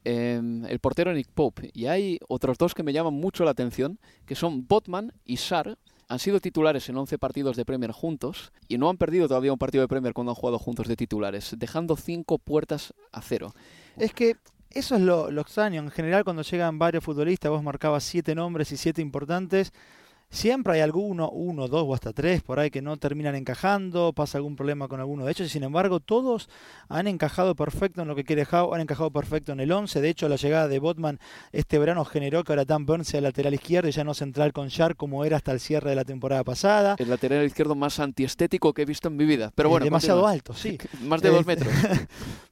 em, 0.03 0.65
el 0.65 0.79
portero 0.79 1.13
Nick 1.13 1.29
Pope. 1.31 1.69
Y 1.71 1.85
hay 1.85 2.17
otros 2.29 2.57
dos 2.57 2.73
que 2.73 2.81
me 2.81 2.93
llaman 2.93 3.13
mucho 3.13 3.45
la 3.45 3.51
atención, 3.51 3.99
que 4.25 4.33
son 4.33 4.67
Botman 4.67 5.13
y 5.23 5.37
Sar, 5.37 5.77
han 6.11 6.19
sido 6.19 6.41
titulares 6.41 6.89
en 6.89 6.97
11 6.97 7.17
partidos 7.17 7.55
de 7.55 7.63
Premier 7.63 7.93
juntos 7.93 8.51
y 8.67 8.77
no 8.77 8.89
han 8.89 8.97
perdido 8.97 9.29
todavía 9.29 9.53
un 9.53 9.57
partido 9.57 9.81
de 9.81 9.87
Premier 9.87 10.13
cuando 10.13 10.31
han 10.31 10.35
jugado 10.35 10.59
juntos 10.59 10.89
de 10.89 10.97
titulares, 10.97 11.55
dejando 11.57 11.95
cinco 11.95 12.37
puertas 12.37 12.93
a 13.13 13.21
cero. 13.21 13.55
Es 13.95 14.13
que 14.13 14.35
eso 14.71 14.95
es 14.95 15.01
lo, 15.01 15.31
lo 15.31 15.39
extraño. 15.39 15.81
En 15.81 15.89
general, 15.89 16.25
cuando 16.25 16.41
llegan 16.41 16.77
varios 16.77 17.01
futbolistas, 17.01 17.49
vos 17.49 17.63
marcabas 17.63 18.03
siete 18.03 18.35
nombres 18.35 18.73
y 18.73 18.77
siete 18.77 19.01
importantes 19.01 19.71
Siempre 20.31 20.75
hay 20.75 20.79
alguno, 20.79 21.29
uno, 21.29 21.67
dos 21.67 21.83
o 21.85 21.93
hasta 21.93 22.13
tres 22.13 22.41
por 22.41 22.57
ahí 22.57 22.71
que 22.71 22.81
no 22.81 22.95
terminan 22.95 23.35
encajando, 23.35 24.13
pasa 24.13 24.37
algún 24.37 24.55
problema 24.55 24.87
con 24.87 25.01
alguno 25.01 25.25
de 25.25 25.31
ellos 25.31 25.47
y 25.47 25.49
sin 25.49 25.63
embargo 25.63 25.99
todos 25.99 26.49
han 26.87 27.07
encajado 27.07 27.53
perfecto 27.53 28.01
en 28.01 28.07
lo 28.07 28.15
que 28.15 28.23
quiere 28.23 28.47
Howe, 28.49 28.73
han 28.73 28.79
encajado 28.79 29.11
perfecto 29.11 29.51
en 29.51 29.59
el 29.59 29.69
11. 29.69 29.99
De 29.99 30.07
hecho, 30.07 30.29
la 30.29 30.37
llegada 30.37 30.69
de 30.69 30.79
Botman 30.79 31.19
este 31.51 31.77
verano 31.79 32.05
generó 32.05 32.45
que 32.45 32.53
ahora 32.53 32.63
Dan 32.63 32.85
Burns 32.85 33.09
sea 33.09 33.19
lateral 33.19 33.53
izquierdo 33.53 33.89
y 33.89 33.91
ya 33.91 34.05
no 34.05 34.13
central 34.13 34.53
con 34.53 34.69
Shark 34.69 34.95
como 34.95 35.25
era 35.25 35.35
hasta 35.35 35.51
el 35.51 35.59
cierre 35.59 35.89
de 35.89 35.97
la 35.97 36.05
temporada 36.05 36.45
pasada. 36.45 36.95
El 36.97 37.09
lateral 37.09 37.45
izquierdo 37.45 37.75
más 37.75 37.99
antiestético 37.99 38.73
que 38.73 38.83
he 38.83 38.85
visto 38.85 39.09
en 39.09 39.17
mi 39.17 39.25
vida. 39.25 39.51
Pero 39.53 39.67
bueno, 39.67 39.83
demasiado 39.83 40.25
alto, 40.25 40.53
sí. 40.53 40.77
más 41.03 41.21
de 41.21 41.29
dos 41.29 41.45
metros. 41.45 41.73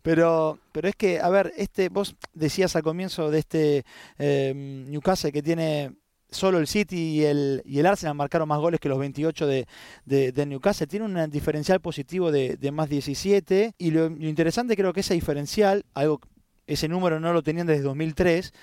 pero, 0.02 0.60
pero 0.74 0.90
es 0.90 0.98
que, 0.98 1.22
a 1.22 1.30
ver, 1.30 1.54
este, 1.56 1.88
vos 1.88 2.18
decías 2.34 2.76
al 2.76 2.84
comienzo 2.84 3.32
de 3.32 3.40
este 3.40 3.86
eh, 4.18 4.54
Newcastle 4.54 5.32
que 5.32 5.42
tiene 5.42 5.92
solo 6.32 6.60
el 6.60 6.68
City 6.68 6.98
y 6.98 7.24
el, 7.26 7.62
y 7.66 7.80
el 7.80 7.86
Arsenal 7.86 8.16
marcaron 8.16 8.48
más 8.48 8.60
goles 8.60 8.80
que 8.80 8.90
los 8.90 9.00
28 9.00 9.48
de, 9.48 9.68
de, 10.06 10.46
Newcastle. 10.46 10.88
Tiene 10.88 11.06
un 11.06 11.30
diferencial 11.30 11.80
positivo 11.80 12.32
de, 12.32 12.58
más 12.72 12.90
17 12.90 13.74
y 13.78 13.92
lo, 13.92 14.08
interesante 14.08 14.76
creo 14.76 14.94
que 14.94 15.02
ese 15.02 15.14
diferencial, 15.14 15.86
algo 15.94 16.20
ese 16.68 16.88
número 16.88 17.20
no 17.20 17.34
lo 17.34 17.42
tenían 17.42 17.68
desde 17.68 17.82
2003, 17.84 18.54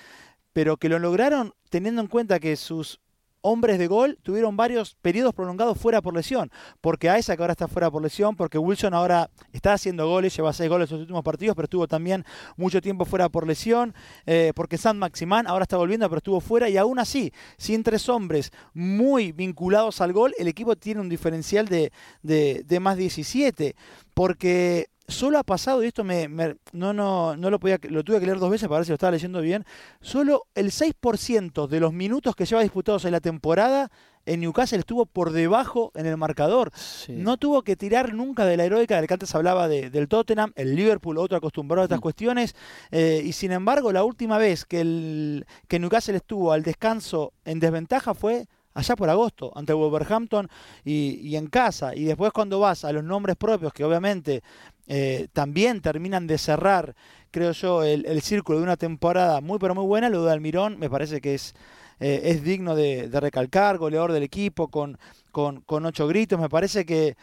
pero 0.53 0.77
que 0.77 0.89
lo 0.89 0.99
lograron 0.99 1.53
teniendo 1.69 2.01
en 2.01 2.07
cuenta 2.07 2.39
que 2.39 2.55
sus 2.55 2.99
hombres 3.41 3.79
de 3.79 3.87
gol 3.87 4.17
tuvieron 4.23 4.57
varios 4.57 4.95
periodos 5.01 5.33
prolongados 5.33 5.77
fuera 5.77 6.01
por 6.01 6.13
lesión, 6.13 6.51
porque 6.81 7.15
Isaac 7.17 7.39
ahora 7.39 7.53
está 7.53 7.67
fuera 7.67 7.89
por 7.91 8.01
lesión, 8.01 8.35
porque 8.35 8.57
Wilson 8.57 8.93
ahora 8.93 9.29
está 9.51 9.73
haciendo 9.73 10.07
goles, 10.07 10.35
lleva 10.35 10.53
seis 10.53 10.69
goles 10.69 10.89
en 10.89 10.97
los 10.97 11.01
últimos 11.01 11.23
partidos, 11.23 11.55
pero 11.55 11.65
estuvo 11.65 11.87
también 11.87 12.25
mucho 12.55 12.81
tiempo 12.81 13.05
fuera 13.05 13.29
por 13.29 13.47
lesión, 13.47 13.93
eh, 14.25 14.51
porque 14.55 14.77
San 14.77 14.97
Maximán 14.97 15.47
ahora 15.47 15.63
está 15.63 15.77
volviendo, 15.77 16.07
pero 16.09 16.17
estuvo 16.17 16.39
fuera, 16.39 16.69
y 16.69 16.77
aún 16.77 16.99
así, 16.99 17.31
sin 17.57 17.83
tres 17.83 18.09
hombres 18.09 18.51
muy 18.73 19.31
vinculados 19.31 20.01
al 20.01 20.13
gol, 20.13 20.33
el 20.37 20.47
equipo 20.47 20.75
tiene 20.75 21.01
un 21.01 21.09
diferencial 21.09 21.67
de, 21.67 21.91
de, 22.21 22.63
de 22.65 22.79
más 22.79 22.97
17, 22.97 23.75
porque 24.13 24.89
solo 25.07 25.39
ha 25.39 25.43
pasado, 25.43 25.83
y 25.83 25.87
esto 25.87 26.03
me, 26.03 26.27
no, 26.73 26.93
no, 26.93 27.35
no 27.35 27.49
lo 27.49 27.59
podía, 27.59 27.79
lo 27.89 28.03
tuve 28.03 28.19
que 28.19 28.25
leer 28.25 28.39
dos 28.39 28.51
veces 28.51 28.67
para 28.67 28.79
ver 28.79 28.85
si 28.85 28.91
lo 28.91 28.95
estaba 28.95 29.11
leyendo 29.11 29.41
bien, 29.41 29.65
solo 30.01 30.47
el 30.55 30.71
6% 30.71 31.67
de 31.67 31.79
los 31.79 31.93
minutos 31.93 32.35
que 32.35 32.45
lleva 32.45 32.61
disputados 32.61 33.05
en 33.05 33.11
la 33.11 33.21
temporada 33.21 33.89
en 34.27 34.41
Newcastle 34.41 34.79
estuvo 34.79 35.05
por 35.05 35.31
debajo 35.31 35.91
en 35.95 36.05
el 36.05 36.17
marcador. 36.17 36.71
No 37.07 37.37
tuvo 37.37 37.63
que 37.63 37.75
tirar 37.75 38.13
nunca 38.13 38.45
de 38.45 38.57
la 38.57 38.65
heroica 38.65 38.97
del 38.97 39.07
que 39.07 39.13
antes 39.13 39.33
hablaba 39.33 39.67
de, 39.67 39.89
del 39.89 40.07
Tottenham, 40.07 40.51
el 40.55 40.75
Liverpool, 40.75 41.17
otro 41.17 41.37
acostumbrado 41.37 41.83
a 41.83 41.85
estas 41.85 41.99
mm. 41.99 42.01
cuestiones. 42.01 42.55
Eh, 42.91 43.23
y 43.23 43.31
sin 43.31 43.53
embargo, 43.53 43.91
la 43.91 44.03
última 44.03 44.37
vez 44.37 44.65
que, 44.65 44.81
el, 44.81 45.45
que 45.67 45.79
Newcastle 45.79 46.17
estuvo 46.17 46.51
al 46.51 46.61
descanso 46.61 47.31
en 47.45 47.59
desventaja 47.59 48.13
fue 48.13 48.47
allá 48.77 48.95
por 48.95 49.09
agosto, 49.09 49.51
ante 49.55 49.73
Wolverhampton 49.73 50.47
y, 50.85 51.35
en 51.35 51.47
casa. 51.47 51.95
Y 51.95 52.03
después 52.03 52.31
cuando 52.31 52.59
vas 52.59 52.85
a 52.85 52.91
los 52.91 53.03
nombres 53.03 53.35
propios, 53.35 53.73
que 53.73 53.83
obviamente 53.83 54.43
eh, 54.87 55.27
también 55.33 55.81
terminan 55.81 56.27
de 56.27 56.37
cerrar, 56.37 56.95
creo 57.31 57.51
yo, 57.51 57.83
el, 57.83 58.21
círculo 58.21 58.59
de 58.59 58.63
una 58.63 58.77
temporada 58.77 59.41
muy 59.41 59.59
pero 59.59 59.75
muy 59.75 59.85
buena, 59.85 60.09
lo 60.09 60.23
de 60.23 60.31
Almirón 60.31 60.79
me 60.79 60.89
parece 60.89 61.19
que 61.19 61.35
es, 61.35 61.53
eh, 61.99 62.21
es 62.23 62.43
digno 62.43 62.75
de, 62.75 63.09
recalcar, 63.13 63.77
goleador 63.77 64.13
del 64.13 64.23
equipo 64.23 64.69
con, 64.69 64.97
con, 65.31 65.61
con 65.61 65.85
ocho 65.85 66.07
gritos, 66.07 66.39
me 66.39 66.49
parece 66.49 66.85
que 66.85 67.17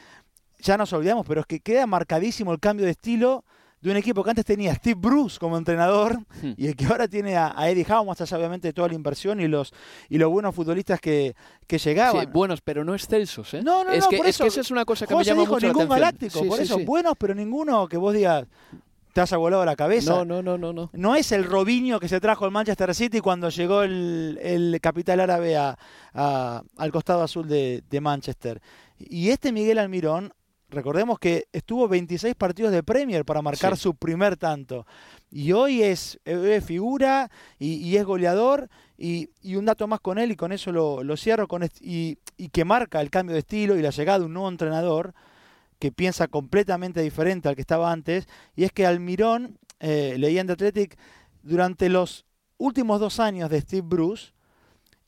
ya 0.59 0.77
nos 0.77 0.93
olvidamos, 0.93 1.27
pero 1.27 1.41
es 1.41 1.47
que 1.47 1.61
queda 1.61 1.87
marcadísimo 1.87 2.53
el 2.53 2.61
cambio 2.61 2.85
de 2.87 2.93
estilo 2.93 3.45
de 3.85 3.91
un 3.91 3.99
equipo 3.99 4.25
que 4.25 4.31
antes 4.31 4.47
tenía 4.47 4.73
a 4.73 4.75
Steve 4.77 4.99
Bruce 4.99 5.39
como 5.39 5.59
entrenador 5.59 6.19
hmm. 6.43 6.53
y 6.57 6.69
el 6.69 6.75
que 6.75 6.87
ahora 6.87 7.07
tiene 7.07 7.37
a, 7.37 7.53
Eddie 7.69 7.85
Howe, 7.87 8.07
más 8.07 8.19
allá 8.19 8.39
obviamente 8.39 8.69
de 8.69 8.73
toda 8.73 8.89
la 8.89 8.95
inversión 8.95 9.41
y 9.41 9.47
los, 9.47 9.75
y 10.09 10.17
los 10.17 10.31
buenos 10.31 10.55
futbolistas 10.55 10.99
que, 11.03 11.37
que 11.67 11.77
llegaban. 11.77 12.25
Sí, 12.25 12.31
buenos, 12.33 12.63
pero 12.63 12.83
no 12.83 12.95
excelsos. 12.95 13.53
¿eh? 13.53 13.61
No, 13.63 13.85
no, 13.85 13.91
es 13.91 14.05
no, 14.05 14.09
que, 14.09 14.17
por 14.17 14.27
eso, 14.27 14.47
esa 14.47 14.63
es 14.63 14.71
una 14.71 14.87
cosa 14.87 15.07
que 15.07 15.15
me 15.15 15.23
llama 15.23 15.45
mucho 15.45 15.67
ningún 15.67 15.87
la 15.87 15.97
galáctico, 15.97 16.47
por 16.47 16.59
eso, 16.61 16.79
buenos, 16.79 17.13
pero 17.19 17.35
ninguno 17.35 17.87
que 17.87 17.99
vos 17.99 18.15
digas 18.15 18.47
te 19.13 19.21
has 19.21 19.31
volado 19.37 19.67
la 19.67 19.77
cabeza. 19.77 20.13
No, 20.13 20.25
no, 20.25 20.43
no, 20.43 20.57
no, 20.57 20.73
no. 20.73 20.91
No 20.95 21.15
es 21.15 21.31
el 21.31 21.45
Robinho 21.45 22.01
que 22.01 22.09
se 22.09 22.21
trajo 22.21 22.47
el 22.47 22.53
Manchester 22.53 22.95
City 22.95 23.21
cuando 23.21 23.51
llegó 23.51 23.83
el, 23.83 24.41
el 24.43 24.79
capital 24.81 25.21
árabe 25.21 25.57
a, 25.57 25.77
al 26.15 26.91
costado 26.91 27.23
azul 27.23 27.47
de, 27.47 27.85
de 27.89 28.01
Manchester. 28.01 28.63
Y 28.99 29.29
este 29.29 29.53
Miguel 29.53 29.79
Almirón 29.79 30.33
Recordemos 30.75 31.19
que 31.19 31.47
estuvo 31.53 31.89
26 31.89 32.35
partidos 32.35 32.73
de 32.73 32.83
Premier 32.83 33.25
para 33.25 33.41
marcar 33.43 33.77
su 33.77 33.95
primer 33.95 34.37
tanto. 34.37 34.87
Y 35.31 35.53
hoy 35.53 35.83
es, 35.83 36.19
figura 36.65 37.31
y, 37.59 37.97
es 37.97 38.05
goleador. 38.05 38.69
Y, 38.99 39.31
un 39.57 39.65
dato 39.65 39.87
más 39.87 40.01
con 40.01 40.19
él, 40.19 40.33
y 40.33 40.37
con 40.37 40.53
eso 40.53 40.73
lo, 40.73 41.17
cierro, 41.17 41.49
con 41.49 41.69
y, 41.81 42.17
que 42.53 42.65
marca 42.65 43.01
el 43.01 43.11
cambio 43.11 43.35
de 43.35 43.41
estilo 43.41 43.77
y 43.77 43.83
la 43.83 43.91
llegada 43.91 44.19
de 44.19 44.25
un 44.27 44.35
nuevo 44.35 44.49
entrenador 44.49 45.15
que 45.79 45.93
piensa 45.93 46.29
completamente 46.29 47.01
diferente 47.01 47.49
al 47.49 47.55
que 47.55 47.61
estaba 47.61 47.93
antes. 47.93 48.27
Y 48.57 48.65
es 48.65 48.73
que 48.73 48.87
Almirón, 48.87 49.59
eh, 49.81 50.17
leía 50.19 50.41
en 50.41 50.49
The 50.49 50.53
Athletic, 50.55 50.99
durante 51.43 51.89
los 51.89 52.27
últimos 52.59 53.01
dos 53.01 53.21
años 53.21 53.51
de 53.51 53.61
Steve 53.61 53.87
Bruce, 53.87 54.33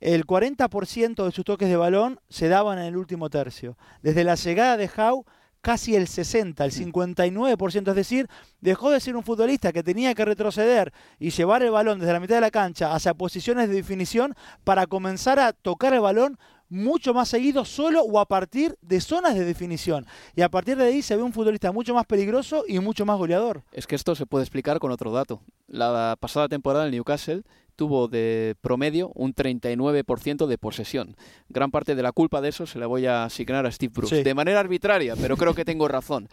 el 0.00 0.26
40% 0.26 1.24
de 1.24 1.32
sus 1.32 1.44
toques 1.44 1.68
de 1.68 1.76
balón 1.76 2.20
se 2.28 2.48
daban 2.48 2.78
en 2.78 2.84
el 2.84 2.96
último 2.96 3.30
tercio. 3.30 3.76
Desde 4.02 4.24
la 4.24 4.34
llegada 4.34 4.76
de 4.76 4.90
Howe 4.94 5.24
casi 5.66 5.96
el 5.96 6.06
60, 6.06 6.64
el 6.64 6.70
59%, 6.70 7.88
es 7.88 7.96
decir, 7.96 8.28
dejó 8.60 8.92
de 8.92 9.00
ser 9.00 9.16
un 9.16 9.24
futbolista 9.24 9.72
que 9.72 9.82
tenía 9.82 10.14
que 10.14 10.24
retroceder 10.24 10.92
y 11.18 11.30
llevar 11.30 11.64
el 11.64 11.72
balón 11.72 11.98
desde 11.98 12.12
la 12.12 12.20
mitad 12.20 12.36
de 12.36 12.40
la 12.40 12.52
cancha 12.52 12.94
hacia 12.94 13.14
posiciones 13.14 13.68
de 13.68 13.74
definición 13.74 14.36
para 14.62 14.86
comenzar 14.86 15.40
a 15.40 15.52
tocar 15.52 15.92
el 15.92 15.98
balón 15.98 16.38
mucho 16.68 17.14
más 17.14 17.30
seguido 17.30 17.64
solo 17.64 18.02
o 18.02 18.20
a 18.20 18.26
partir 18.26 18.78
de 18.80 19.00
zonas 19.00 19.34
de 19.34 19.44
definición. 19.44 20.06
Y 20.36 20.42
a 20.42 20.48
partir 20.48 20.76
de 20.76 20.84
ahí 20.84 21.02
se 21.02 21.16
ve 21.16 21.24
un 21.24 21.32
futbolista 21.32 21.72
mucho 21.72 21.94
más 21.94 22.06
peligroso 22.06 22.62
y 22.68 22.78
mucho 22.78 23.04
más 23.04 23.18
goleador. 23.18 23.64
Es 23.72 23.88
que 23.88 23.96
esto 23.96 24.14
se 24.14 24.24
puede 24.24 24.44
explicar 24.44 24.78
con 24.78 24.92
otro 24.92 25.10
dato. 25.10 25.42
La 25.66 26.16
pasada 26.20 26.48
temporada 26.48 26.84
el 26.84 26.92
Newcastle 26.92 27.42
tuvo 27.76 28.08
de 28.08 28.56
promedio 28.60 29.12
un 29.14 29.34
39% 29.34 30.46
de 30.46 30.58
posesión. 30.58 31.16
Gran 31.48 31.70
parte 31.70 31.94
de 31.94 32.02
la 32.02 32.12
culpa 32.12 32.40
de 32.40 32.48
eso 32.48 32.66
se 32.66 32.78
la 32.78 32.86
voy 32.86 33.06
a 33.06 33.24
asignar 33.24 33.66
a 33.66 33.70
Steve 33.70 33.92
Bruce. 33.94 34.24
De 34.24 34.34
manera 34.34 34.60
arbitraria, 34.60 35.14
pero 35.16 35.36
creo 35.36 35.54
que 35.54 35.64
tengo 35.64 35.86
razón. 35.86 36.28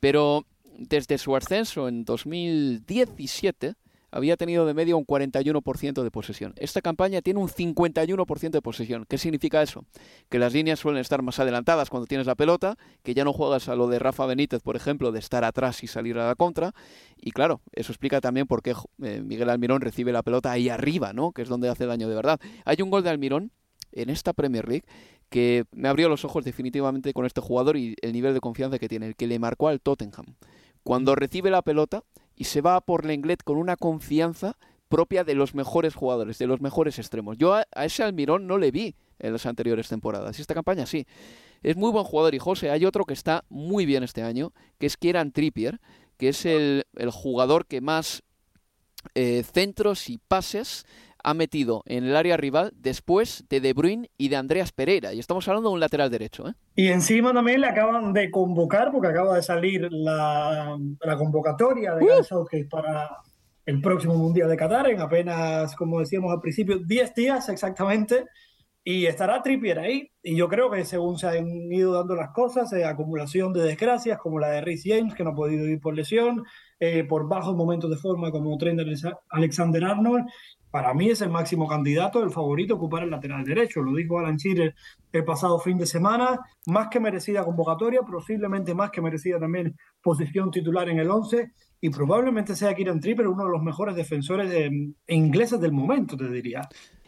Pero 0.00 0.46
desde 0.78 1.18
su 1.18 1.36
ascenso 1.36 1.88
en 1.88 2.04
2017 2.04 3.74
había 4.14 4.36
tenido 4.36 4.64
de 4.64 4.74
media 4.74 4.94
un 4.94 5.04
41% 5.04 6.04
de 6.04 6.10
posesión. 6.12 6.54
Esta 6.56 6.80
campaña 6.80 7.20
tiene 7.20 7.40
un 7.40 7.48
51% 7.48 8.50
de 8.50 8.62
posesión. 8.62 9.06
¿Qué 9.08 9.18
significa 9.18 9.60
eso? 9.60 9.84
Que 10.28 10.38
las 10.38 10.52
líneas 10.52 10.78
suelen 10.78 11.00
estar 11.00 11.20
más 11.22 11.40
adelantadas 11.40 11.90
cuando 11.90 12.06
tienes 12.06 12.28
la 12.28 12.36
pelota, 12.36 12.76
que 13.02 13.12
ya 13.12 13.24
no 13.24 13.32
juegas 13.32 13.68
a 13.68 13.74
lo 13.74 13.88
de 13.88 13.98
Rafa 13.98 14.24
Benítez, 14.24 14.62
por 14.62 14.76
ejemplo, 14.76 15.10
de 15.10 15.18
estar 15.18 15.42
atrás 15.42 15.82
y 15.82 15.88
salir 15.88 16.16
a 16.16 16.28
la 16.28 16.36
contra. 16.36 16.74
Y 17.16 17.32
claro, 17.32 17.60
eso 17.72 17.90
explica 17.90 18.20
también 18.20 18.46
por 18.46 18.62
qué 18.62 18.74
eh, 19.02 19.20
Miguel 19.20 19.50
Almirón 19.50 19.80
recibe 19.80 20.12
la 20.12 20.22
pelota 20.22 20.52
ahí 20.52 20.68
arriba, 20.68 21.12
¿no? 21.12 21.32
Que 21.32 21.42
es 21.42 21.48
donde 21.48 21.68
hace 21.68 21.84
daño 21.84 22.08
de 22.08 22.14
verdad. 22.14 22.38
Hay 22.64 22.76
un 22.82 22.90
gol 22.90 23.02
de 23.02 23.10
Almirón 23.10 23.50
en 23.90 24.10
esta 24.10 24.32
Premier 24.32 24.68
League 24.68 24.84
que 25.28 25.64
me 25.72 25.88
abrió 25.88 26.08
los 26.08 26.24
ojos 26.24 26.44
definitivamente 26.44 27.12
con 27.12 27.26
este 27.26 27.40
jugador 27.40 27.76
y 27.76 27.96
el 28.00 28.12
nivel 28.12 28.32
de 28.32 28.40
confianza 28.40 28.78
que 28.78 28.88
tiene, 28.88 29.08
el 29.08 29.16
que 29.16 29.26
le 29.26 29.40
marcó 29.40 29.66
al 29.66 29.80
Tottenham. 29.80 30.36
Cuando 30.84 31.16
recibe 31.16 31.50
la 31.50 31.62
pelota, 31.62 32.04
y 32.36 32.44
se 32.44 32.60
va 32.60 32.80
por 32.80 33.04
Lenglet 33.04 33.42
con 33.42 33.56
una 33.56 33.76
confianza 33.76 34.56
propia 34.88 35.24
de 35.24 35.34
los 35.34 35.54
mejores 35.54 35.94
jugadores, 35.94 36.38
de 36.38 36.46
los 36.46 36.60
mejores 36.60 36.98
extremos. 36.98 37.36
Yo 37.38 37.54
a, 37.54 37.66
ese 37.84 38.02
Almirón 38.02 38.46
no 38.46 38.58
le 38.58 38.70
vi 38.70 38.94
en 39.18 39.32
las 39.32 39.46
anteriores 39.46 39.88
temporadas. 39.88 40.38
Y 40.38 40.42
esta 40.42 40.54
campaña 40.54 40.86
sí. 40.86 41.06
Es 41.62 41.76
muy 41.76 41.90
buen 41.90 42.04
jugador. 42.04 42.34
Y 42.34 42.38
José, 42.38 42.70
hay 42.70 42.84
otro 42.84 43.04
que 43.04 43.14
está 43.14 43.44
muy 43.48 43.86
bien 43.86 44.02
este 44.02 44.22
año, 44.22 44.52
que 44.78 44.86
es 44.86 44.96
Kieran 44.96 45.32
Trippier, 45.32 45.80
que 46.18 46.28
es 46.28 46.44
el, 46.44 46.84
jugador 47.10 47.66
que 47.66 47.80
más 47.80 48.22
eh, 49.14 49.42
centros 49.42 50.10
y 50.10 50.18
pases 50.18 50.84
ha 51.24 51.34
metido 51.34 51.82
en 51.86 52.04
el 52.04 52.16
área 52.16 52.36
rival 52.36 52.72
después 52.76 53.44
de 53.48 53.60
De 53.60 53.72
Bruyne 53.72 54.10
y 54.16 54.28
de 54.28 54.36
Andreas 54.36 54.72
Pereira. 54.72 55.12
Y 55.14 55.18
estamos 55.18 55.48
hablando 55.48 55.70
de 55.70 55.74
un 55.74 55.80
lateral 55.80 56.10
derecho. 56.10 56.48
¿eh? 56.48 56.52
Y 56.76 56.88
encima 56.88 57.32
también 57.32 57.62
le 57.62 57.66
acaban 57.66 58.12
de 58.12 58.30
convocar, 58.30 58.92
porque 58.92 59.08
acaba 59.08 59.34
de 59.34 59.42
salir 59.42 59.88
la, 59.90 60.76
convocatoria 61.18 61.94
de 61.94 62.04
uh. 62.04 62.68
para 62.70 63.08
el 63.66 63.80
próximo 63.80 64.14
Mundial 64.14 64.50
de 64.50 64.56
Qatar, 64.56 64.90
en 64.90 65.00
apenas, 65.00 65.74
como 65.74 66.00
decíamos 66.00 66.30
al 66.32 66.40
principio, 66.40 66.78
10 66.78 67.14
días 67.14 67.48
exactamente. 67.48 68.26
Y 68.86 69.06
estará 69.06 69.40
Trippier 69.42 69.78
ahí. 69.78 70.10
Y 70.22 70.36
yo 70.36 70.46
creo 70.46 70.70
que 70.70 70.84
según 70.84 71.18
se 71.18 71.26
han 71.26 71.48
ido 71.72 71.94
dando 71.94 72.14
las 72.14 72.32
cosas, 72.32 72.70
eh, 72.74 72.84
acumulación 72.84 73.54
de 73.54 73.62
desgracias, 73.62 74.18
como 74.18 74.38
la 74.38 74.50
de 74.50 74.60
Rhys 74.60 74.82
James, 74.84 75.14
que 75.14 75.24
no 75.24 75.30
ha 75.30 75.34
podido 75.34 75.66
ir 75.66 75.80
por 75.80 75.94
lesión, 75.94 76.44
eh, 76.78 77.02
por 77.04 77.26
bajos 77.26 77.56
momentos 77.56 77.88
de 77.88 77.96
forma 77.96 78.30
como 78.30 78.58
Trent 78.58 78.80
Alexander 79.30 79.84
Arnold, 79.84 80.26
para 80.74 80.92
mí 80.92 81.08
es 81.08 81.20
el 81.20 81.30
máximo 81.30 81.68
candidato, 81.68 82.20
el 82.20 82.32
favorito 82.32 82.74
a 82.74 82.76
ocupar 82.78 83.04
el 83.04 83.10
lateral 83.10 83.44
derecho. 83.44 83.80
Lo 83.80 83.94
dijo 83.94 84.18
Alan 84.18 84.36
Shearer 84.36 84.74
el 85.12 85.24
pasado 85.24 85.60
fin 85.60 85.78
de 85.78 85.86
semana. 85.86 86.40
Más 86.66 86.88
que 86.88 86.98
merecida 86.98 87.44
convocatoria, 87.44 88.00
posiblemente 88.00 88.74
más 88.74 88.90
que 88.90 89.00
merecida 89.00 89.38
también 89.38 89.76
posición 90.02 90.50
titular 90.50 90.88
en 90.88 90.98
el 90.98 91.08
11 91.08 91.52
y 91.80 91.90
probablemente 91.90 92.56
sea 92.56 92.74
Kieran 92.74 92.98
Tripper 92.98 93.28
uno 93.28 93.44
de 93.44 93.52
los 93.52 93.62
mejores 93.62 93.94
defensores 93.94 94.50
ingleses 95.06 95.60
del 95.60 95.70
momento, 95.70 96.16
te 96.16 96.28
diría. 96.28 96.62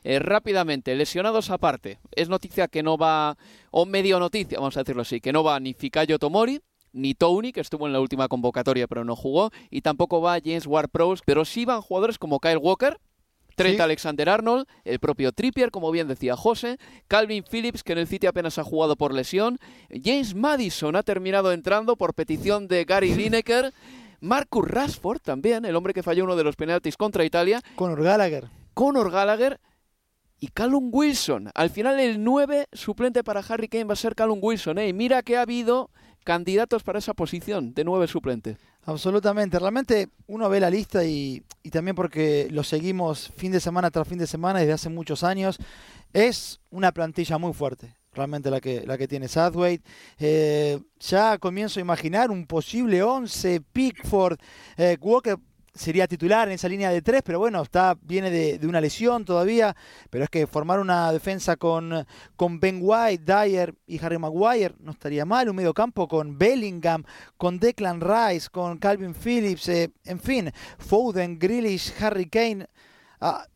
Eh, 0.05 0.21
rápidamente, 0.21 0.95
lesionados 0.95 1.51
aparte. 1.51 1.99
Es 2.13 2.29
noticia 2.29 2.69
que 2.69 2.85
no 2.85 2.97
va, 2.97 3.37
o 3.73 3.85
medio 3.85 4.21
noticia, 4.21 4.61
vamos 4.61 4.77
a 4.77 4.85
decirlo 4.85 5.03
así, 5.03 5.21
que 5.21 5.33
no 5.33 5.43
va 5.43 5.59
ni 5.59 5.75
Fikayo 5.75 6.21
Tomori, 6.21 6.61
ni 6.93 7.15
Tony, 7.15 7.51
que 7.51 7.63
estuvo 7.63 7.89
en 7.89 7.93
la 7.93 7.99
última 7.99 8.29
convocatoria 8.29 8.87
pero 8.87 9.05
no 9.05 9.17
jugó, 9.17 9.51
y 9.71 9.81
tampoco 9.81 10.21
va 10.21 10.39
James 10.41 10.69
Ward-Prowse, 10.69 11.25
pero 11.27 11.45
sí 11.45 11.65
van 11.65 11.83
jugadores 11.83 12.17
como 12.17 12.39
Kyle 12.39 12.59
Walker, 12.59 12.97
Trent 13.57 13.81
Alexander 13.81 14.29
Arnold, 14.29 14.67
el 14.85 15.01
propio 15.01 15.33
Trippier, 15.33 15.71
como 15.71 15.91
bien 15.91 16.07
decía 16.07 16.37
José, 16.37 16.79
Calvin 17.09 17.43
Phillips, 17.43 17.83
que 17.83 17.93
en 17.93 17.99
el 17.99 18.07
City 18.07 18.27
apenas 18.27 18.59
ha 18.59 18.65
jugado 18.65 18.97
por 18.97 19.13
lesión, 19.13 19.59
James 19.91 20.35
Madison 20.35 20.95
ha 20.95 21.03
terminado 21.03 21.53
entrando 21.53 21.97
por 21.97 22.15
petición 22.15 22.69
de 22.69 22.85
Gary 22.85 23.15
Lineker, 23.15 23.73
Marcus 24.21 24.69
Rashford 24.69 25.21
también, 25.21 25.65
el 25.65 25.75
hombre 25.75 25.95
que 25.95 26.03
falló 26.03 26.25
uno 26.25 26.37
de 26.37 26.45
los 26.45 26.57
penaltis 26.57 26.97
contra 26.97 27.25
Italia. 27.25 27.63
Conor 27.75 28.03
Gallagher. 28.03 28.49
Conor 28.75 29.11
Gallagher 29.11 29.59
y 30.39 30.49
Callum 30.49 30.91
Wilson. 30.93 31.51
Al 31.55 31.71
final 31.71 31.99
el 31.99 32.23
9 32.23 32.69
suplente 32.73 33.25
para 33.25 33.41
Harry 33.41 33.69
Kane 33.69 33.85
va 33.85 33.95
a 33.95 33.97
ser 33.97 34.15
Callum 34.15 34.39
Wilson. 34.43 34.79
¿eh? 34.79 34.89
Y 34.89 34.93
mira 34.93 35.23
que 35.23 35.37
ha 35.37 35.43
habido 35.43 35.91
candidatos 36.27 36.83
para 36.83 36.99
esa 36.99 37.15
posición 37.15 37.73
de 37.73 37.85
9 37.85 38.09
suplente. 38.09 38.57
Absolutamente. 38.85 39.61
Realmente 39.61 40.09
uno 40.27 40.49
ve 40.49 40.59
la 40.59 40.71
lista 40.71 41.05
y, 41.05 41.45
también 41.71 41.95
porque 41.95 42.49
lo 42.51 42.65
seguimos 42.65 43.31
fin 43.37 43.53
de 43.53 43.61
semana 43.61 43.93
tras 43.93 44.09
fin 44.09 44.19
de 44.19 44.27
semana 44.27 44.59
desde 44.59 44.73
hace 44.73 44.89
muchos 44.89 45.23
años. 45.23 45.57
Es 46.13 46.59
una 46.71 46.91
plantilla 46.91 47.39
muy 47.39 47.53
fuerte, 47.53 47.95
realmente 48.13 48.51
la 48.51 48.61
que, 48.61 48.85
la 48.85 48.99
que 48.99 49.07
tiene 49.07 49.29
Southway. 49.29 49.81
Eh, 50.19 50.81
ya 50.99 51.39
comienzo 51.39 51.79
a 51.79 51.83
imaginar 51.83 52.33
un 52.33 52.45
posible 52.45 53.05
11, 53.05 53.61
Pickford, 53.73 54.37
eh, 54.77 54.97
Walker 55.01 55.39
sería 55.77 56.07
titular 56.07 56.49
en 56.49 56.55
esa 56.55 56.69
línea 56.69 56.91
de 56.91 57.03
tres, 57.03 57.23
pero 57.25 57.39
bueno, 57.39 57.63
está, 57.63 57.97
viene 58.03 58.31
de, 58.31 58.67
una 58.67 58.81
lesión 58.81 59.25
todavía. 59.25 59.77
Pero 60.11 60.25
es 60.25 60.31
que 60.31 60.47
formar 60.47 60.81
una 60.81 61.13
defensa 61.13 61.57
con, 61.57 62.07
con 62.35 62.59
Ben 62.61 62.81
White, 62.83 63.25
Dyer 63.25 63.75
y 63.87 64.05
Harry 64.05 64.19
Maguire 64.19 64.75
no 64.81 64.93
estaría 64.93 65.25
mal. 65.25 65.49
Un 65.49 65.57
medio 65.57 65.75
campo 65.75 66.09
con 66.09 66.39
Bellingham, 66.39 67.05
con 67.37 67.59
Declan 67.59 68.01
Rice, 68.01 68.49
con 68.51 68.79
Calvin 68.79 69.15
Phillips, 69.15 69.69
eh, 69.69 69.93
en 70.05 70.21
fin, 70.21 70.53
Foden, 70.79 71.39
Grealish, 71.39 71.93
Harry 72.01 72.29
Kane. 72.29 72.67
Ah, 73.21 73.47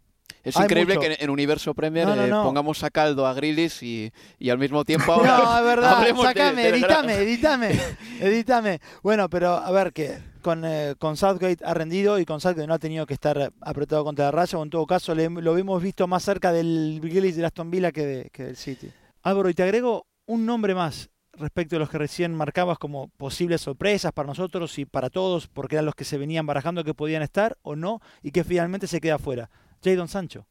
es 0.42 0.56
increíble 0.56 0.98
que 0.98 1.16
en 1.20 1.30
Universo 1.30 1.74
Premier 1.74 2.08
eh, 2.08 2.30
pongamos 2.30 2.82
a 2.82 2.90
caldo 2.90 3.26
a 3.26 3.34
Grillis 3.34 3.82
y, 3.82 4.12
al 4.50 4.58
mismo 4.58 4.84
tiempo 4.84 5.12
ahora. 5.12 5.36
No, 5.36 5.58
es 5.58 5.64
verdad, 5.64 6.16
sacame, 6.22 6.68
edítame, 6.68 7.14
edítame, 7.14 7.80
edítame. 8.20 8.80
Bueno, 9.02 9.28
pero 9.28 9.52
a 9.52 9.70
ver, 9.70 9.92
que 9.92 10.18
con, 10.42 10.64
eh, 10.64 10.94
con 10.98 11.16
Southgate 11.16 11.64
ha 11.64 11.74
rendido 11.74 12.18
y 12.18 12.24
con 12.24 12.40
Southgate 12.40 12.66
no 12.66 12.74
ha 12.74 12.78
tenido 12.78 13.06
que 13.06 13.14
estar 13.14 13.52
apretado 13.60 14.04
contra 14.04 14.26
la 14.26 14.30
raya, 14.30 14.58
o 14.58 14.62
en 14.62 14.70
todo 14.70 14.86
caso 14.86 15.14
lo 15.14 15.58
hemos 15.58 15.82
visto 15.82 16.06
más 16.06 16.22
cerca 16.22 16.52
del 16.52 17.00
Grillis 17.02 17.36
de 17.36 17.44
Aston 17.44 17.70
Villa 17.70 17.92
que, 17.92 18.30
que 18.32 18.44
del 18.44 18.56
City. 18.56 18.90
Álvaro, 19.22 19.50
y 19.50 19.54
te 19.54 19.62
agrego 19.62 20.06
un 20.26 20.46
nombre 20.46 20.74
más 20.74 21.10
respecto 21.34 21.76
a 21.76 21.78
los 21.78 21.90
que 21.90 21.98
recién 21.98 22.34
marcabas 22.34 22.78
como 22.78 23.08
posibles 23.08 23.60
sorpresas 23.60 24.12
para 24.12 24.26
nosotros 24.26 24.78
y 24.78 24.84
para 24.84 25.10
todos, 25.10 25.48
porque 25.48 25.76
eran 25.76 25.86
los 25.86 25.94
que 25.94 26.04
se 26.04 26.18
venían 26.18 26.46
barajando 26.46 26.84
que 26.84 26.94
podían 26.94 27.22
estar 27.22 27.56
o 27.62 27.76
no, 27.76 28.00
y 28.22 28.30
que 28.30 28.44
finalmente 28.44 28.86
se 28.86 29.00
queda 29.00 29.18
fuera. 29.18 29.50
Jadon 29.82 30.08
Sancho. 30.08 30.46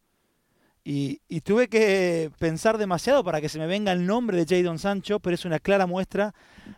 Y, 0.83 1.19
tuve 1.41 1.67
que 1.67 2.31
pensar 2.39 2.77
demasiado 2.77 3.23
para 3.23 3.41
que 3.41 3.49
se 3.49 3.59
me 3.59 3.67
venga 3.67 3.91
el 3.91 4.07
nombre 4.07 4.43
de 4.43 4.45
Jadon 4.45 4.79
Sancho, 4.79 5.19
pero 5.19 5.35
es 5.35 5.45
una 5.45 5.59
clara 5.59 5.85
muestra 5.85 6.33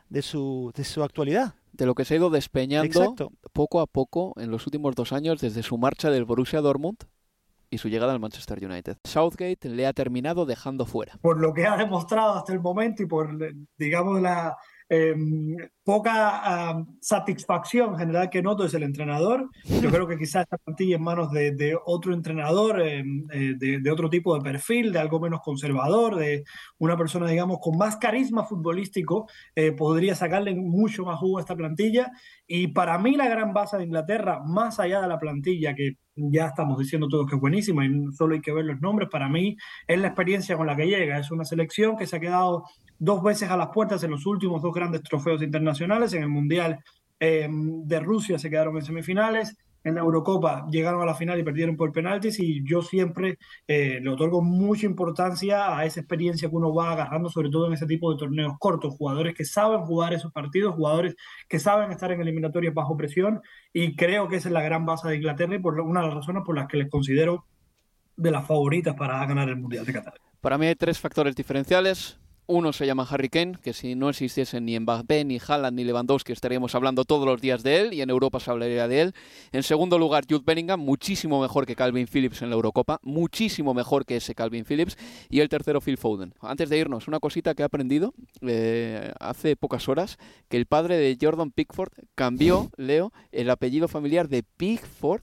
de 0.10 0.22
su, 0.22 0.74
de 0.76 0.84
su 0.84 1.04
actualidad. 1.04 1.56
De 1.72 1.86
lo 1.86 1.96
que 1.96 2.04
se 2.04 2.14
ha 2.14 2.18
ido 2.18 2.30
despeñando 2.30 3.16
poco 3.54 3.80
a 3.80 3.88
poco 3.88 4.34
en 4.38 4.52
los 4.52 4.68
últimos 4.68 4.96
dos 4.96 5.14
años 5.14 5.40
desde 5.40 5.64
su 5.64 5.78
marcha 5.78 6.10
del 6.10 6.26
Borussia 6.26 6.60
Dortmund 6.60 6.98
y 7.70 7.78
su 7.78 7.88
llegada 7.88 8.12
al 8.12 8.20
Manchester 8.20 8.64
United. 8.64 8.98
Southgate 9.06 9.70
le 9.70 9.88
ha 9.88 9.94
terminado 9.94 10.46
dejando 10.46 10.86
fuera. 10.86 11.18
Por 11.22 11.40
lo 11.40 11.54
que 11.54 11.66
ha 11.66 11.78
demostrado 11.78 12.34
hasta 12.34 12.52
el 12.52 12.60
momento 12.60 13.02
y 13.02 13.06
por, 13.06 13.30
digamos, 13.78 14.22
la, 14.22 14.58
Em, 14.94 15.56
poca 15.86 16.86
satisfacción 17.00 17.98
general 17.98 18.30
que 18.30 18.42
noto 18.42 18.66
es 18.66 18.74
el 18.74 18.84
entrenador. 18.84 19.50
Yo 19.82 19.90
creo 19.90 20.06
que 20.06 20.18
quizás 20.18 20.44
esta 20.44 20.58
plantilla 20.58 20.98
en 20.98 21.02
manos 21.02 21.32
de, 21.32 21.78
otro 21.86 22.14
entrenador, 22.14 22.82
em, 22.82 23.26
eh, 23.32 23.56
de, 23.58 23.90
otro 23.90 24.10
tipo 24.10 24.36
de 24.36 24.42
perfil, 24.42 24.92
de 24.92 25.00
algo 25.00 25.22
menos 25.22 25.40
conservador, 25.46 26.18
de 26.18 26.44
una 26.78 26.98
persona, 26.98 27.30
digamos, 27.30 27.60
con 27.62 27.78
más 27.78 27.96
carisma 27.96 28.44
futbolístico, 28.44 29.30
eh, 29.56 29.72
podría 29.72 30.14
sacarle 30.14 30.54
mucho 30.56 31.06
más 31.06 31.18
jugo 31.20 31.38
a 31.38 31.42
esta 31.42 31.56
plantilla. 31.56 32.12
Y 32.46 32.68
para 32.68 32.98
mí 32.98 33.16
la 33.16 33.30
gran 33.30 33.54
base 33.54 33.78
de 33.78 33.86
Inglaterra, 33.86 34.42
más 34.46 34.78
allá 34.82 35.00
de 35.00 35.08
la 35.08 35.20
plantilla, 35.20 35.74
que 35.74 35.96
ya 36.16 36.48
estamos 36.48 36.78
diciendo 36.78 37.08
todos 37.08 37.28
que 37.28 37.36
es 37.36 37.42
buenísima 37.42 37.86
y 37.86 38.12
solo 38.12 38.36
hay 38.36 38.42
que 38.42 38.52
ver 38.52 38.66
los 38.66 38.82
nombres, 38.82 39.08
para 39.10 39.30
mí 39.30 39.56
es 39.88 40.00
la 40.00 40.08
experiencia 40.08 40.58
con 40.58 40.68
la 40.68 40.76
que 40.76 40.86
llega. 40.88 41.18
Es 41.18 41.32
una 41.32 41.46
selección 41.46 41.96
que 41.96 42.08
se 42.08 42.18
ha 42.18 42.20
quedado 42.20 42.66
dos 43.02 43.24
veces 43.24 43.50
a 43.50 43.58
las 43.58 43.70
puertas 43.70 44.04
en 44.04 44.12
los 44.12 44.28
últimos 44.28 44.62
dos 44.62 44.72
grandes 44.72 45.02
trofeos 45.02 45.42
internacionales. 45.42 46.14
En 46.14 46.22
el 46.22 46.30
Mundial 46.30 46.80
eh, 47.20 47.50
de 47.50 48.00
Rusia 48.00 48.38
se 48.38 48.48
quedaron 48.48 48.78
en 48.78 48.86
semifinales. 48.86 49.58
En 49.84 49.96
la 49.96 50.02
Eurocopa 50.02 50.68
llegaron 50.70 51.02
a 51.02 51.08
la 51.08 51.16
final 51.16 51.40
y 51.40 51.44
perdieron 51.44 51.76
por 51.76 51.92
penaltis 51.92 52.40
y 52.40 52.64
yo 52.64 52.84
siempre 52.84 53.40
eh, 53.68 54.00
le 54.00 54.10
otorgo 54.12 54.44
mucha 54.44 54.86
importancia 54.86 55.76
a 55.76 55.84
esa 55.86 56.02
experiencia 56.02 56.48
que 56.48 56.56
uno 56.56 56.72
va 56.72 56.92
agarrando, 56.92 57.28
sobre 57.30 57.50
todo 57.50 57.66
en 57.66 57.74
ese 57.74 57.88
tipo 57.88 58.12
de 58.12 58.20
torneos 58.20 58.54
cortos, 58.60 58.94
jugadores 58.96 59.34
que 59.34 59.46
saben 59.46 59.82
jugar 59.82 60.14
esos 60.14 60.32
partidos, 60.32 60.76
jugadores 60.76 61.16
que 61.50 61.58
saben 61.58 61.90
estar 61.90 62.12
en 62.12 62.22
eliminatorias 62.22 62.76
bajo 62.76 62.96
presión 62.96 63.42
y 63.74 63.96
creo 63.96 64.28
que 64.28 64.36
esa 64.36 64.50
es 64.50 64.54
la 64.54 64.62
gran 64.62 64.86
base 64.86 65.08
de 65.08 65.16
Inglaterra 65.16 65.56
y 65.56 65.60
por 65.60 65.80
una 65.80 66.02
de 66.02 66.06
las 66.06 66.16
razones 66.18 66.44
por 66.46 66.56
las 66.56 66.68
que 66.68 66.78
les 66.78 66.88
considero 66.88 67.48
de 68.16 68.30
las 68.30 68.46
favoritas 68.46 68.94
para 68.94 69.26
ganar 69.26 69.50
el 69.50 69.56
Mundial 69.56 69.88
de 69.88 69.94
Qatar. 69.94 70.14
Para 70.42 70.60
mí 70.60 70.68
hay 70.68 70.76
tres 70.76 71.00
factores 71.00 71.36
diferenciales. 71.36 72.21
Uno 72.48 72.74
se 72.74 72.86
llama 72.86 73.08
Harry 73.10 73.30
Kane, 73.30 73.58
que 73.64 73.72
si 73.72 73.96
no 73.96 74.10
existiesen 74.10 74.66
ni 74.66 74.78
Mbappé, 74.80 75.24
ni 75.24 75.40
Haaland, 75.40 75.78
ni 75.78 75.84
Lewandowski, 75.84 76.34
estaríamos 76.34 76.76
hablando 76.76 77.06
todos 77.06 77.26
los 77.26 77.40
días 77.40 77.64
de 77.64 77.80
él 77.80 77.94
y 77.94 78.02
en 78.02 78.10
Europa 78.10 78.40
se 78.40 78.52
hablaría 78.52 78.88
de 78.88 79.02
él. 79.02 79.14
En 79.52 79.64
segundo 79.64 79.98
lugar, 79.98 80.26
Jude 80.30 80.44
Bellingham, 80.46 80.80
muchísimo 80.80 81.42
mejor 81.42 81.66
que 81.66 81.76
Calvin 81.76 82.08
Phillips 82.08 82.42
en 82.42 82.50
la 82.50 82.56
Eurocopa, 82.56 83.00
muchísimo 83.04 83.74
mejor 83.74 84.06
que 84.06 84.18
ese 84.18 84.36
Calvin 84.36 84.66
Phillips. 84.66 84.98
Y 85.30 85.40
el 85.40 85.50
tercero, 85.50 85.80
Phil 85.82 85.98
Foden. 85.98 86.34
Antes 86.42 86.70
de 86.70 86.78
irnos, 86.78 87.08
una 87.08 87.20
cosita 87.20 87.54
que 87.54 87.62
he 87.62 87.66
aprendido 87.66 88.14
eh, 88.42 89.14
hace 89.20 89.56
pocas 89.56 89.88
horas, 89.88 90.18
que 90.50 90.58
el 90.58 90.66
padre 90.66 90.98
de 90.98 91.18
Jordan 91.22 91.52
Pickford 91.52 91.92
cambió, 92.16 92.70
Leo, 92.78 93.14
el 93.32 93.50
apellido 93.50 93.88
familiar 93.88 94.28
de 94.28 94.44
Pickford 94.44 95.22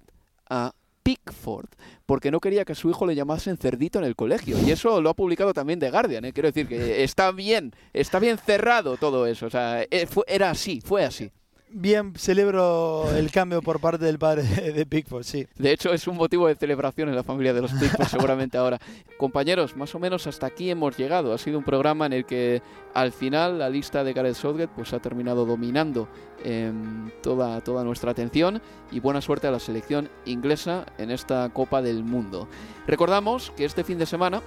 a 0.49 0.73
Pickford, 1.09 1.71
porque 2.05 2.31
no 2.31 2.39
quería 2.39 2.67
que 2.67 2.73
a 2.73 2.75
su 2.75 2.91
hijo 2.91 3.07
le 3.07 3.15
llamasen 3.15 3.57
cerdito 3.57 3.99
en 3.99 4.05
el 4.05 4.15
colegio. 4.15 4.59
Y 4.63 4.71
eso 4.71 5.01
lo 5.01 5.09
ha 5.09 5.15
publicado 5.15 5.55
también 5.55 5.79
The 5.79 5.91
Guardian. 5.91 6.27
¿eh? 6.27 6.35
Quiero 6.35 6.51
decir 6.51 6.69
que 6.69 7.03
está 7.03 7.33
bien, 7.33 7.73
está 7.95 8.19
bien 8.19 8.37
cerrado 8.37 8.99
todo 8.99 9.27
eso. 9.27 9.47
O 9.47 9.51
sea, 9.51 9.85
eh, 9.85 10.07
era 10.27 10.51
así, 10.51 10.83
fue 10.83 11.07
así 11.07 11.31
bien 11.71 12.15
celebro 12.17 13.11
el 13.15 13.31
cambio 13.31 13.63
por 13.63 13.81
parte 13.81 14.05
del 14.05 14.19
padre 14.19 14.43
de 14.73 14.87
Pickford, 14.87 15.25
sí. 15.25 15.47
De 15.57 15.73
hecho, 15.73 15.93
es 15.93 16.07
un 16.07 16.17
motivo 16.17 16.47
de 16.47 16.55
celebración 16.55 17.09
en 17.09 17.17
la 17.17 17.23
familia 17.23 17.53
de 17.53 17.63
los 17.63 17.73
Pickford, 17.73 18.09
seguramente 18.09 18.59
ahora. 18.59 18.79
Compañeros, 19.17 19.77
más 19.77 19.95
o 19.95 19.99
menos 19.99 20.27
hasta 20.27 20.47
aquí 20.47 20.71
hemos 20.71 20.97
llegado. 20.97 21.33
Ha 21.33 21.39
sido 21.39 21.59
un 21.59 21.65
programa 21.65 22.07
en 22.07 22.13
el 22.13 22.25
que 22.25 22.63
al 22.95 23.13
final 23.13 23.59
la 23.59 23.69
lista 23.69 24.05
de 24.05 24.13
Gareth 24.13 24.35
Southgate 24.35 24.73
pues, 24.75 24.93
ha 24.93 25.01
terminado 25.01 25.45
dominando 25.45 26.09
em, 26.45 27.11
toda, 27.23 27.61
toda 27.61 27.85
nuestra 27.85 28.11
atención 28.11 28.61
y 28.91 29.01
buena 29.01 29.21
suerte 29.21 29.47
a 29.47 29.51
la 29.51 29.61
selección 29.61 30.09
inglesa 30.25 30.87
en 30.99 31.11
esta 31.11 31.49
Copa 31.51 31.83
del 31.83 32.05
Mundo. 32.05 32.49
Recordamos 32.87 33.53
que 33.57 33.65
este 33.65 33.85
fin 33.85 33.99
de 33.99 34.07
semana 34.07 34.43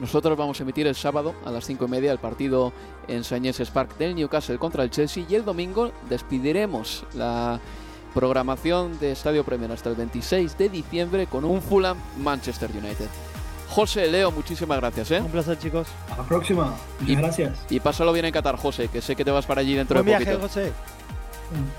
nosotros 0.00 0.36
vamos 0.36 0.58
a 0.60 0.62
emitir 0.62 0.86
el 0.86 0.94
sábado 0.94 1.34
a 1.44 1.50
las 1.50 1.64
5 1.64 1.84
y 1.84 1.88
media 1.88 2.12
el 2.12 2.18
partido 2.18 2.72
en 3.08 3.24
Sañes 3.24 3.58
Park 3.70 3.96
del 3.98 4.14
Newcastle 4.14 4.58
contra 4.58 4.82
el 4.82 4.90
Chelsea 4.90 5.24
y 5.28 5.34
el 5.34 5.44
domingo 5.44 5.92
despidiremos 6.08 7.04
la 7.14 7.60
programación 8.14 8.98
de 8.98 9.12
Estadio 9.12 9.44
Premier 9.44 9.72
hasta 9.72 9.90
el 9.90 9.96
26 9.96 10.56
de 10.56 10.68
diciembre 10.68 11.26
con 11.26 11.44
un 11.44 11.60
Fulham 11.60 11.98
Manchester 12.18 12.70
United. 12.70 13.08
José, 13.68 14.06
Leo, 14.06 14.30
muchísimas 14.30 14.78
gracias. 14.78 15.10
¿eh? 15.10 15.20
Un 15.20 15.30
placer, 15.30 15.58
chicos. 15.58 15.88
A 16.12 16.18
la 16.18 16.22
próxima. 16.22 16.74
Muchas 17.00 17.16
gracias. 17.16 17.58
Y 17.68 17.80
pásalo 17.80 18.12
bien 18.12 18.24
en 18.24 18.32
Qatar, 18.32 18.56
José, 18.56 18.88
que 18.88 19.00
sé 19.00 19.16
que 19.16 19.24
te 19.24 19.32
vas 19.32 19.46
para 19.46 19.62
allí 19.62 19.74
dentro 19.74 19.96
Buen 19.96 20.06
de 20.06 20.10
viaje, 20.10 20.24
poquito. 20.26 20.46
José. 20.48 20.72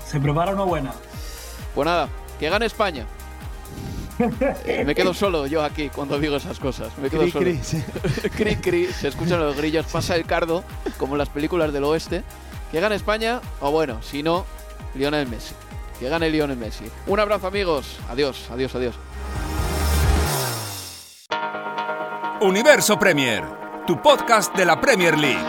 Se 0.04 0.20
prepara 0.20 0.52
una 0.52 0.64
buena. 0.64 0.92
Pues 1.74 1.86
nada, 1.86 2.08
que 2.38 2.50
gane 2.50 2.66
España. 2.66 3.06
Me 4.84 4.94
quedo 4.94 5.12
solo 5.14 5.46
yo 5.46 5.62
aquí 5.64 5.88
cuando 5.90 6.18
digo 6.18 6.36
esas 6.36 6.58
cosas. 6.58 6.96
Me 6.98 7.10
quedo 7.10 7.22
Cri, 7.22 7.30
solo. 7.30 7.44
cri, 7.44 7.60
sí. 7.62 7.82
cri, 8.36 8.56
cri, 8.56 8.86
se 8.86 9.08
escuchan 9.08 9.40
los 9.40 9.56
grillos, 9.56 9.86
pasa 9.86 10.16
el 10.16 10.24
cardo, 10.24 10.64
como 10.96 11.14
en 11.14 11.18
las 11.18 11.28
películas 11.28 11.72
del 11.72 11.84
oeste. 11.84 12.22
Que 12.72 12.80
gane 12.80 12.94
España, 12.96 13.40
o 13.60 13.70
bueno, 13.70 14.02
si 14.02 14.22
no, 14.22 14.44
Lionel 14.94 15.28
Messi. 15.28 15.54
Que 16.00 16.08
gane 16.08 16.30
Lionel 16.30 16.56
Messi. 16.56 16.84
Un 17.06 17.20
abrazo, 17.20 17.46
amigos. 17.46 17.98
Adiós, 18.10 18.48
adiós, 18.50 18.74
adiós. 18.74 18.94
Universo 22.40 22.98
Premier, 22.98 23.44
tu 23.86 24.00
podcast 24.02 24.54
de 24.56 24.64
la 24.66 24.78
Premier 24.80 25.16
League. 25.16 25.42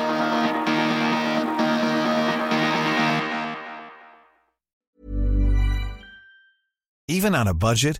Even 7.07 7.35
on 7.35 7.47
a 7.47 7.53
budget, 7.53 7.99